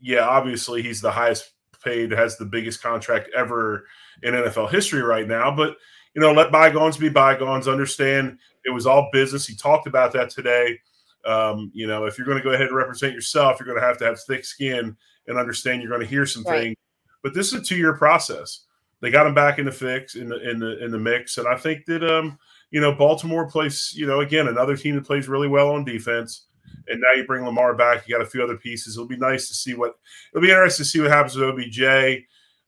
yeah, 0.00 0.26
obviously 0.26 0.82
he's 0.82 1.00
the 1.00 1.10
highest 1.10 1.52
paid, 1.84 2.10
has 2.12 2.36
the 2.36 2.44
biggest 2.44 2.82
contract 2.82 3.30
ever 3.36 3.86
in 4.22 4.34
NFL 4.34 4.70
history 4.70 5.02
right 5.02 5.26
now. 5.26 5.54
But 5.54 5.76
you 6.14 6.20
know, 6.20 6.32
let 6.32 6.50
bygones 6.50 6.96
be 6.96 7.08
bygones. 7.08 7.68
Understand 7.68 8.38
it 8.64 8.70
was 8.70 8.86
all 8.86 9.08
business. 9.12 9.46
He 9.46 9.54
talked 9.54 9.86
about 9.86 10.12
that 10.12 10.30
today. 10.30 10.78
Um, 11.24 11.70
you 11.74 11.86
know, 11.86 12.06
if 12.06 12.16
you're 12.16 12.26
going 12.26 12.38
to 12.38 12.44
go 12.44 12.50
ahead 12.50 12.66
and 12.66 12.76
represent 12.76 13.14
yourself, 13.14 13.58
you're 13.58 13.66
going 13.66 13.80
to 13.80 13.86
have 13.86 13.98
to 13.98 14.04
have 14.06 14.20
thick 14.22 14.44
skin 14.44 14.96
and 15.26 15.38
understand 15.38 15.82
you're 15.82 15.90
going 15.90 16.00
to 16.00 16.06
hear 16.06 16.26
some 16.26 16.42
right. 16.44 16.60
things 16.60 16.76
but 17.22 17.34
this 17.34 17.52
is 17.52 17.60
a 17.60 17.62
two 17.62 17.76
year 17.76 17.94
process. 17.94 18.64
They 19.00 19.10
got 19.10 19.26
him 19.26 19.34
back 19.34 19.58
in 19.58 19.64
the 19.64 19.72
fix 19.72 20.14
in 20.14 20.28
the 20.28 20.50
in 20.50 20.58
the 20.58 20.84
in 20.84 20.90
the 20.90 20.98
mix, 20.98 21.38
and 21.38 21.48
I 21.48 21.56
think 21.56 21.86
that 21.86 22.04
um 22.04 22.38
you 22.70 22.80
know 22.80 22.94
Baltimore 22.94 23.48
plays 23.48 23.92
you 23.94 24.06
know 24.06 24.20
again 24.20 24.48
another 24.48 24.76
team 24.76 24.94
that 24.96 25.06
plays 25.06 25.28
really 25.28 25.48
well 25.48 25.70
on 25.70 25.84
defense. 25.84 26.46
And 26.86 27.00
now 27.00 27.12
you 27.14 27.24
bring 27.24 27.44
Lamar 27.44 27.74
back. 27.74 28.06
You 28.06 28.16
got 28.16 28.24
a 28.24 28.28
few 28.28 28.42
other 28.42 28.56
pieces. 28.56 28.96
It'll 28.96 29.08
be 29.08 29.16
nice 29.16 29.48
to 29.48 29.54
see 29.54 29.74
what 29.74 29.94
it'll 30.32 30.42
be 30.42 30.50
interesting 30.50 30.84
to 30.84 30.90
see 30.90 31.00
what 31.00 31.10
happens 31.10 31.36
with 31.36 31.48
OBJ 31.48 32.24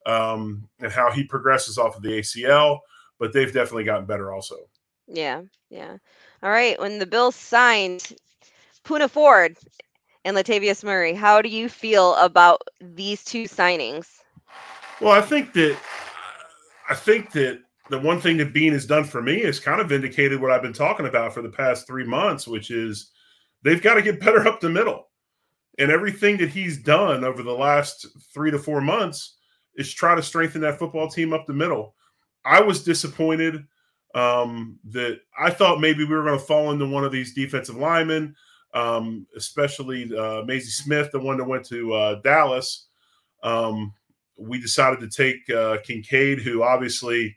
um, 0.07 0.69
and 0.81 0.93
how 0.93 1.11
he 1.11 1.25
progresses 1.25 1.79
off 1.79 1.97
of 1.97 2.03
the 2.03 2.21
ACL. 2.21 2.81
But 3.19 3.33
they've 3.33 3.53
definitely 3.53 3.85
gotten 3.85 4.07
better 4.07 4.33
also. 4.33 4.57
Yeah, 5.07 5.43
yeah. 5.71 5.97
All 6.43 6.51
right. 6.51 6.79
When 6.81 6.99
the 6.99 7.07
Bills 7.07 7.37
signed 7.37 8.13
Poona 8.85 9.09
Ford 9.09 9.57
and 10.25 10.37
Latavius 10.37 10.83
Murray, 10.83 11.15
how 11.15 11.43
do 11.43 11.49
you 11.49 11.69
feel 11.69 12.15
about 12.17 12.63
these 12.81 13.25
two 13.25 13.45
signings? 13.45 14.22
Well, 15.03 15.11
I 15.11 15.21
think 15.21 15.53
that 15.55 15.77
I 16.89 16.95
think 16.95 17.33
that 17.33 17.61
the 17.91 17.99
one 17.99 18.21
thing 18.21 18.37
that 18.37 18.53
Beane 18.53 18.73
has 18.73 18.87
done 18.87 19.03
for 19.03 19.21
me 19.21 19.43
is 19.43 19.59
kind 19.59 19.81
of 19.81 19.89
vindicated 19.89 20.41
what 20.41 20.53
I've 20.53 20.63
been 20.63 20.73
talking 20.73 21.07
about 21.07 21.35
for 21.35 21.43
the 21.43 21.49
past 21.49 21.89
three 21.89 22.07
months, 22.07 22.47
which 22.47 22.71
is 22.71 23.11
they've 23.65 23.83
got 23.83 23.95
to 23.95 24.03
get 24.03 24.21
better 24.21 24.47
up 24.47 24.61
the 24.61 24.71
middle. 24.71 25.09
And 25.81 25.91
everything 25.91 26.37
that 26.37 26.51
he's 26.51 26.79
done 26.79 27.25
over 27.25 27.43
the 27.43 27.51
last 27.51 28.07
three 28.33 28.53
to 28.53 28.61
four 28.61 28.81
months 28.81 29.39
is 29.75 29.93
try 29.93 30.15
to 30.15 30.23
strengthen 30.23 30.61
that 30.61 30.79
football 30.79 31.09
team 31.09 31.33
up 31.33 31.49
the 31.49 31.53
middle. 31.53 31.97
I 32.45 32.61
was 32.61 32.85
disappointed 32.85 33.65
um, 34.15 34.79
that 34.91 35.19
I 35.37 35.51
thought 35.51 35.81
maybe 35.81 36.05
we 36.05 36.15
were 36.15 36.23
going 36.25 36.39
to 36.39 36.45
fall 36.45 36.71
into 36.71 36.87
one 36.87 37.03
of 37.03 37.11
these 37.11 37.35
defensive 37.35 37.77
linemen, 37.77 38.37
um, 38.73 39.27
especially 39.37 40.05
uh, 40.05 40.45
Mazi 40.45 40.71
Smith, 40.71 41.11
the 41.11 41.19
one 41.19 41.39
that 41.39 41.49
went 41.49 41.65
to 41.67 41.93
uh, 41.93 42.15
Dallas. 42.21 42.87
Um, 43.43 43.95
we 44.37 44.61
decided 44.61 45.01
to 45.01 45.09
take 45.09 45.49
uh, 45.51 45.79
Kincaid, 45.85 46.41
who 46.41 46.63
obviously 46.63 47.37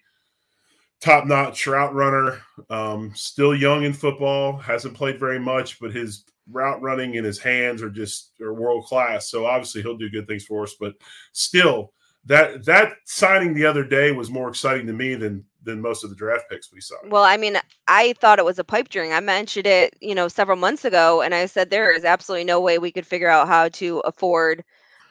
top 1.02 1.26
notch 1.26 1.68
route 1.68 1.94
runner, 1.94 2.42
um, 2.70 3.12
still 3.16 3.56
young 3.56 3.84
in 3.84 3.94
football, 3.94 4.58
hasn't 4.58 4.96
played 4.96 5.20
very 5.20 5.40
much, 5.40 5.80
but 5.80 5.94
his 5.94 6.24
route 6.52 6.82
running 6.82 7.18
and 7.18 7.26
his 7.26 7.40
hands 7.40 7.82
are 7.82 7.90
just 7.90 8.32
are 8.42 8.54
world 8.54 8.86
class. 8.86 9.30
So 9.30 9.46
obviously 9.46 9.82
he'll 9.82 9.98
do 9.98 10.10
good 10.10 10.28
things 10.28 10.46
for 10.46 10.64
us. 10.64 10.76
But 10.80 10.94
still, 11.32 11.94
that 12.26 12.66
that 12.66 12.94
signing 13.06 13.54
the 13.54 13.66
other 13.66 13.84
day 13.84 14.12
was 14.12 14.30
more 14.30 14.50
exciting 14.50 14.88
to 14.88 14.94
me 14.94 15.16
than 15.16 15.46
than 15.64 15.82
most 15.82 16.04
of 16.04 16.10
the 16.10 16.16
draft 16.16 16.46
picks 16.50 16.72
we 16.72 16.80
saw. 16.80 16.96
Well, 17.08 17.24
I 17.24 17.38
mean, 17.38 17.58
I 17.88 18.14
thought 18.14 18.40
it 18.40 18.46
was 18.46 18.60
a 18.60 18.64
pipe 18.64 18.90
dream. 18.90 19.12
I 19.12 19.20
mentioned 19.20 19.66
it, 19.66 19.96
you 20.00 20.14
know, 20.14 20.28
several 20.28 20.58
months 20.58 20.86
ago, 20.86 21.22
and 21.22 21.34
I 21.34 21.48
said 21.48 21.70
there 21.70 21.92
is 21.92 22.06
absolutely 22.06 22.46
no 22.46 22.62
way 22.62 22.78
we 22.78 22.92
could 22.92 23.06
figure 23.06 23.30
out 23.30 23.48
how 23.48 23.70
to 23.70 24.00
afford 24.00 24.64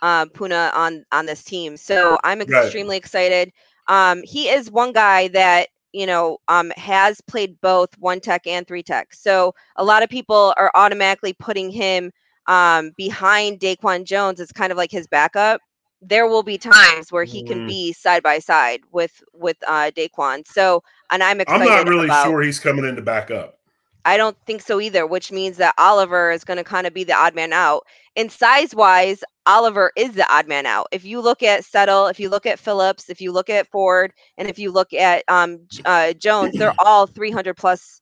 uh, 0.04 0.26
Poona 0.26 0.70
on 0.74 1.04
on 1.12 1.24
this 1.24 1.42
team. 1.42 1.76
So 1.78 2.18
I'm 2.22 2.42
extremely 2.42 2.94
right. 2.94 2.96
excited. 2.98 3.52
Um, 3.88 4.22
he 4.22 4.50
is 4.50 4.70
one 4.70 4.92
guy 4.92 5.28
that 5.28 5.70
you 5.92 6.06
know 6.06 6.38
um, 6.48 6.70
has 6.76 7.20
played 7.22 7.58
both 7.62 7.88
one 7.98 8.20
tech 8.20 8.46
and 8.46 8.68
three 8.68 8.82
tech. 8.82 9.14
So 9.14 9.54
a 9.76 9.84
lot 9.84 10.02
of 10.02 10.10
people 10.10 10.52
are 10.58 10.70
automatically 10.74 11.32
putting 11.32 11.70
him 11.70 12.12
um, 12.46 12.92
behind 12.98 13.60
Daquan 13.60 14.04
Jones 14.04 14.40
as 14.40 14.52
kind 14.52 14.70
of 14.70 14.76
like 14.76 14.90
his 14.90 15.06
backup. 15.06 15.62
There 16.02 16.28
will 16.28 16.42
be 16.42 16.58
times 16.58 17.10
where 17.10 17.24
he 17.24 17.42
can 17.42 17.60
mm. 17.60 17.68
be 17.68 17.94
side 17.94 18.22
by 18.22 18.40
side 18.40 18.80
with 18.92 19.22
with 19.32 19.56
uh, 19.66 19.90
Daquan. 19.96 20.46
So, 20.46 20.82
and 21.10 21.22
I'm 21.22 21.40
excited. 21.40 21.62
I'm 21.62 21.68
not 21.68 21.88
really 21.88 22.04
about, 22.04 22.26
sure 22.26 22.42
he's 22.42 22.60
coming 22.60 22.84
in 22.84 22.94
to 22.96 23.02
back 23.02 23.30
up. 23.30 23.53
I 24.04 24.16
don't 24.16 24.36
think 24.46 24.62
so 24.62 24.80
either, 24.80 25.06
which 25.06 25.32
means 25.32 25.56
that 25.56 25.74
Oliver 25.78 26.30
is 26.30 26.44
going 26.44 26.58
to 26.58 26.64
kind 26.64 26.86
of 26.86 26.94
be 26.94 27.04
the 27.04 27.14
odd 27.14 27.34
man 27.34 27.52
out. 27.52 27.84
And 28.16 28.30
size 28.30 28.74
wise, 28.74 29.24
Oliver 29.46 29.92
is 29.96 30.12
the 30.12 30.30
odd 30.32 30.46
man 30.46 30.66
out. 30.66 30.88
If 30.92 31.04
you 31.04 31.20
look 31.20 31.42
at 31.42 31.64
Settle, 31.64 32.06
if 32.06 32.20
you 32.20 32.28
look 32.28 32.46
at 32.46 32.58
Phillips, 32.58 33.10
if 33.10 33.20
you 33.20 33.32
look 33.32 33.50
at 33.50 33.68
Ford, 33.68 34.12
and 34.38 34.48
if 34.48 34.58
you 34.58 34.70
look 34.70 34.92
at 34.92 35.24
um, 35.28 35.60
uh, 35.84 36.12
Jones, 36.14 36.56
they're 36.56 36.74
all 36.84 37.06
300 37.06 37.54
plus 37.54 38.00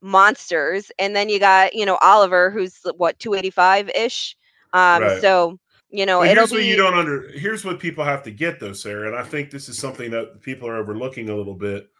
monsters. 0.00 0.90
And 0.98 1.14
then 1.14 1.28
you 1.28 1.38
got, 1.38 1.74
you 1.74 1.86
know, 1.86 1.98
Oliver, 2.02 2.50
who's 2.50 2.78
what, 2.96 3.18
285 3.18 3.90
ish. 3.90 4.36
Um, 4.72 5.02
right. 5.02 5.20
So, 5.20 5.58
you 5.90 6.06
know, 6.06 6.22
here's 6.22 6.50
what 6.50 6.64
you 6.64 6.76
don't 6.76 6.94
under. 6.94 7.28
Here's 7.32 7.64
what 7.64 7.78
people 7.78 8.02
have 8.02 8.22
to 8.22 8.30
get 8.30 8.58
though, 8.58 8.72
Sara, 8.72 9.08
and 9.08 9.16
I 9.16 9.22
think 9.22 9.50
this 9.50 9.68
is 9.68 9.78
something 9.78 10.10
that 10.12 10.40
people 10.40 10.66
are 10.66 10.76
overlooking 10.76 11.28
a 11.28 11.36
little 11.36 11.54
bit. 11.54 11.90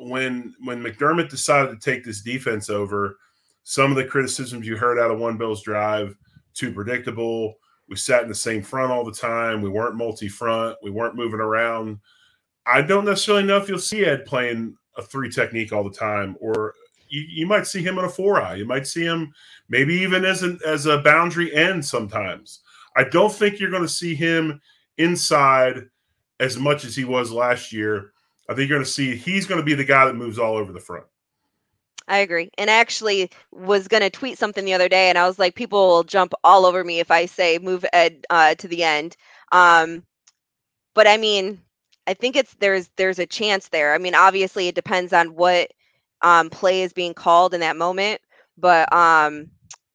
When 0.00 0.54
when 0.64 0.82
McDermott 0.82 1.28
decided 1.28 1.70
to 1.70 1.90
take 1.90 2.04
this 2.04 2.22
defense 2.22 2.70
over, 2.70 3.16
some 3.62 3.90
of 3.90 3.96
the 3.96 4.04
criticisms 4.04 4.66
you 4.66 4.76
heard 4.76 4.98
out 4.98 5.10
of 5.10 5.18
One 5.18 5.36
Bills 5.36 5.62
Drive 5.62 6.16
too 6.54 6.72
predictable. 6.72 7.54
We 7.88 7.96
sat 7.96 8.22
in 8.22 8.28
the 8.28 8.34
same 8.34 8.62
front 8.62 8.92
all 8.92 9.04
the 9.04 9.12
time. 9.12 9.62
We 9.62 9.68
weren't 9.68 9.96
multi 9.96 10.28
front. 10.28 10.76
We 10.82 10.90
weren't 10.90 11.16
moving 11.16 11.40
around. 11.40 11.98
I 12.66 12.82
don't 12.82 13.04
necessarily 13.04 13.44
know 13.44 13.56
if 13.56 13.68
you'll 13.68 13.78
see 13.78 14.04
Ed 14.04 14.24
playing 14.24 14.76
a 14.96 15.02
three 15.02 15.30
technique 15.30 15.72
all 15.72 15.84
the 15.84 15.96
time, 15.96 16.36
or 16.40 16.74
you, 17.08 17.24
you 17.28 17.46
might 17.46 17.66
see 17.66 17.82
him 17.82 17.98
in 17.98 18.04
a 18.04 18.08
four 18.08 18.40
eye. 18.40 18.54
You 18.54 18.64
might 18.64 18.86
see 18.86 19.02
him 19.02 19.32
maybe 19.68 19.94
even 19.94 20.24
as 20.24 20.42
an 20.42 20.58
as 20.66 20.86
a 20.86 20.98
boundary 20.98 21.54
end 21.54 21.84
sometimes. 21.84 22.60
I 22.96 23.04
don't 23.04 23.32
think 23.32 23.58
you're 23.58 23.70
going 23.70 23.82
to 23.82 23.88
see 23.88 24.14
him 24.14 24.60
inside 24.98 25.82
as 26.38 26.56
much 26.58 26.84
as 26.84 26.96
he 26.96 27.04
was 27.04 27.30
last 27.30 27.72
year. 27.72 28.12
I 28.50 28.54
think 28.54 28.68
you're 28.68 28.78
going 28.78 28.84
to 28.84 28.90
see 28.90 29.14
he's 29.14 29.46
going 29.46 29.60
to 29.60 29.64
be 29.64 29.74
the 29.74 29.84
guy 29.84 30.06
that 30.06 30.16
moves 30.16 30.36
all 30.36 30.56
over 30.56 30.72
the 30.72 30.80
front. 30.80 31.04
I 32.08 32.18
agree. 32.18 32.50
And 32.58 32.68
I 32.68 32.74
actually 32.74 33.30
was 33.52 33.86
going 33.86 34.02
to 34.02 34.10
tweet 34.10 34.38
something 34.38 34.64
the 34.64 34.74
other 34.74 34.88
day, 34.88 35.08
and 35.08 35.16
I 35.16 35.28
was 35.28 35.38
like, 35.38 35.54
people 35.54 35.86
will 35.86 36.02
jump 36.02 36.32
all 36.42 36.66
over 36.66 36.82
me 36.82 36.98
if 36.98 37.12
I 37.12 37.26
say 37.26 37.58
move 37.58 37.86
Ed 37.92 38.24
uh, 38.28 38.56
to 38.56 38.66
the 38.66 38.82
end. 38.82 39.16
Um, 39.52 40.02
but 40.94 41.06
I 41.06 41.16
mean, 41.16 41.60
I 42.08 42.14
think 42.14 42.34
it's 42.34 42.54
there's 42.54 42.90
there's 42.96 43.20
a 43.20 43.26
chance 43.26 43.68
there. 43.68 43.94
I 43.94 43.98
mean, 43.98 44.16
obviously, 44.16 44.66
it 44.66 44.74
depends 44.74 45.12
on 45.12 45.36
what 45.36 45.70
um, 46.22 46.50
play 46.50 46.82
is 46.82 46.92
being 46.92 47.14
called 47.14 47.54
in 47.54 47.60
that 47.60 47.76
moment. 47.76 48.20
But 48.58 48.92
um, 48.92 49.48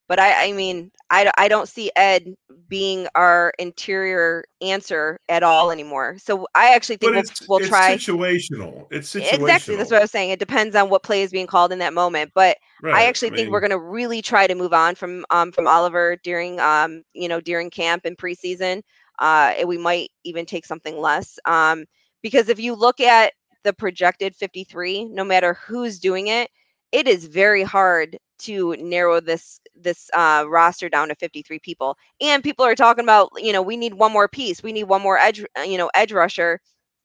but 0.08 0.20
I, 0.20 0.50
I 0.50 0.52
mean, 0.52 0.92
I, 1.10 1.32
I 1.38 1.48
don't 1.48 1.68
see 1.68 1.92
Ed 1.96 2.36
being 2.68 3.08
our 3.16 3.54
interior 3.60 4.44
answer 4.62 5.20
at 5.30 5.44
all 5.44 5.72
anymore. 5.72 6.18
So 6.20 6.48
I 6.56 6.74
actually 6.74 6.98
think 6.98 7.14
we'll, 7.14 7.24
we'll 7.48 7.60
it's 7.60 7.70
try 7.70 7.96
situational. 7.96 8.88
It's 8.92 9.14
situational. 9.14 9.34
Exactly. 9.34 9.76
That's 9.76 9.92
what 9.92 9.98
I 9.98 10.04
was 10.04 10.12
saying. 10.12 10.32
It 10.32 10.40
depends 10.40 10.76
on 10.76 10.90
what 10.90 11.04
play 11.04 11.24
is 11.24 11.32
being 11.32 11.48
called 11.48 11.72
in 11.72 11.80
that 11.80 11.94
moment. 11.94 12.32
But 12.34 12.58
right. 12.82 12.96
I 12.96 13.06
actually 13.06 13.32
I 13.32 13.36
think 13.36 13.46
mean, 13.46 13.52
we're 13.52 13.60
going 13.60 13.72
to 13.72 13.80
really 13.80 14.22
try 14.22 14.48
to 14.48 14.56
move 14.56 14.74
on 14.74 14.96
from 14.96 15.26
um 15.30 15.52
from 15.52 15.68
Oliver 15.68 16.18
during 16.24 16.60
um 16.60 17.04
you 17.14 17.28
know 17.28 17.40
during 17.40 17.70
camp 17.70 18.06
and 18.06 18.18
preseason. 18.18 18.82
Uh, 19.18 19.54
and 19.58 19.68
we 19.70 19.78
might 19.78 20.10
even 20.24 20.46
take 20.46 20.66
something 20.66 21.00
less. 21.00 21.40
Um, 21.46 21.86
because 22.22 22.50
if 22.50 22.60
you 22.60 22.76
look 22.76 23.00
at 23.00 23.32
the 23.64 23.72
projected 23.72 24.36
53, 24.36 25.06
no 25.06 25.24
matter 25.24 25.54
who's 25.54 26.00
doing 26.00 26.28
it, 26.28 26.50
it 26.92 27.08
is 27.08 27.26
very 27.26 27.64
hard 27.64 28.18
to 28.40 28.76
narrow 28.78 29.20
this 29.20 29.60
this 29.76 30.10
uh, 30.14 30.46
roster 30.48 30.90
down 30.90 31.10
to 31.10 31.16
53 31.16 31.60
people. 31.60 31.98
And 32.22 32.44
people 32.44 32.66
are 32.66 32.76
talking 32.76 33.04
about, 33.04 33.32
you 33.38 33.54
know, 33.54 33.62
we 33.62 33.78
need 33.78 33.94
one 33.94 34.12
more 34.12 34.28
piece. 34.28 34.64
We 34.64 34.74
need 34.74 34.86
one 34.86 35.02
more 35.02 35.18
edge, 35.18 35.44
uh, 35.58 35.62
you 35.62 35.78
know, 35.78 35.90
edge 35.96 36.12
rusher, 36.12 36.60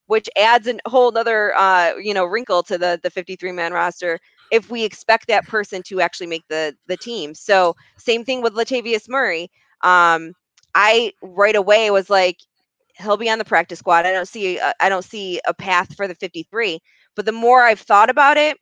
which 0.07 0.29
adds 0.37 0.67
a 0.69 0.79
whole 0.87 1.17
other, 1.17 1.55
uh, 1.57 1.95
you 1.97 2.15
know, 2.15 2.25
wrinkle 2.25 2.63
to 2.65 2.79
the 2.79 3.01
the 3.03 3.11
53 3.11 3.53
man 3.53 3.73
roster. 3.73 4.19
If 4.51 4.71
we 4.71 4.85
expect 4.85 5.29
that 5.29 5.47
person 5.47 5.83
to 5.85 6.01
actually 6.01 6.27
make 6.29 6.45
the 6.49 6.77
the 6.87 6.97
team, 6.97 7.35
so 7.35 7.75
same 7.99 8.25
thing 8.25 8.43
with 8.43 8.55
Latavius 8.55 9.09
Murray. 9.09 9.51
Um, 9.83 10.35
I 10.75 11.13
right 11.23 11.57
away 11.57 11.91
was 11.91 12.11
like, 12.11 12.39
he'll 12.99 13.17
be 13.17 13.31
on 13.31 13.39
the 13.39 13.45
practice 13.45 13.79
squad. 13.81 14.07
I 14.07 14.13
don't 14.13 14.29
see, 14.29 14.61
I 14.81 14.89
don't 14.89 15.05
see 15.05 15.41
a 15.47 15.55
path 15.55 15.95
for 15.97 16.07
the 16.09 16.15
53. 16.15 16.81
But 17.17 17.27
the 17.27 17.33
more 17.33 17.63
I've 17.63 17.81
thought 17.81 18.11
about 18.11 18.37
it, 18.37 18.57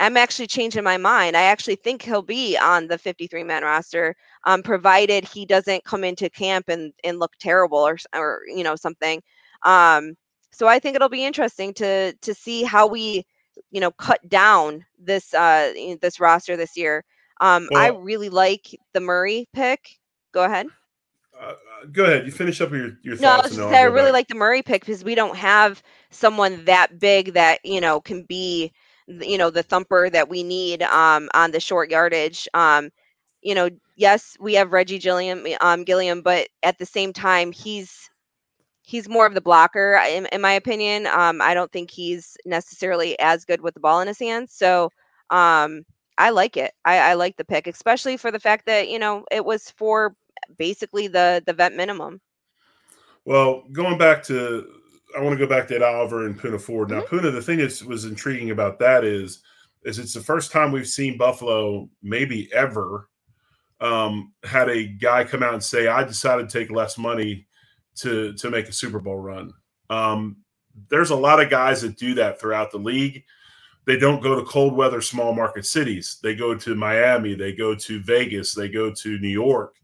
I'm 0.00 0.16
actually 0.16 0.46
changing 0.46 0.84
my 0.84 0.96
mind. 0.96 1.36
I 1.36 1.42
actually 1.42 1.76
think 1.76 2.02
he'll 2.02 2.22
be 2.22 2.56
on 2.56 2.86
the 2.86 2.98
53 2.98 3.42
man 3.42 3.62
roster, 3.64 4.14
um, 4.44 4.62
provided 4.62 5.24
he 5.24 5.44
doesn't 5.44 5.84
come 5.84 6.04
into 6.04 6.30
camp 6.30 6.68
and, 6.68 6.92
and 7.02 7.18
look 7.18 7.32
terrible 7.40 7.78
or, 7.78 7.98
or 8.14 8.42
you 8.46 8.62
know 8.62 8.76
something. 8.76 9.22
Um, 9.64 10.14
so 10.52 10.66
I 10.66 10.78
think 10.78 10.96
it'll 10.96 11.08
be 11.08 11.24
interesting 11.24 11.74
to 11.74 12.12
to 12.14 12.34
see 12.34 12.62
how 12.62 12.86
we 12.86 13.24
you 13.70 13.80
know 13.80 13.90
cut 13.92 14.26
down 14.28 14.84
this 14.98 15.34
uh 15.34 15.72
this 16.00 16.20
roster 16.20 16.56
this 16.56 16.76
year. 16.76 17.04
Um, 17.40 17.68
well, 17.70 17.82
I 17.82 17.88
really 17.96 18.28
like 18.28 18.76
the 18.92 19.00
Murray 19.00 19.48
pick. 19.52 19.98
Go 20.32 20.44
ahead. 20.44 20.66
Uh, 21.40 21.44
uh 21.44 21.54
go 21.92 22.04
ahead. 22.04 22.26
You 22.26 22.32
finish 22.32 22.60
up 22.60 22.70
your 22.70 22.98
your 23.02 23.14
no, 23.16 23.40
thoughts. 23.40 23.56
No, 23.56 23.68
I, 23.68 23.80
I 23.80 23.82
really 23.82 24.06
back. 24.06 24.12
like 24.12 24.28
the 24.28 24.34
Murray 24.34 24.62
pick 24.62 24.82
because 24.84 25.04
we 25.04 25.14
don't 25.14 25.36
have 25.36 25.82
someone 26.10 26.64
that 26.64 26.98
big 26.98 27.34
that 27.34 27.60
you 27.64 27.80
know 27.80 28.00
can 28.00 28.24
be 28.24 28.72
you 29.08 29.38
know 29.38 29.50
the 29.50 29.62
thumper 29.62 30.10
that 30.10 30.28
we 30.28 30.42
need 30.42 30.82
um, 30.82 31.28
on 31.34 31.50
the 31.50 31.60
short 31.60 31.90
yardage. 31.90 32.46
Um, 32.54 32.90
you 33.42 33.54
know, 33.54 33.70
yes, 33.96 34.36
we 34.40 34.54
have 34.54 34.72
Reggie 34.72 34.98
Gilliam, 34.98 35.46
um, 35.60 35.84
Gilliam, 35.84 36.22
but 36.22 36.48
at 36.62 36.78
the 36.78 36.86
same 36.86 37.12
time, 37.12 37.52
he's 37.52 38.10
he's 38.82 39.08
more 39.08 39.26
of 39.26 39.34
the 39.34 39.40
blocker, 39.40 40.00
in, 40.08 40.26
in 40.32 40.40
my 40.40 40.52
opinion. 40.52 41.06
Um, 41.06 41.42
I 41.42 41.54
don't 41.54 41.70
think 41.70 41.90
he's 41.90 42.36
necessarily 42.46 43.18
as 43.18 43.44
good 43.44 43.60
with 43.60 43.74
the 43.74 43.80
ball 43.80 44.00
in 44.00 44.08
his 44.08 44.18
hands. 44.18 44.54
So 44.54 44.90
um, 45.30 45.84
I 46.16 46.30
like 46.30 46.56
it. 46.56 46.72
I, 46.84 46.98
I 46.98 47.14
like 47.14 47.36
the 47.36 47.44
pick, 47.44 47.66
especially 47.66 48.16
for 48.16 48.30
the 48.30 48.40
fact 48.40 48.66
that 48.66 48.88
you 48.88 48.98
know 48.98 49.24
it 49.30 49.44
was 49.44 49.70
for 49.70 50.14
basically 50.56 51.08
the 51.08 51.42
the 51.46 51.52
vet 51.52 51.74
minimum. 51.74 52.20
Well, 53.24 53.64
going 53.72 53.98
back 53.98 54.22
to 54.24 54.77
I 55.16 55.20
want 55.20 55.38
to 55.38 55.44
go 55.44 55.48
back 55.48 55.68
to 55.68 55.76
Ed 55.76 55.82
Oliver 55.82 56.26
and 56.26 56.38
Poona 56.38 56.60
Ford. 56.60 56.90
Now, 56.90 57.00
mm-hmm. 57.00 57.16
Poona, 57.16 57.32
the 57.32 57.42
thing 57.42 57.58
that 57.58 57.82
was 57.86 58.04
intriguing 58.04 58.50
about 58.50 58.78
that 58.80 59.04
is, 59.04 59.42
is 59.84 59.98
it's 59.98 60.14
the 60.14 60.20
first 60.20 60.52
time 60.52 60.72
we've 60.72 60.86
seen 60.86 61.16
Buffalo, 61.16 61.88
maybe 62.02 62.52
ever, 62.52 63.08
um, 63.80 64.32
had 64.44 64.68
a 64.68 64.86
guy 64.86 65.24
come 65.24 65.42
out 65.42 65.54
and 65.54 65.62
say, 65.62 65.86
"I 65.88 66.04
decided 66.04 66.48
to 66.48 66.58
take 66.58 66.70
less 66.70 66.98
money 66.98 67.46
to 67.96 68.32
to 68.34 68.50
make 68.50 68.68
a 68.68 68.72
Super 68.72 68.98
Bowl 68.98 69.16
run." 69.16 69.52
Um, 69.88 70.38
there's 70.88 71.10
a 71.10 71.16
lot 71.16 71.40
of 71.40 71.50
guys 71.50 71.82
that 71.82 71.96
do 71.96 72.14
that 72.14 72.40
throughout 72.40 72.70
the 72.70 72.78
league. 72.78 73.24
They 73.86 73.96
don't 73.96 74.22
go 74.22 74.34
to 74.34 74.44
cold 74.44 74.74
weather 74.74 75.00
small 75.00 75.34
market 75.34 75.64
cities. 75.64 76.18
They 76.22 76.34
go 76.34 76.54
to 76.54 76.74
Miami. 76.74 77.34
They 77.34 77.52
go 77.52 77.74
to 77.74 78.02
Vegas. 78.02 78.52
They 78.52 78.68
go 78.68 78.92
to 78.92 79.18
New 79.18 79.28
York. 79.28 79.76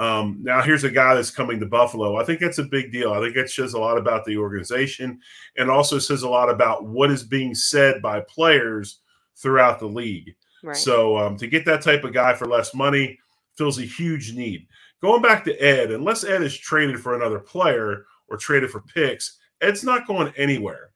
Um, 0.00 0.38
now, 0.40 0.62
here's 0.62 0.84
a 0.84 0.90
guy 0.90 1.14
that's 1.14 1.30
coming 1.30 1.60
to 1.60 1.66
Buffalo. 1.66 2.16
I 2.16 2.24
think 2.24 2.40
that's 2.40 2.56
a 2.56 2.64
big 2.64 2.90
deal. 2.90 3.12
I 3.12 3.20
think 3.20 3.34
that 3.34 3.50
says 3.50 3.74
a 3.74 3.78
lot 3.78 3.98
about 3.98 4.24
the 4.24 4.38
organization 4.38 5.20
and 5.58 5.70
also 5.70 5.98
says 5.98 6.22
a 6.22 6.28
lot 6.28 6.48
about 6.48 6.86
what 6.86 7.10
is 7.10 7.22
being 7.22 7.54
said 7.54 8.00
by 8.00 8.20
players 8.20 9.00
throughout 9.36 9.78
the 9.78 9.86
league. 9.86 10.34
Right. 10.62 10.74
So, 10.74 11.18
um, 11.18 11.36
to 11.36 11.46
get 11.46 11.66
that 11.66 11.82
type 11.82 12.02
of 12.02 12.14
guy 12.14 12.32
for 12.32 12.46
less 12.46 12.74
money, 12.74 13.18
fills 13.56 13.78
a 13.78 13.82
huge 13.82 14.32
need. 14.32 14.66
Going 15.02 15.20
back 15.20 15.44
to 15.44 15.56
Ed, 15.62 15.90
unless 15.90 16.24
Ed 16.24 16.42
is 16.42 16.56
traded 16.56 16.98
for 16.98 17.14
another 17.14 17.38
player 17.38 18.06
or 18.28 18.38
traded 18.38 18.70
for 18.70 18.80
picks, 18.80 19.38
Ed's 19.60 19.84
not 19.84 20.06
going 20.06 20.32
anywhere. 20.38 20.92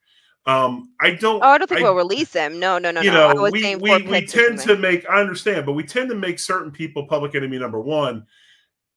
Um, 0.47 0.93
I 0.99 1.11
don't. 1.11 1.43
Oh, 1.43 1.49
I 1.49 1.59
don't 1.59 1.67
think 1.67 1.81
I, 1.81 1.83
we'll 1.83 1.95
release 1.95 2.33
him. 2.33 2.59
No, 2.59 2.79
no, 2.79 2.89
no, 2.89 3.01
you 3.01 3.11
no. 3.11 3.33
know, 3.33 3.49
we 3.51 3.75
we, 3.75 4.01
we 4.03 4.25
tend 4.25 4.59
to 4.61 4.75
make. 4.77 5.07
I 5.07 5.19
understand, 5.19 5.65
but 5.67 5.73
we 5.73 5.83
tend 5.83 6.09
to 6.09 6.15
make 6.15 6.39
certain 6.39 6.71
people 6.71 7.05
public 7.05 7.35
enemy 7.35 7.59
number 7.59 7.79
one. 7.79 8.25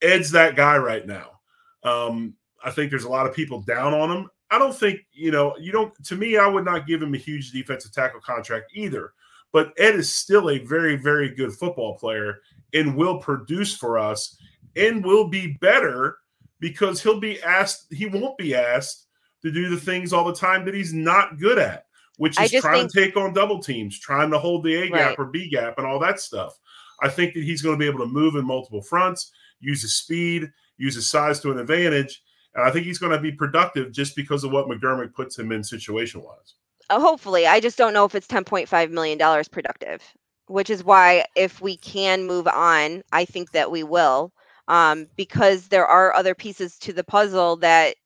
Ed's 0.02 0.30
that 0.32 0.56
guy 0.56 0.76
right 0.78 1.06
now. 1.06 1.40
Um, 1.82 2.34
I 2.64 2.70
think 2.70 2.90
there's 2.90 3.04
a 3.04 3.10
lot 3.10 3.26
of 3.26 3.34
people 3.34 3.62
down 3.62 3.94
on 3.94 4.10
him. 4.10 4.30
I 4.50 4.58
don't 4.58 4.74
think 4.74 5.00
you 5.12 5.30
know. 5.30 5.54
You 5.58 5.72
don't. 5.72 5.92
To 6.06 6.16
me, 6.16 6.36
I 6.36 6.46
would 6.46 6.64
not 6.64 6.86
give 6.86 7.02
him 7.02 7.14
a 7.14 7.18
huge 7.18 7.52
defensive 7.52 7.92
tackle 7.92 8.20
contract 8.20 8.72
either. 8.74 9.12
But 9.52 9.72
Ed 9.78 9.94
is 9.94 10.12
still 10.12 10.50
a 10.50 10.58
very, 10.58 10.96
very 10.96 11.34
good 11.34 11.52
football 11.52 11.96
player 11.96 12.40
and 12.74 12.94
will 12.94 13.18
produce 13.18 13.74
for 13.74 13.98
us 13.98 14.36
and 14.76 15.04
will 15.04 15.28
be 15.28 15.56
better 15.60 16.18
because 16.60 17.02
he'll 17.02 17.20
be 17.20 17.42
asked. 17.42 17.92
He 17.92 18.06
won't 18.06 18.36
be 18.36 18.54
asked 18.54 19.06
to 19.42 19.50
do 19.50 19.68
the 19.68 19.80
things 19.80 20.12
all 20.12 20.24
the 20.24 20.34
time 20.34 20.64
that 20.64 20.74
he's 20.74 20.92
not 20.92 21.38
good 21.38 21.58
at, 21.58 21.86
which 22.16 22.38
is 22.40 22.50
trying 22.60 22.82
think, 22.88 22.92
to 22.92 23.00
take 23.00 23.16
on 23.16 23.32
double 23.32 23.60
teams, 23.62 23.98
trying 23.98 24.30
to 24.30 24.38
hold 24.38 24.64
the 24.64 24.74
A 24.74 24.88
gap 24.88 24.92
right. 24.92 25.18
or 25.18 25.26
B 25.26 25.48
gap 25.48 25.78
and 25.78 25.86
all 25.86 25.98
that 26.00 26.20
stuff. 26.20 26.58
I 27.00 27.08
think 27.08 27.34
that 27.34 27.44
he's 27.44 27.62
going 27.62 27.78
to 27.78 27.80
be 27.80 27.88
able 27.88 28.04
to 28.04 28.12
move 28.12 28.34
in 28.34 28.44
multiple 28.44 28.82
fronts, 28.82 29.30
use 29.60 29.82
his 29.82 29.94
speed, 29.94 30.50
use 30.76 30.94
his 30.94 31.08
size 31.08 31.40
to 31.40 31.50
an 31.50 31.58
advantage. 31.58 32.22
And 32.54 32.64
I 32.64 32.70
think 32.70 32.86
he's 32.86 32.98
going 32.98 33.12
to 33.12 33.20
be 33.20 33.32
productive 33.32 33.92
just 33.92 34.16
because 34.16 34.44
of 34.44 34.52
what 34.52 34.66
McDermott 34.66 35.14
puts 35.14 35.38
him 35.38 35.52
in 35.52 35.62
situation 35.62 36.22
wise. 36.22 36.54
Uh, 36.90 37.00
hopefully, 37.00 37.46
I 37.46 37.60
just 37.60 37.78
don't 37.78 37.92
know 37.92 38.04
if 38.04 38.14
it's 38.14 38.26
$10.5 38.26 38.90
million 38.90 39.18
productive, 39.50 40.02
which 40.46 40.70
is 40.70 40.82
why 40.82 41.24
if 41.36 41.60
we 41.60 41.76
can 41.76 42.26
move 42.26 42.48
on, 42.48 43.02
I 43.12 43.24
think 43.24 43.52
that 43.52 43.70
we 43.70 43.82
will. 43.82 44.32
Um, 44.68 45.06
because 45.16 45.68
there 45.68 45.86
are 45.86 46.14
other 46.14 46.34
pieces 46.34 46.78
to 46.80 46.92
the 46.92 47.04
puzzle 47.04 47.56
that 47.56 47.96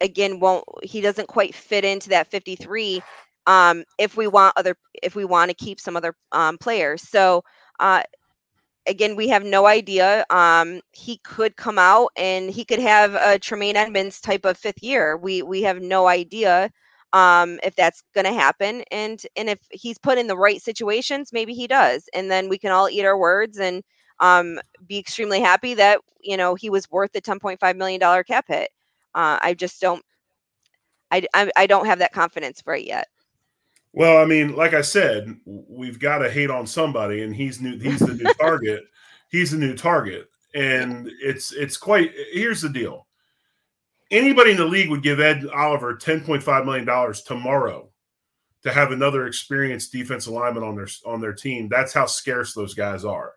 again 0.00 0.40
won't 0.40 0.64
he 0.82 1.00
doesn't 1.00 1.28
quite 1.28 1.54
fit 1.54 1.84
into 1.84 2.08
that 2.10 2.30
53 2.30 3.02
um, 3.46 3.84
if 3.98 4.16
we 4.16 4.26
want 4.26 4.54
other 4.56 4.76
if 5.02 5.14
we 5.14 5.24
want 5.24 5.50
to 5.50 5.54
keep 5.54 5.80
some 5.80 5.96
other 5.96 6.14
um, 6.32 6.58
players 6.58 7.02
so 7.02 7.42
uh, 7.80 8.02
again 8.88 9.16
we 9.16 9.28
have 9.28 9.44
no 9.44 9.66
idea 9.66 10.24
um, 10.30 10.80
he 10.92 11.18
could 11.18 11.56
come 11.56 11.78
out 11.78 12.10
and 12.16 12.50
he 12.50 12.64
could 12.64 12.80
have 12.80 13.14
a 13.14 13.38
tremaine 13.38 13.76
Edmunds 13.76 14.20
type 14.20 14.44
of 14.44 14.56
fifth 14.58 14.82
year 14.82 15.16
we 15.16 15.42
we 15.42 15.62
have 15.62 15.80
no 15.82 16.08
idea 16.08 16.70
um, 17.12 17.58
if 17.62 17.74
that's 17.76 18.02
going 18.14 18.26
to 18.26 18.32
happen 18.32 18.82
and 18.90 19.22
and 19.36 19.48
if 19.48 19.58
he's 19.70 19.98
put 19.98 20.18
in 20.18 20.26
the 20.26 20.36
right 20.36 20.62
situations 20.62 21.32
maybe 21.32 21.54
he 21.54 21.66
does 21.66 22.08
and 22.14 22.30
then 22.30 22.48
we 22.48 22.58
can 22.58 22.72
all 22.72 22.88
eat 22.90 23.04
our 23.04 23.18
words 23.18 23.58
and 23.58 23.82
um, 24.20 24.58
be 24.86 24.98
extremely 24.98 25.40
happy 25.40 25.74
that 25.74 26.00
you 26.20 26.36
know 26.36 26.54
he 26.54 26.70
was 26.70 26.90
worth 26.90 27.12
the 27.12 27.22
10.5 27.22 27.76
million 27.76 28.00
dollar 28.00 28.24
cap 28.24 28.46
hit 28.48 28.70
uh, 29.14 29.38
I 29.42 29.54
just 29.54 29.80
don't. 29.80 30.04
I, 31.10 31.26
I, 31.34 31.50
I 31.56 31.66
don't 31.66 31.86
have 31.86 32.00
that 32.00 32.12
confidence 32.12 32.62
right 32.66 32.84
yet. 32.84 33.08
Well, 33.98 34.18
I 34.18 34.26
mean, 34.26 34.54
like 34.54 34.74
I 34.74 34.80
said, 34.82 35.40
we've 35.44 35.98
got 35.98 36.18
to 36.18 36.30
hate 36.30 36.50
on 36.50 36.68
somebody, 36.68 37.24
and 37.24 37.34
he's 37.34 37.60
new. 37.60 37.76
He's 37.80 37.98
the 37.98 38.14
new 38.14 38.32
target. 38.34 38.84
He's 39.30 39.50
the 39.50 39.58
new 39.58 39.74
target, 39.76 40.30
and 40.54 41.10
it's 41.20 41.52
it's 41.52 41.76
quite. 41.76 42.12
Here's 42.32 42.62
the 42.62 42.70
deal: 42.70 43.06
anybody 44.10 44.52
in 44.52 44.56
the 44.56 44.64
league 44.64 44.88
would 44.88 45.02
give 45.02 45.20
Ed 45.20 45.44
Oliver 45.52 45.96
ten 45.96 46.22
point 46.22 46.42
five 46.44 46.64
million 46.64 46.86
dollars 46.86 47.22
tomorrow 47.22 47.90
to 48.62 48.72
have 48.72 48.92
another 48.92 49.26
experienced 49.26 49.92
defensive 49.92 50.32
lineman 50.32 50.62
on 50.62 50.76
their 50.76 50.88
on 51.04 51.20
their 51.20 51.34
team. 51.34 51.68
That's 51.68 51.92
how 51.92 52.06
scarce 52.06 52.54
those 52.54 52.72
guys 52.72 53.04
are. 53.04 53.32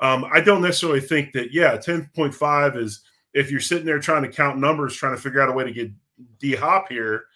Um, 0.00 0.24
I 0.32 0.40
don't 0.40 0.62
necessarily 0.62 1.00
think 1.00 1.32
that. 1.34 1.52
Yeah, 1.52 1.76
ten 1.76 2.10
point 2.16 2.34
five 2.34 2.76
is 2.76 3.02
if 3.34 3.50
you're 3.50 3.60
sitting 3.60 3.86
there 3.86 4.00
trying 4.00 4.22
to 4.22 4.28
count 4.32 4.58
numbers, 4.58 4.96
trying 4.96 5.14
to 5.14 5.22
figure 5.22 5.42
out 5.42 5.50
a 5.50 5.52
way 5.52 5.64
to 5.64 5.72
get 5.72 5.92
D 6.40 6.56
Hop 6.56 6.88
here, 6.88 7.26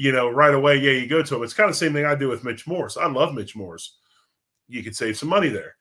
you 0.00 0.12
know, 0.12 0.30
right 0.30 0.54
away, 0.54 0.76
yeah, 0.76 0.92
you 0.92 1.06
go 1.06 1.22
to 1.22 1.36
him. 1.36 1.42
It's 1.42 1.52
kind 1.52 1.68
of 1.68 1.74
the 1.74 1.78
same 1.78 1.92
thing 1.92 2.06
I 2.06 2.14
do 2.14 2.30
with 2.30 2.42
Mitch 2.42 2.66
Morse. 2.66 2.96
I 2.96 3.06
love 3.06 3.34
Mitch 3.34 3.54
Morse. 3.54 3.98
You 4.66 4.82
could 4.82 4.96
save 4.96 5.18
some 5.18 5.28
money 5.28 5.50
there. 5.50 5.74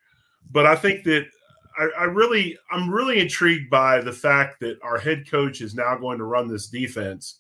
But 0.52 0.66
I 0.66 0.76
think 0.76 1.06
that 1.06 1.26
I, 1.78 1.88
I 2.02 2.04
really, 2.04 2.58
I'm 2.70 2.90
really 2.90 3.20
intrigued 3.20 3.70
by 3.70 4.02
the 4.02 4.12
fact 4.12 4.60
that 4.60 4.78
our 4.84 4.98
head 4.98 5.32
coach 5.32 5.62
is 5.62 5.74
now 5.74 5.96
going 5.96 6.18
to 6.18 6.26
run 6.26 6.50
this 6.50 6.68
defense 6.68 7.40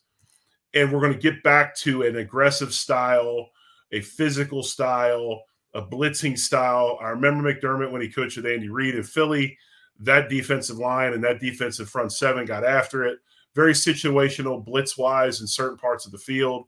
and 0.73 0.89
we're 0.89 1.01
going 1.01 1.11
to 1.11 1.19
get 1.19 1.43
back 1.43 1.75
to 1.79 2.03
an 2.03 2.15
aggressive 2.15 2.73
style, 2.73 3.49
a 3.91 3.99
physical 3.99 4.63
style, 4.63 5.41
a 5.73 5.81
blitzing 5.81 6.39
style. 6.39 6.97
I 7.01 7.09
remember 7.09 7.53
McDermott 7.53 7.91
when 7.91 8.01
he 8.01 8.07
coached 8.07 8.37
with 8.37 8.45
Andy 8.45 8.69
Reid 8.69 8.95
in 8.95 9.03
Philly 9.03 9.57
that 9.99 10.29
defensive 10.29 10.77
line 10.77 11.11
and 11.11 11.25
that 11.25 11.41
defensive 11.41 11.89
front 11.89 12.13
seven 12.13 12.45
got 12.45 12.63
after 12.63 13.03
it. 13.05 13.19
Very 13.55 13.73
situational, 13.73 14.63
blitz 14.63 14.97
wise 14.97 15.41
in 15.41 15.47
certain 15.47 15.77
parts 15.77 16.05
of 16.05 16.11
the 16.11 16.17
field. 16.17 16.67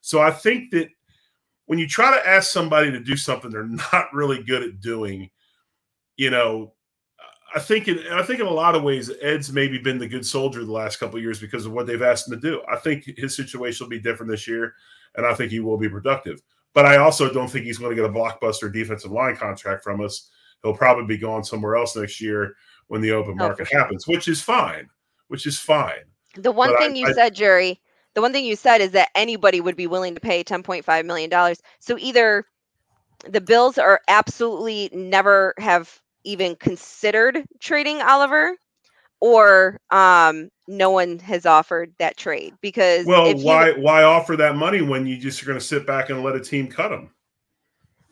So 0.00 0.20
I 0.20 0.30
think 0.30 0.70
that 0.72 0.88
when 1.66 1.78
you 1.78 1.86
try 1.86 2.16
to 2.16 2.28
ask 2.28 2.50
somebody 2.50 2.90
to 2.90 3.00
do 3.00 3.16
something 3.16 3.50
they're 3.50 3.64
not 3.92 4.12
really 4.12 4.42
good 4.42 4.62
at 4.62 4.80
doing, 4.80 5.30
you 6.16 6.30
know, 6.30 6.74
I 7.54 7.60
think 7.60 7.88
in 7.88 7.98
I 8.10 8.22
think 8.22 8.40
in 8.40 8.46
a 8.46 8.50
lot 8.50 8.74
of 8.74 8.82
ways 8.82 9.10
Ed's 9.20 9.52
maybe 9.52 9.78
been 9.78 9.98
the 9.98 10.08
good 10.08 10.24
soldier 10.24 10.64
the 10.64 10.72
last 10.72 10.98
couple 10.98 11.20
years 11.20 11.40
because 11.40 11.66
of 11.66 11.72
what 11.72 11.86
they've 11.86 12.02
asked 12.02 12.28
him 12.28 12.40
to 12.40 12.40
do. 12.40 12.62
I 12.70 12.76
think 12.76 13.04
his 13.18 13.36
situation 13.36 13.84
will 13.84 13.90
be 13.90 14.00
different 14.00 14.30
this 14.30 14.48
year, 14.48 14.74
and 15.16 15.26
I 15.26 15.34
think 15.34 15.50
he 15.50 15.60
will 15.60 15.76
be 15.76 15.88
productive. 15.88 16.40
But 16.74 16.86
I 16.86 16.96
also 16.96 17.32
don't 17.32 17.48
think 17.48 17.66
he's 17.66 17.78
going 17.78 17.94
to 17.94 18.00
get 18.00 18.08
a 18.08 18.12
blockbuster 18.12 18.72
defensive 18.72 19.10
line 19.10 19.36
contract 19.36 19.84
from 19.84 20.00
us. 20.00 20.30
He'll 20.62 20.74
probably 20.74 21.04
be 21.04 21.18
gone 21.18 21.44
somewhere 21.44 21.76
else 21.76 21.94
next 21.94 22.20
year 22.20 22.54
when 22.86 23.02
the 23.02 23.10
open 23.10 23.32
oh, 23.32 23.44
market 23.46 23.70
happens, 23.70 24.06
which 24.06 24.28
is 24.28 24.40
fine, 24.40 24.88
which 25.28 25.46
is 25.46 25.58
fine. 25.58 26.04
The 26.36 26.52
one 26.52 26.70
but 26.70 26.78
thing 26.78 26.92
I, 26.92 26.96
you 26.96 27.06
I, 27.08 27.12
said, 27.12 27.34
Jerry, 27.34 27.80
the 28.14 28.20
one 28.20 28.32
thing 28.32 28.44
you 28.44 28.56
said 28.56 28.80
is 28.80 28.92
that 28.92 29.08
anybody 29.14 29.60
would 29.60 29.76
be 29.76 29.86
willing 29.86 30.14
to 30.14 30.20
pay 30.20 30.44
$10.5 30.44 31.04
million. 31.04 31.56
So 31.80 31.96
either 31.98 32.44
the 33.28 33.40
Bills 33.40 33.78
are 33.78 34.00
absolutely 34.08 34.90
never 34.92 35.54
have 35.58 36.00
even 36.24 36.56
considered 36.56 37.44
trading 37.60 38.00
Oliver 38.02 38.56
or 39.20 39.80
um, 39.90 40.50
no 40.66 40.90
one 40.90 41.18
has 41.20 41.46
offered 41.46 41.92
that 41.98 42.16
trade 42.16 42.54
because 42.60 43.06
well 43.06 43.36
why 43.38 43.72
why 43.72 44.02
offer 44.02 44.36
that 44.36 44.56
money 44.56 44.82
when 44.82 45.06
you 45.06 45.16
just 45.16 45.42
are 45.42 45.46
going 45.46 45.58
to 45.58 45.64
sit 45.64 45.86
back 45.86 46.10
and 46.10 46.22
let 46.22 46.36
a 46.36 46.40
team 46.40 46.68
cut 46.68 46.92
him 46.92 47.10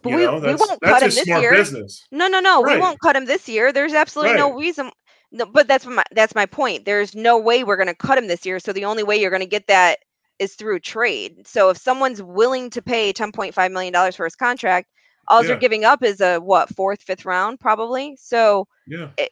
but 0.02 0.14
we, 0.14 0.24
know, 0.24 0.38
we 0.38 0.54
won't 0.54 0.80
cut 0.80 1.02
him 1.02 1.10
this 1.10 1.26
year. 1.26 1.52
Business. 1.52 2.06
No, 2.10 2.26
no, 2.26 2.40
no. 2.40 2.62
Right. 2.62 2.76
We 2.76 2.80
won't 2.80 2.98
cut 3.00 3.16
him 3.16 3.26
this 3.26 3.46
year. 3.48 3.70
There's 3.70 3.92
absolutely 3.92 4.32
right. 4.32 4.38
no 4.38 4.54
reason. 4.54 4.90
No, 5.32 5.46
but 5.46 5.68
that's 5.68 5.86
my 5.86 6.02
that's 6.12 6.34
my 6.34 6.46
point. 6.46 6.84
There's 6.84 7.14
no 7.14 7.38
way 7.38 7.62
we're 7.62 7.76
going 7.76 7.86
to 7.86 7.94
cut 7.94 8.18
him 8.18 8.26
this 8.26 8.44
year. 8.44 8.58
So 8.58 8.72
the 8.72 8.84
only 8.84 9.02
way 9.02 9.20
you're 9.20 9.30
going 9.30 9.40
to 9.40 9.46
get 9.46 9.66
that 9.68 10.00
is 10.38 10.54
through 10.54 10.80
trade. 10.80 11.46
So 11.46 11.70
if 11.70 11.76
someone's 11.76 12.22
willing 12.22 12.70
to 12.70 12.82
pay 12.82 13.12
10.5 13.12 13.72
million 13.72 13.92
dollars 13.92 14.16
for 14.16 14.24
his 14.24 14.34
contract, 14.34 14.88
all 15.28 15.42
yeah. 15.42 15.50
you're 15.50 15.58
giving 15.58 15.84
up 15.84 16.02
is 16.02 16.20
a 16.20 16.38
what 16.38 16.74
fourth, 16.74 17.02
fifth 17.02 17.24
round 17.24 17.60
probably. 17.60 18.16
So 18.20 18.66
yeah. 18.86 19.10
It, 19.18 19.30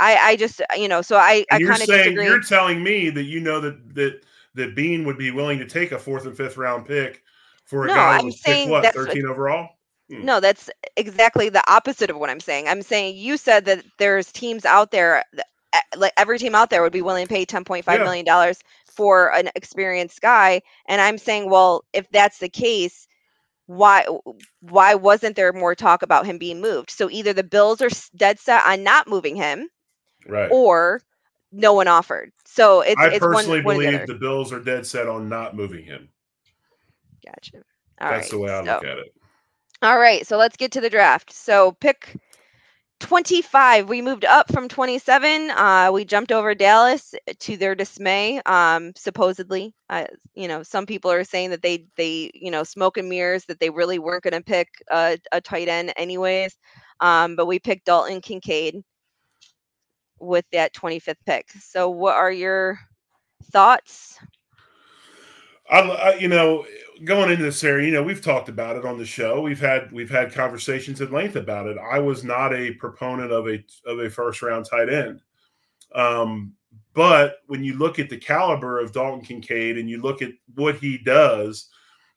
I, 0.00 0.16
I 0.16 0.36
just 0.36 0.60
you 0.76 0.88
know 0.88 1.02
so 1.02 1.16
I 1.16 1.44
and 1.50 1.64
I 1.64 1.68
kind 1.68 1.82
of 1.82 1.88
disagree. 1.88 2.24
You're 2.24 2.42
telling 2.42 2.82
me 2.82 3.10
that 3.10 3.24
you 3.24 3.40
know 3.40 3.60
that 3.60 3.94
that 3.94 4.20
that 4.54 4.74
Beane 4.74 5.04
would 5.04 5.18
be 5.18 5.30
willing 5.30 5.58
to 5.58 5.66
take 5.66 5.92
a 5.92 5.98
fourth 5.98 6.26
and 6.26 6.36
fifth 6.36 6.56
round 6.56 6.86
pick 6.86 7.22
for 7.64 7.84
a 7.84 7.88
no, 7.88 7.94
guy 7.94 8.22
who's 8.22 8.40
picked 8.40 8.70
what 8.70 8.94
13 8.94 9.26
overall. 9.26 9.68
Hmm. 10.10 10.24
No, 10.24 10.40
that's 10.40 10.70
exactly 10.96 11.48
the 11.48 11.62
opposite 11.70 12.10
of 12.10 12.18
what 12.18 12.30
I'm 12.30 12.40
saying. 12.40 12.68
I'm 12.68 12.82
saying 12.82 13.16
you 13.16 13.36
said 13.36 13.64
that 13.66 13.84
there's 13.98 14.32
teams 14.32 14.64
out 14.64 14.90
there, 14.90 15.22
like 15.96 16.12
every 16.16 16.38
team 16.38 16.54
out 16.54 16.70
there 16.70 16.82
would 16.82 16.92
be 16.92 17.02
willing 17.02 17.26
to 17.26 17.32
pay 17.32 17.44
10.5 17.44 17.84
yeah. 17.86 18.02
million 18.02 18.24
dollars 18.24 18.60
for 18.86 19.32
an 19.34 19.50
experienced 19.54 20.20
guy, 20.20 20.60
and 20.88 21.00
I'm 21.00 21.18
saying, 21.18 21.50
well, 21.50 21.84
if 21.92 22.10
that's 22.10 22.38
the 22.38 22.48
case, 22.48 23.06
why 23.66 24.06
why 24.60 24.94
wasn't 24.94 25.36
there 25.36 25.52
more 25.52 25.74
talk 25.74 26.02
about 26.02 26.24
him 26.24 26.38
being 26.38 26.60
moved? 26.60 26.90
So 26.90 27.10
either 27.10 27.34
the 27.34 27.44
Bills 27.44 27.82
are 27.82 27.90
dead 28.16 28.40
set 28.40 28.66
on 28.66 28.82
not 28.82 29.06
moving 29.08 29.36
him, 29.36 29.68
right, 30.26 30.50
or 30.50 31.02
no 31.52 31.74
one 31.74 31.86
offered. 31.86 32.32
So 32.46 32.80
it's 32.80 33.00
I 33.00 33.08
it's 33.08 33.18
personally 33.18 33.60
one, 33.60 33.76
believe 33.76 34.06
the, 34.06 34.14
the, 34.14 34.18
Bills 34.18 34.52
are 34.52 34.60
dead 34.60 34.86
set 34.86 35.06
on 35.06 35.28
not 35.28 35.54
moving 35.54 35.84
him. 35.84 36.08
Gotcha. 37.24 37.58
All 38.00 38.10
That's 38.10 38.24
right, 38.24 38.30
the 38.30 38.38
way 38.38 38.50
I 38.50 38.64
so. 38.64 38.72
look 38.72 38.84
at 38.84 38.98
it. 38.98 39.14
All 39.82 39.98
right, 39.98 40.26
so 40.26 40.36
let's 40.36 40.56
get 40.56 40.72
to 40.72 40.80
the 40.80 40.90
draft. 40.90 41.32
So 41.32 41.72
pick 41.72 42.16
25. 43.00 43.88
We 43.88 44.02
moved 44.02 44.24
up 44.24 44.52
from 44.52 44.68
27. 44.68 45.50
Uh, 45.50 45.90
we 45.92 46.04
jumped 46.04 46.32
over 46.32 46.52
Dallas 46.54 47.14
to 47.40 47.56
their 47.56 47.76
dismay. 47.76 48.40
Um, 48.44 48.92
supposedly, 48.96 49.74
uh, 49.88 50.06
you 50.34 50.48
know, 50.48 50.64
some 50.64 50.84
people 50.84 51.12
are 51.12 51.22
saying 51.22 51.50
that 51.50 51.62
they 51.62 51.86
they 51.96 52.30
you 52.34 52.50
know 52.50 52.64
smoke 52.64 52.96
and 52.96 53.08
mirrors 53.08 53.44
that 53.46 53.60
they 53.60 53.70
really 53.70 54.00
weren't 54.00 54.24
going 54.24 54.34
to 54.34 54.42
pick 54.42 54.68
a, 54.90 55.16
a, 55.32 55.40
tight 55.40 55.68
end 55.68 55.92
anyways. 55.96 56.56
Um, 57.00 57.36
but 57.36 57.46
we 57.46 57.60
picked 57.60 57.86
Dalton 57.86 58.20
Kincaid 58.20 58.82
with 60.18 60.44
that 60.52 60.74
25th 60.74 61.14
pick. 61.24 61.50
So, 61.52 61.88
what 61.90 62.16
are 62.16 62.32
your 62.32 62.80
thoughts? 63.52 64.18
I, 65.70 65.80
I, 65.80 66.14
you 66.14 66.28
know, 66.28 66.64
going 67.04 67.30
into 67.30 67.42
this 67.42 67.62
area, 67.62 67.86
you 67.86 67.92
know, 67.92 68.02
we've 68.02 68.22
talked 68.22 68.48
about 68.48 68.76
it 68.76 68.84
on 68.84 68.98
the 68.98 69.04
show. 69.04 69.40
We've 69.40 69.60
had 69.60 69.92
we've 69.92 70.10
had 70.10 70.32
conversations 70.32 71.00
at 71.00 71.12
length 71.12 71.36
about 71.36 71.66
it. 71.66 71.76
I 71.78 71.98
was 71.98 72.24
not 72.24 72.54
a 72.54 72.72
proponent 72.72 73.32
of 73.32 73.48
a 73.48 73.64
of 73.86 73.98
a 74.00 74.10
first 74.10 74.42
round 74.42 74.66
tight 74.66 74.88
end. 74.88 75.20
Um, 75.94 76.54
but 76.94 77.36
when 77.46 77.62
you 77.62 77.74
look 77.74 77.98
at 77.98 78.08
the 78.10 78.16
caliber 78.16 78.80
of 78.80 78.92
Dalton 78.92 79.24
Kincaid 79.24 79.78
and 79.78 79.88
you 79.88 80.00
look 80.00 80.22
at 80.22 80.32
what 80.54 80.76
he 80.76 80.98
does, 80.98 81.68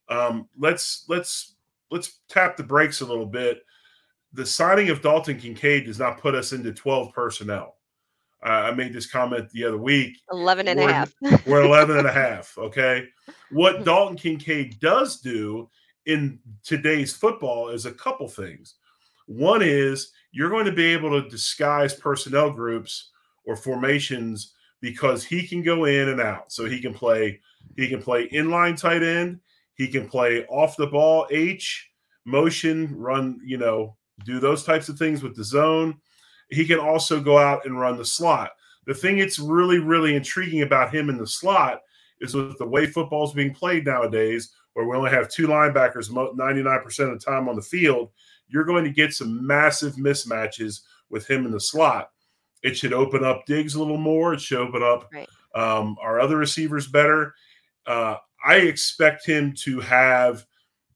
um, 0.09 0.47
let's 0.57 1.05
let's 1.07 1.55
let's 1.91 2.19
tap 2.29 2.57
the 2.57 2.63
brakes 2.63 3.01
a 3.01 3.05
little 3.05 3.25
bit. 3.25 3.61
The 4.33 4.45
signing 4.45 4.89
of 4.89 5.01
Dalton 5.01 5.37
Kincaid 5.37 5.85
does 5.85 5.99
not 5.99 6.19
put 6.19 6.35
us 6.35 6.53
into 6.53 6.71
12 6.71 7.13
personnel. 7.13 7.75
Uh, 8.43 8.49
I 8.49 8.71
made 8.71 8.93
this 8.93 9.09
comment 9.09 9.49
the 9.51 9.65
other 9.65 9.77
week. 9.77 10.17
11 10.31 10.67
and 10.67 10.79
we're, 10.79 10.89
a 10.89 10.93
half. 10.93 11.13
we're 11.45 11.63
11 11.63 11.97
and 11.97 12.07
a 12.07 12.11
half. 12.11 12.57
Okay. 12.57 13.07
What 13.51 13.83
Dalton 13.83 14.17
Kincaid 14.17 14.79
does 14.79 15.19
do 15.19 15.69
in 16.05 16.39
today's 16.63 17.13
football 17.13 17.69
is 17.69 17.85
a 17.85 17.91
couple 17.91 18.27
things. 18.27 18.75
One 19.27 19.61
is 19.61 20.11
you're 20.31 20.49
going 20.49 20.65
to 20.65 20.71
be 20.71 20.85
able 20.85 21.21
to 21.21 21.29
disguise 21.29 21.93
personnel 21.93 22.51
groups 22.51 23.11
or 23.45 23.55
formations 23.55 24.53
because 24.81 25.23
he 25.23 25.47
can 25.47 25.61
go 25.61 25.85
in 25.85 26.09
and 26.09 26.19
out. 26.19 26.51
So 26.51 26.65
he 26.65 26.81
can 26.81 26.93
play 26.93 27.39
he 27.77 27.87
can 27.87 28.01
play 28.01 28.27
inline 28.29 28.75
tight 28.75 29.03
end, 29.03 29.39
he 29.75 29.87
can 29.87 30.07
play 30.07 30.45
off 30.47 30.75
the 30.77 30.87
ball 30.87 31.27
H, 31.29 31.89
motion, 32.25 32.93
run, 32.97 33.39
you 33.45 33.57
know, 33.57 33.95
do 34.25 34.39
those 34.39 34.63
types 34.63 34.89
of 34.89 34.97
things 34.97 35.23
with 35.23 35.35
the 35.35 35.43
zone. 35.43 35.99
He 36.51 36.65
can 36.65 36.79
also 36.79 37.19
go 37.19 37.37
out 37.37 37.65
and 37.65 37.79
run 37.79 37.97
the 37.97 38.05
slot. 38.05 38.51
The 38.85 38.93
thing 38.93 39.17
that's 39.17 39.39
really, 39.39 39.79
really 39.79 40.15
intriguing 40.15 40.61
about 40.61 40.93
him 40.93 41.09
in 41.09 41.17
the 41.17 41.27
slot 41.27 41.81
is 42.19 42.35
with 42.35 42.57
the 42.57 42.67
way 42.67 42.85
football 42.85 43.25
is 43.25 43.33
being 43.33 43.53
played 43.53 43.85
nowadays, 43.85 44.51
where 44.73 44.85
we 44.85 44.95
only 44.95 45.09
have 45.09 45.29
two 45.29 45.47
linebackers 45.47 46.09
99% 46.09 46.85
of 46.99 47.19
the 47.19 47.25
time 47.25 47.49
on 47.49 47.55
the 47.55 47.61
field, 47.61 48.09
you're 48.47 48.65
going 48.65 48.83
to 48.83 48.91
get 48.91 49.13
some 49.13 49.45
massive 49.45 49.95
mismatches 49.95 50.81
with 51.09 51.29
him 51.29 51.45
in 51.45 51.51
the 51.51 51.59
slot. 51.59 52.09
It 52.63 52.77
should 52.77 52.93
open 52.93 53.23
up 53.23 53.45
Diggs 53.45 53.75
a 53.75 53.79
little 53.79 53.97
more. 53.97 54.33
It 54.33 54.41
should 54.41 54.59
open 54.59 54.83
up 54.83 55.09
right. 55.13 55.29
um, 55.55 55.97
our 56.01 56.19
other 56.19 56.37
receivers 56.37 56.87
better. 56.87 57.33
Uh, 57.85 58.17
I 58.45 58.57
expect 58.57 59.25
him 59.25 59.53
to 59.63 59.79
have 59.79 60.45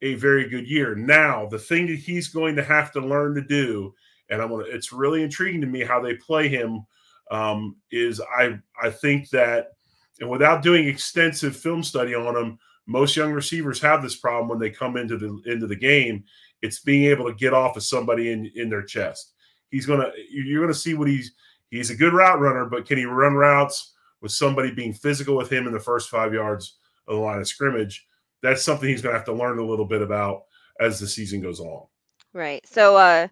a 0.02 0.16
very 0.16 0.48
good 0.48 0.70
year. 0.70 0.96
Now, 0.96 1.46
the 1.48 1.60
thing 1.60 1.88
that 1.88 1.98
he's 1.98 2.28
going 2.28 2.56
to 2.56 2.64
have 2.64 2.92
to 2.94 3.00
learn 3.00 3.36
to 3.36 3.42
do, 3.42 3.94
and 4.30 4.42
I'm 4.42 4.50
gonna, 4.50 4.66
it's 4.68 4.92
really 4.92 5.24
intriguing 5.24 5.62
to 5.62 5.68
me 5.68 5.82
how 5.82 6.02
they 6.02 6.16
play 6.16 6.48
him. 6.48 6.86
Um, 7.32 7.78
is 7.92 8.22
I 8.38 8.60
I 8.82 8.90
think 8.90 9.30
that, 9.30 9.74
and 10.20 10.30
without 10.30 10.62
doing 10.62 10.88
extensive 10.88 11.56
film 11.56 11.84
study 11.84 12.14
on 12.14 12.36
him, 12.36 12.60
most 12.86 13.16
young 13.16 13.32
receivers 13.32 13.82
have 13.82 14.02
this 14.02 14.16
problem 14.16 14.48
when 14.48 14.60
they 14.60 14.70
come 14.70 14.98
into 14.98 15.18
the 15.18 15.42
into 15.52 15.68
the 15.68 15.76
game. 15.76 16.24
It's 16.62 16.80
being 16.80 17.06
able 17.06 17.26
to 17.26 17.36
get 17.36 17.54
off 17.54 17.78
of 17.78 17.84
somebody 17.84 18.32
in 18.32 18.52
in 18.56 18.70
their 18.70 18.84
chest. 18.84 19.34
He's 19.72 19.86
gonna 19.86 20.12
you're 20.30 20.62
gonna 20.62 20.74
see 20.74 20.94
what 20.94 21.08
he's 21.08 21.34
he's 21.70 21.90
a 21.90 21.96
good 21.96 22.14
route 22.14 22.40
runner, 22.40 22.66
but 22.66 22.86
can 22.86 22.98
he 22.98 23.06
run 23.06 23.34
routes 23.34 23.94
with 24.22 24.32
somebody 24.32 24.72
being 24.72 24.94
physical 24.94 25.36
with 25.36 25.52
him 25.52 25.68
in 25.68 25.74
the 25.74 25.80
first 25.80 26.10
five 26.10 26.34
yards 26.34 26.78
of 27.08 27.16
the 27.16 27.22
line 27.22 27.40
of 27.40 27.48
scrimmage? 27.48 28.08
That's 28.42 28.64
something 28.64 28.88
he's 28.88 29.02
to 29.02 29.12
have 29.12 29.26
to 29.26 29.34
learn 29.34 29.60
a 29.60 29.66
little 29.66 29.86
bit 29.86 30.02
about 30.02 30.44
as 30.80 31.00
the 31.00 31.08
season 31.08 31.42
goes 31.42 31.60
on. 31.60 31.88
Right. 32.34 32.66
So, 32.68 32.98
uh, 32.98 33.28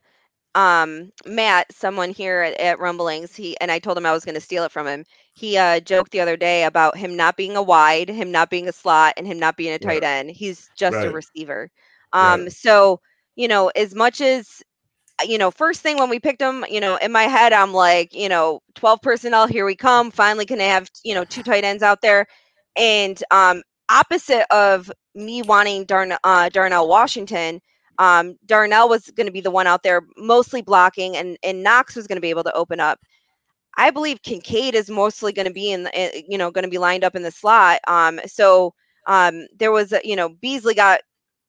um, 0.56 1.12
Matt, 1.26 1.72
someone 1.74 2.12
here 2.12 2.41
at, 2.41 2.60
at 2.60 2.80
Rumblings, 2.80 3.36
he 3.36 3.60
and 3.60 3.72
I 3.72 3.80
told 3.80 3.97
him 3.97 4.06
I 4.06 4.12
was 4.12 4.26
going 4.26 4.36
to 4.36 4.41
steal 4.41 4.64
it 4.64 4.72
from 4.72 4.88
him. 4.88 5.06
He 5.34 5.58
uh, 5.58 5.80
joked 5.80 6.12
the 6.12 6.22
other 6.22 6.38
day 6.38 6.64
about 6.64 6.97
him 6.97 7.16
not 7.16 7.38
being 7.38 7.56
a 7.56 7.62
wide, 7.64 8.10
him 8.10 8.32
not 8.32 8.49
being 8.49 8.68
a 8.68 8.74
slot, 8.74 9.14
and 9.18 9.26
him 9.26 9.39
not 9.39 9.58
being 9.58 9.74
a 9.74 9.80
tight 9.80 10.01
right. 10.01 10.04
end. 10.04 10.32
He's 10.32 10.70
just 10.76 10.95
right. 10.95 11.08
a 11.08 11.12
receiver. 11.12 11.70
Um, 12.14 12.43
right. 12.43 12.51
so 12.51 12.99
you 13.36 13.47
know, 13.47 13.70
as 13.70 13.95
much 13.95 14.22
as 14.22 14.62
you 15.26 15.38
know, 15.38 15.51
first 15.51 15.82
thing 15.82 15.97
when 15.97 16.10
we 16.10 16.20
picked 16.20 16.41
him, 16.41 16.66
you 16.70 16.80
know, 16.80 16.97
in 16.97 17.12
my 17.12 17.24
head, 17.24 17.54
I'm 17.54 17.74
like, 17.74 18.14
you 18.14 18.30
know, 18.30 18.62
12 18.76 19.01
personnel, 19.01 19.47
here 19.47 19.66
we 19.66 19.76
come. 19.76 20.12
Finally, 20.12 20.45
can 20.45 20.60
I 20.60 20.66
have, 20.66 20.89
you 21.04 21.14
know, 21.14 21.24
two 21.24 21.43
tight 21.43 21.64
ends 21.64 21.84
out 21.84 22.01
there? 22.01 22.26
And 22.76 23.22
um, 23.32 23.62
opposite 23.89 24.51
of 24.54 24.91
me 25.16 25.41
wanting 25.41 25.86
Darn- 25.86 26.18
uh, 26.24 26.49
Darnell 26.49 26.88
Washington, 26.88 27.62
um, 28.00 28.38
Darnell 28.46 28.89
was 28.89 29.10
going 29.12 29.28
to 29.28 29.34
be 29.34 29.41
the 29.41 29.52
one 29.52 29.68
out 29.68 29.84
there 29.84 30.04
mostly 30.18 30.62
blocking, 30.62 31.18
and, 31.18 31.38
and 31.44 31.64
Knox 31.64 31.96
was 31.96 32.08
going 32.08 32.18
to 32.18 32.22
be 32.22 32.30
able 32.30 32.44
to 32.44 32.54
open 32.54 32.80
up. 32.80 33.00
I 33.78 33.89
believe 33.89 34.22
Kincaid 34.22 34.76
is 34.76 34.89
mostly 34.89 35.34
going 35.34 35.48
to 35.48 35.54
be 35.54 35.72
in, 35.72 35.84
the, 35.84 35.98
eh, 35.98 36.22
you 36.28 36.38
know, 36.38 36.52
going 36.52 36.64
to 36.66 36.70
be 36.70 36.78
lined 36.78 37.04
up 37.04 37.16
in 37.16 37.24
the 37.24 37.32
slot. 37.32 37.80
Um, 37.88 38.20
so 38.26 38.74
um, 39.08 39.48
there 39.58 39.72
was, 39.72 39.91
a, 39.91 40.02
you 40.04 40.16
know, 40.16 40.30
Beasley 40.30 40.76
got 40.76 41.02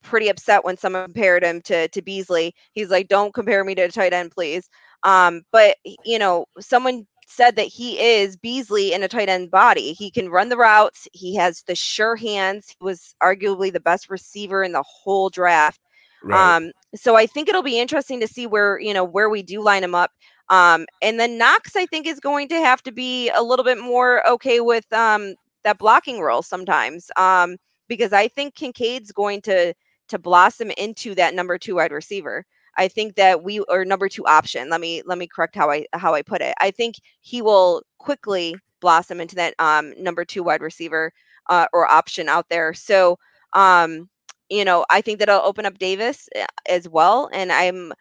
pretty 0.05 0.29
upset 0.29 0.65
when 0.65 0.77
someone 0.77 1.05
compared 1.05 1.43
him 1.43 1.61
to 1.63 1.89
to 1.89 2.03
Beasley. 2.03 2.55
He's 2.73 2.91
like, 2.91 3.09
"Don't 3.09 3.35
compare 3.35 3.65
me 3.65 3.75
to 3.75 3.83
a 3.83 3.89
tight 3.89 4.13
end, 4.13 4.31
please." 4.31 4.69
Um, 5.03 5.43
but 5.51 5.77
you 6.05 6.19
know, 6.19 6.47
someone 6.61 7.07
said 7.27 7.57
that 7.57 7.67
he 7.67 7.99
is 7.99 8.37
Beasley 8.37 8.93
in 8.93 9.03
a 9.03 9.09
tight 9.09 9.29
end 9.29 9.51
body. 9.51 9.93
He 9.93 10.11
can 10.11 10.29
run 10.29 10.51
the 10.51 10.57
routes. 10.57 11.09
He 11.13 11.35
has 11.37 11.63
the 11.67 11.75
sure 11.75 12.17
hands. 12.17 12.69
He 12.79 12.85
was 12.85 13.15
arguably 13.23 13.73
the 13.73 13.81
best 13.81 14.11
receiver 14.11 14.63
in 14.63 14.73
the 14.73 14.85
whole 14.87 15.31
draft. 15.31 15.81
Right. 16.25 16.55
Um, 16.57 16.73
so 16.95 17.17
I 17.17 17.27
think 17.27 17.49
it'll 17.49 17.63
be 17.63 17.79
interesting 17.79 18.21
to 18.21 18.29
see 18.29 18.47
where 18.47 18.79
you 18.81 18.95
know 18.95 19.05
where 19.05 19.29
we 19.29 19.43
do 19.43 19.63
line 19.63 19.85
him 19.85 19.95
up. 19.95 20.11
Um, 20.51 20.87
and 21.03 21.19
then 21.19 21.39
Knox, 21.39 21.77
I 21.77 21.87
think, 21.87 22.07
is 22.07 22.21
going 22.21 22.49
to 22.49 22.57
have 22.57 22.83
to 22.85 22.93
be 22.93 23.31
a 23.31 23.43
little 23.43 23.65
bit 23.65 23.79
more 23.79 24.27
okay 24.29 24.61
with 24.61 24.91
um, 24.93 25.35
that 25.65 25.79
blocking 25.79 26.21
role 26.21 26.43
sometimes. 26.43 27.11
Um, 27.17 27.57
because 27.89 28.13
I 28.13 28.29
think 28.29 28.55
Kincaid's 28.55 29.13
going 29.13 29.43
to 29.43 29.75
to 30.09 30.19
blossom 30.19 30.71
into 30.73 31.15
that 31.17 31.35
number 31.35 31.59
two 31.59 31.77
wide 31.77 31.93
receiver. 31.93 32.45
I 32.77 32.89
think 32.89 33.17
that 33.17 33.43
we 33.45 33.61
or 33.61 33.85
number 33.85 34.09
two 34.09 34.27
option. 34.27 34.71
Let 34.71 34.81
me 34.81 35.03
let 35.07 35.19
me 35.19 35.27
correct 35.27 35.55
how 35.57 35.71
I 35.71 35.87
how 35.93 36.15
I 36.15 36.23
put 36.23 36.43
it. 36.43 36.55
I 36.61 36.71
think 36.71 36.97
he 37.21 37.43
will 37.43 37.83
quickly 37.99 38.57
blossom 38.81 39.21
into 39.21 39.37
that 39.37 39.55
um, 39.59 39.95
number 40.03 40.25
two 40.25 40.43
wide 40.43 40.63
receiver 40.63 41.13
uh, 41.49 41.67
or 41.73 41.91
option 41.91 42.29
out 42.29 42.49
there. 42.49 42.75
So 42.75 43.19
um, 43.55 44.09
you 44.51 44.65
know, 44.65 44.85
I 44.91 45.01
think 45.01 45.19
that 45.21 45.31
I'll 45.31 45.41
open 45.45 45.67
up 45.67 45.79
Davis 45.79 46.29
eh, 46.35 46.47
as 46.69 46.89
well, 46.89 47.29
and 47.33 47.53
I'm 47.53 47.93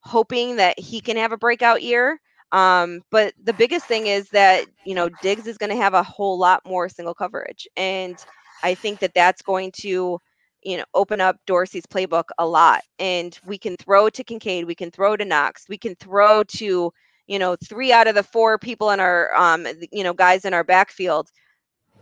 hoping 0.00 0.56
that 0.56 0.78
he 0.78 1.00
can 1.00 1.16
have 1.16 1.32
a 1.32 1.36
breakout 1.38 1.82
year. 1.82 2.20
Um, 2.52 3.02
but 3.10 3.34
the 3.42 3.54
biggest 3.54 3.86
thing 3.86 4.06
is 4.06 4.28
that 4.30 4.66
you 4.84 4.94
know 4.94 5.08
Diggs 5.08 5.46
is 5.46 5.58
going 5.58 5.70
to 5.70 5.76
have 5.76 5.94
a 5.94 6.02
whole 6.02 6.38
lot 6.38 6.62
more 6.66 6.88
single 6.88 7.14
coverage, 7.14 7.68
and 7.76 8.24
I 8.62 8.74
think 8.74 9.00
that 9.00 9.14
that's 9.14 9.42
going 9.42 9.72
to 9.82 10.18
you 10.62 10.76
know, 10.76 10.84
open 10.94 11.20
up 11.20 11.36
Dorsey's 11.46 11.86
playbook 11.86 12.24
a 12.38 12.46
lot. 12.46 12.82
And 12.98 13.38
we 13.44 13.58
can 13.58 13.76
throw 13.76 14.08
to 14.10 14.24
Kincaid, 14.24 14.66
we 14.66 14.74
can 14.74 14.90
throw 14.90 15.16
to 15.16 15.24
Knox, 15.24 15.66
we 15.68 15.78
can 15.78 15.94
throw 15.96 16.42
to, 16.44 16.92
you 17.26 17.38
know, 17.38 17.56
three 17.64 17.92
out 17.92 18.08
of 18.08 18.14
the 18.14 18.22
four 18.22 18.58
people 18.58 18.90
in 18.90 19.00
our, 19.00 19.34
um, 19.34 19.66
you 19.92 20.04
know, 20.04 20.12
guys 20.12 20.44
in 20.44 20.54
our 20.54 20.64
backfield. 20.64 21.30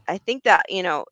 I 0.09 0.19
think 0.19 0.45
that, 0.45 0.67
you 0.69 0.83
know, 0.83 1.05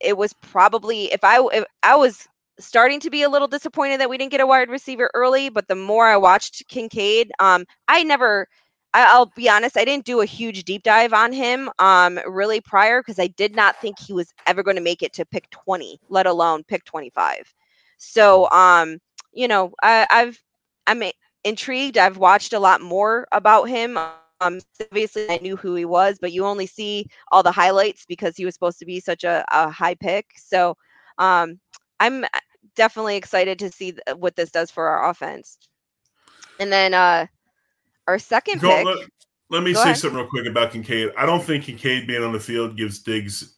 it 0.00 0.16
was 0.16 0.32
probably 0.32 1.12
if 1.12 1.24
I 1.24 1.40
if 1.52 1.64
I 1.82 1.96
was 1.96 2.26
starting 2.64 3.00
to 3.00 3.10
be 3.10 3.22
a 3.22 3.28
little 3.28 3.48
disappointed 3.48 4.00
that 4.00 4.10
we 4.10 4.18
didn't 4.18 4.32
get 4.32 4.40
a 4.40 4.46
wide 4.46 4.70
receiver 4.70 5.10
early, 5.14 5.48
but 5.48 5.68
the 5.68 5.74
more 5.74 6.06
I 6.06 6.16
watched 6.16 6.66
Kincaid, 6.68 7.32
um, 7.38 7.64
I 7.88 8.02
never 8.02 8.48
I, 8.94 9.18
will 9.18 9.32
be 9.34 9.48
honest, 9.48 9.76
I 9.76 9.84
didn't 9.84 10.04
do 10.04 10.20
a 10.20 10.26
huge 10.26 10.64
deep 10.64 10.82
dive 10.82 11.12
on 11.12 11.32
him 11.32 11.70
um, 11.78 12.20
really 12.26 12.60
prior 12.60 13.00
because 13.00 13.18
I 13.18 13.28
did 13.28 13.56
not 13.56 13.80
think 13.80 13.98
he 13.98 14.12
was 14.12 14.32
ever 14.46 14.62
going 14.62 14.76
to 14.76 14.82
make 14.82 15.02
it 15.02 15.14
to 15.14 15.24
pick 15.24 15.48
20, 15.50 15.98
let 16.08 16.26
alone 16.26 16.62
pick 16.64 16.84
25. 16.84 17.54
So, 17.96 18.50
um, 18.50 18.98
you 19.32 19.48
know, 19.48 19.72
I, 19.82 20.06
I've 20.10 20.38
I'm 20.86 21.02
intrigued. 21.44 21.96
I've 21.96 22.18
watched 22.18 22.52
a 22.52 22.58
lot 22.58 22.80
more 22.80 23.26
about 23.32 23.68
him. 23.68 23.96
Um, 24.40 24.60
obviously, 24.80 25.30
I 25.30 25.38
knew 25.40 25.56
who 25.56 25.74
he 25.74 25.84
was, 25.84 26.18
but 26.20 26.32
you 26.32 26.44
only 26.44 26.66
see 26.66 27.06
all 27.30 27.42
the 27.42 27.52
highlights 27.52 28.04
because 28.06 28.36
he 28.36 28.44
was 28.44 28.54
supposed 28.54 28.78
to 28.80 28.86
be 28.86 29.00
such 29.00 29.24
a, 29.24 29.44
a 29.52 29.70
high 29.70 29.94
pick. 29.94 30.32
So, 30.36 30.76
um, 31.18 31.60
I'm 32.00 32.24
definitely 32.74 33.16
excited 33.16 33.58
to 33.60 33.70
see 33.70 33.94
what 34.16 34.36
this 34.36 34.50
does 34.50 34.70
for 34.70 34.88
our 34.88 35.10
offense. 35.10 35.58
And 36.58 36.72
then, 36.72 36.94
uh, 36.94 37.26
our 38.06 38.18
second 38.18 38.60
Go, 38.60 38.68
pick. 38.68 38.84
Let, 38.84 39.08
let 39.50 39.62
me 39.62 39.74
say 39.74 39.82
ahead. 39.82 39.96
something 39.98 40.18
real 40.18 40.28
quick 40.28 40.46
about 40.46 40.72
Kincaid. 40.72 41.10
I 41.16 41.26
don't 41.26 41.42
think 41.42 41.64
Kincaid 41.64 42.06
being 42.06 42.22
on 42.22 42.32
the 42.32 42.40
field 42.40 42.76
gives 42.76 43.00
Diggs 43.00 43.56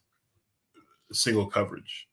single 1.12 1.46
coverage. 1.46 2.08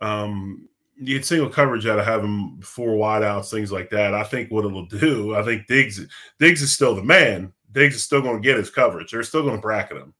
Um, 0.00 0.68
you 0.96 1.16
get 1.16 1.26
single 1.26 1.48
coverage 1.48 1.86
out 1.86 1.98
of 1.98 2.04
having 2.04 2.60
four 2.62 2.96
wideouts, 2.96 3.50
things 3.50 3.72
like 3.72 3.90
that. 3.90 4.14
I 4.14 4.24
think 4.24 4.50
what 4.50 4.64
it'll 4.64 4.86
do, 4.86 5.34
I 5.34 5.42
think 5.42 5.66
Diggs 5.66 6.00
Diggs 6.38 6.62
is 6.62 6.72
still 6.72 6.94
the 6.94 7.02
man. 7.02 7.52
Diggs 7.72 7.96
is 7.96 8.02
still 8.02 8.22
going 8.22 8.40
to 8.40 8.46
get 8.46 8.58
his 8.58 8.70
coverage. 8.70 9.10
They're 9.10 9.22
still 9.22 9.42
going 9.42 9.56
to 9.56 9.62
bracket 9.62 9.98
him. 9.98 10.14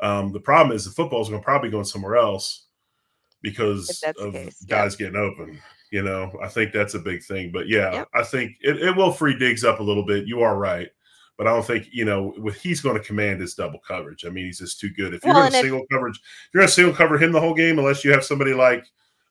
Um, 0.00 0.32
the 0.32 0.40
problem 0.40 0.76
is 0.76 0.84
the 0.84 0.90
football's 0.90 1.28
going 1.28 1.40
to 1.40 1.44
probably 1.44 1.70
go 1.70 1.82
somewhere 1.82 2.16
else 2.16 2.65
because 3.42 4.02
of 4.18 4.32
case, 4.32 4.62
guys 4.64 4.96
yeah. 4.98 5.06
getting 5.06 5.20
open. 5.20 5.60
You 5.92 6.02
know, 6.02 6.32
I 6.42 6.48
think 6.48 6.72
that's 6.72 6.94
a 6.94 6.98
big 6.98 7.22
thing. 7.22 7.52
But 7.52 7.68
yeah, 7.68 7.92
yep. 7.92 8.08
I 8.14 8.22
think 8.24 8.52
it, 8.60 8.82
it 8.82 8.96
will 8.96 9.12
free 9.12 9.38
Diggs 9.38 9.64
up 9.64 9.80
a 9.80 9.82
little 9.84 10.04
bit. 10.04 10.26
You 10.26 10.40
are 10.42 10.56
right. 10.58 10.88
but 11.38 11.46
I 11.46 11.50
don't 11.50 11.64
think 11.64 11.88
you 11.92 12.04
know 12.04 12.32
what 12.38 12.54
he's 12.54 12.80
going 12.80 12.96
to 12.96 13.02
command 13.02 13.40
his 13.40 13.54
double 13.54 13.78
coverage. 13.86 14.24
I 14.24 14.30
mean, 14.30 14.46
he's 14.46 14.58
just 14.58 14.80
too 14.80 14.90
good. 14.90 15.14
If 15.14 15.24
you're 15.24 15.32
Well, 15.34 15.42
going 15.42 15.52
to 15.52 15.58
and 15.58 15.64
if- 15.66 15.70
single 15.70 15.86
coverage, 15.92 16.16
if 16.16 16.48
you're 16.54 16.62
going 16.62 16.68
to 16.68 16.74
single 16.74 16.94
cover 16.94 17.18
him 17.18 17.32
the 17.32 17.40
whole 17.40 17.54
game, 17.54 17.78
unless 17.78 18.04
you 18.04 18.10
have 18.12 18.24
somebody 18.24 18.52
like 18.54 18.84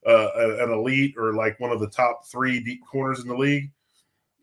uh, 0.07 0.29
an 0.59 0.71
elite 0.71 1.15
or 1.17 1.33
like 1.33 1.59
one 1.59 1.71
of 1.71 1.79
the 1.79 1.89
top 1.89 2.25
three 2.27 2.59
deep 2.63 2.79
corners 2.89 3.19
in 3.21 3.27
the 3.27 3.35
league, 3.35 3.71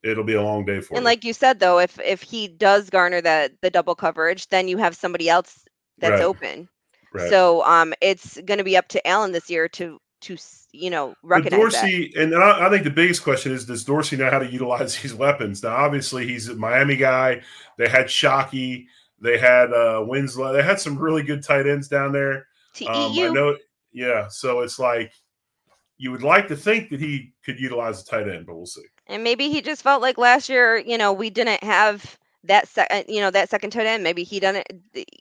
it'll 0.02 0.24
be 0.24 0.34
a 0.34 0.42
long 0.42 0.64
day 0.64 0.80
for 0.80 0.96
And 0.96 1.04
like 1.04 1.24
you 1.24 1.32
said 1.32 1.60
though, 1.60 1.78
if 1.78 1.98
if 2.00 2.20
he 2.20 2.48
does 2.48 2.90
garner 2.90 3.20
that 3.20 3.52
the 3.62 3.70
double 3.70 3.94
coverage, 3.94 4.48
then 4.48 4.66
you 4.68 4.76
have 4.78 4.96
somebody 4.96 5.28
else 5.30 5.64
that's 5.98 6.12
Right. 6.12 6.22
open. 6.22 6.68
Right. 7.12 7.28
So 7.28 7.64
um, 7.64 7.94
it's 8.00 8.40
going 8.44 8.58
to 8.58 8.64
be 8.64 8.76
up 8.76 8.88
to 8.88 9.06
Allen 9.06 9.32
this 9.32 9.50
year 9.50 9.68
to 9.70 9.98
to 10.22 10.36
you 10.72 10.88
know 10.88 11.14
But 11.22 11.28
recognize 11.28 11.72
that. 11.72 11.80
Dorsey, 11.82 12.12
and 12.16 12.34
I, 12.34 12.66
I 12.66 12.70
think 12.70 12.84
the 12.84 12.90
biggest 12.90 13.22
question 13.22 13.52
is: 13.52 13.66
Does 13.66 13.84
Dorsey 13.84 14.16
know 14.16 14.30
how 14.30 14.38
to 14.38 14.50
utilize 14.50 14.96
these 15.02 15.14
weapons? 15.14 15.62
Now, 15.62 15.76
obviously, 15.76 16.26
he's 16.26 16.48
a 16.48 16.54
Miami 16.54 16.96
guy. 16.96 17.42
They 17.76 17.88
had 17.88 18.06
Shockey, 18.06 18.86
they 19.20 19.38
had 19.38 19.72
uh, 19.72 20.04
Winslow, 20.06 20.52
they 20.52 20.62
had 20.62 20.80
some 20.80 20.98
really 20.98 21.22
good 21.22 21.42
tight 21.42 21.66
ends 21.66 21.88
down 21.88 22.12
there. 22.12 22.46
Um, 22.86 23.12
I 23.12 23.28
know, 23.28 23.56
yeah. 23.92 24.28
So 24.28 24.60
it's 24.60 24.78
like 24.78 25.12
you 25.98 26.10
would 26.10 26.22
like 26.22 26.48
to 26.48 26.56
think 26.56 26.90
that 26.90 27.00
he 27.00 27.32
could 27.44 27.60
utilize 27.60 28.02
a 28.02 28.04
tight 28.04 28.28
end, 28.28 28.46
but 28.46 28.56
we'll 28.56 28.66
see. 28.66 28.82
And 29.06 29.22
maybe 29.22 29.50
he 29.50 29.60
just 29.60 29.82
felt 29.82 30.02
like 30.02 30.18
last 30.18 30.48
year, 30.48 30.76
you 30.78 30.96
know, 30.96 31.12
we 31.12 31.30
didn't 31.30 31.62
have 31.62 32.18
that 32.44 32.68
second, 32.68 33.04
you 33.08 33.20
know, 33.20 33.30
that 33.30 33.50
second 33.50 33.70
tight 33.70 33.86
end. 33.86 34.02
Maybe 34.02 34.24
he 34.24 34.40
didn't, 34.40 34.66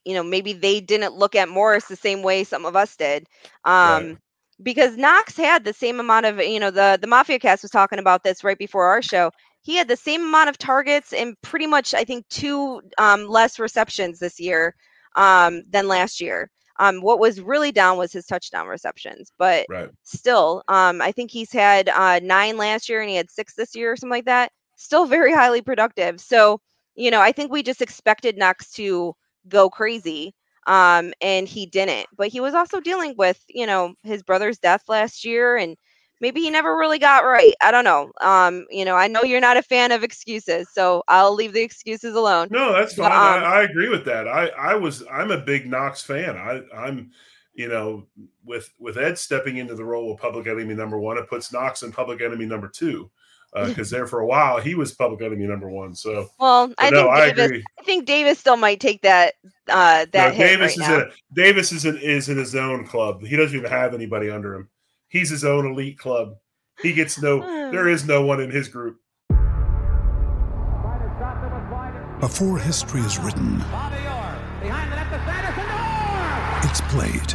you 0.06 0.14
know, 0.14 0.24
maybe 0.24 0.54
they 0.54 0.80
didn't 0.82 1.16
look 1.16 1.36
at 1.36 1.50
Morris 1.50 1.86
the 1.88 1.96
same 1.96 2.22
way 2.24 2.44
some 2.44 2.66
of 2.66 2.76
us 2.76 2.96
did. 2.96 3.28
Um, 3.66 4.18
Right. 4.18 4.20
because 4.62 4.98
Knox 4.98 5.36
had 5.38 5.64
the 5.64 5.74
same 5.74 6.00
amount 6.00 6.26
of, 6.26 6.40
you 6.40 6.60
know, 6.60 6.72
the 6.72 6.98
the 7.02 7.08
Mafia 7.08 7.40
cast 7.40 7.64
was 7.64 7.72
talking 7.72 8.00
about 8.00 8.24
this 8.24 8.44
right 8.44 8.58
before 8.58 8.86
our 8.86 9.02
show. 9.02 9.32
He 9.62 9.76
had 9.76 9.88
the 9.88 9.96
same 9.98 10.22
amount 10.24 10.50
of 10.50 10.58
targets 10.58 11.14
and 11.14 11.36
pretty 11.42 11.68
much, 11.68 11.94
I 11.94 12.04
think, 12.04 12.28
two 12.30 12.82
um, 12.98 13.28
less 13.28 13.60
receptions 13.60 14.20
this 14.20 14.40
year 14.40 14.76
um, 15.16 15.64
than 15.70 15.88
last 15.88 16.22
year. 16.22 16.50
Um, 16.80 17.02
what 17.02 17.20
was 17.20 17.42
really 17.42 17.72
down 17.72 17.98
was 17.98 18.12
his 18.14 18.26
touchdown 18.26 18.68
receptions, 18.68 19.32
but 19.38 19.68
Right. 19.68 19.92
still 20.04 20.64
um 20.68 21.02
i 21.02 21.12
think 21.12 21.30
he's 21.32 21.52
had 21.52 21.88
uh 21.90 22.20
nine 22.24 22.58
last 22.58 22.90
year 22.90 23.02
and 23.02 23.10
he 23.10 23.16
had 23.16 23.30
six 23.30 23.54
this 23.56 23.76
year 23.76 23.92
or 23.92 23.96
something 23.96 24.12
like 24.12 24.26
that 24.26 24.52
still 24.76 25.06
very 25.06 25.32
highly 25.34 25.62
productive 25.62 26.20
so 26.20 26.60
you 26.96 27.12
know 27.12 27.22
i 27.22 27.32
think 27.32 27.52
we 27.52 27.64
just 27.64 27.82
expected 27.82 28.38
knox 28.38 28.72
to 28.72 29.14
go 29.48 29.70
crazy 29.70 30.34
um 30.68 31.14
and 31.22 31.48
he 31.48 31.66
didn't 31.66 32.08
but 32.18 32.28
he 32.28 32.40
was 32.40 32.54
also 32.54 32.80
dealing 32.80 33.16
with 33.18 33.44
you 33.48 33.66
know 33.66 33.94
his 34.04 34.22
brother's 34.22 34.60
death 34.60 34.84
last 34.88 35.26
year 35.26 35.58
and 35.58 35.76
maybe 36.20 36.42
he 36.42 36.50
never 36.52 36.78
really 36.78 37.00
got 37.00 37.26
right 37.26 37.56
i 37.62 37.72
don't 37.72 37.84
know 37.84 38.12
um 38.22 38.66
you 38.70 38.86
know 38.86 38.96
i 38.96 39.08
know 39.08 39.24
you're 39.24 39.42
not 39.42 39.58
a 39.58 39.64
fan 39.64 39.92
of 39.92 40.04
excuses 40.04 40.68
so 40.72 41.04
i'll 41.08 41.34
leave 41.34 41.54
the 41.54 41.62
excuses 41.62 42.14
alone 42.16 42.48
No, 42.52 42.74
that's 42.74 42.94
But, 42.96 43.12
fine. 43.12 43.12
um, 43.12 43.44
I, 43.44 43.60
I 43.60 43.64
agree 43.64 43.90
with 43.90 44.06
that. 44.06 44.28
I, 44.28 44.48
I 44.50 44.76
was 44.76 45.04
I'm 45.12 45.32
a 45.32 45.38
big 45.38 45.70
Knox 45.70 46.04
fan. 46.04 46.38
I, 46.38 46.62
I'm 46.76 47.12
you 47.54 47.68
know 47.68 48.06
with 48.46 48.72
with 48.80 48.98
Ed 48.98 49.18
stepping 49.18 49.58
into 49.58 49.76
the 49.76 49.84
role 49.84 50.14
of 50.14 50.20
public 50.20 50.48
enemy 50.48 50.76
number 50.76 51.00
one, 51.00 51.18
it 51.18 51.28
puts 51.28 51.52
Knox 51.52 51.84
in 51.84 51.92
public 51.92 52.22
enemy 52.22 52.46
number 52.46 52.68
two 52.68 53.10
because 53.68 53.90
there 53.90 54.08
for 54.08 54.20
a 54.22 54.26
while 54.26 54.60
he 54.60 54.76
was 54.76 54.94
public 54.94 55.22
enemy 55.22 55.46
number 55.46 55.70
one. 55.70 55.94
So 55.96 56.30
well 56.40 56.74
i 56.78 56.90
but 56.90 56.94
no, 56.96 57.04
think 57.04 57.10
I 57.12 57.28
davis 57.30 57.46
agree. 57.46 57.64
i 57.80 57.84
think 57.84 58.06
davis 58.06 58.40
still 58.40 58.58
might 58.58 58.80
take 58.80 59.02
that 59.02 59.34
uh 59.70 60.06
that 60.12 60.14
No, 60.14 60.30
hit 60.32 60.38
Davis 60.58 60.60
right 60.62 60.72
is 60.72 60.78
now. 60.80 60.96
in 60.96 61.02
a, 61.02 61.12
Davis 61.34 61.72
is 61.72 61.86
in, 61.86 61.98
is 61.98 62.30
in 62.30 62.38
his 62.38 62.56
own 62.56 62.86
club. 62.86 63.24
He 63.24 63.36
doesn't 63.36 63.58
even 63.58 63.70
have 63.70 63.94
anybody 63.94 64.30
under 64.30 64.56
him. 64.56 64.70
He's 65.10 65.30
his 65.30 65.44
own 65.44 65.66
elite 65.66 65.98
club. 66.00 66.36
He 66.82 66.94
gets 66.94 67.22
no. 67.22 67.40
there 67.72 67.88
is 67.90 68.06
no 68.06 68.26
one 68.26 68.40
in 68.42 68.50
his 68.52 68.68
group. 68.70 68.98
Before 72.20 72.58
history 72.60 73.02
is 73.02 73.18
written, 73.20 73.64
it's 76.64 76.82
played. 76.82 77.34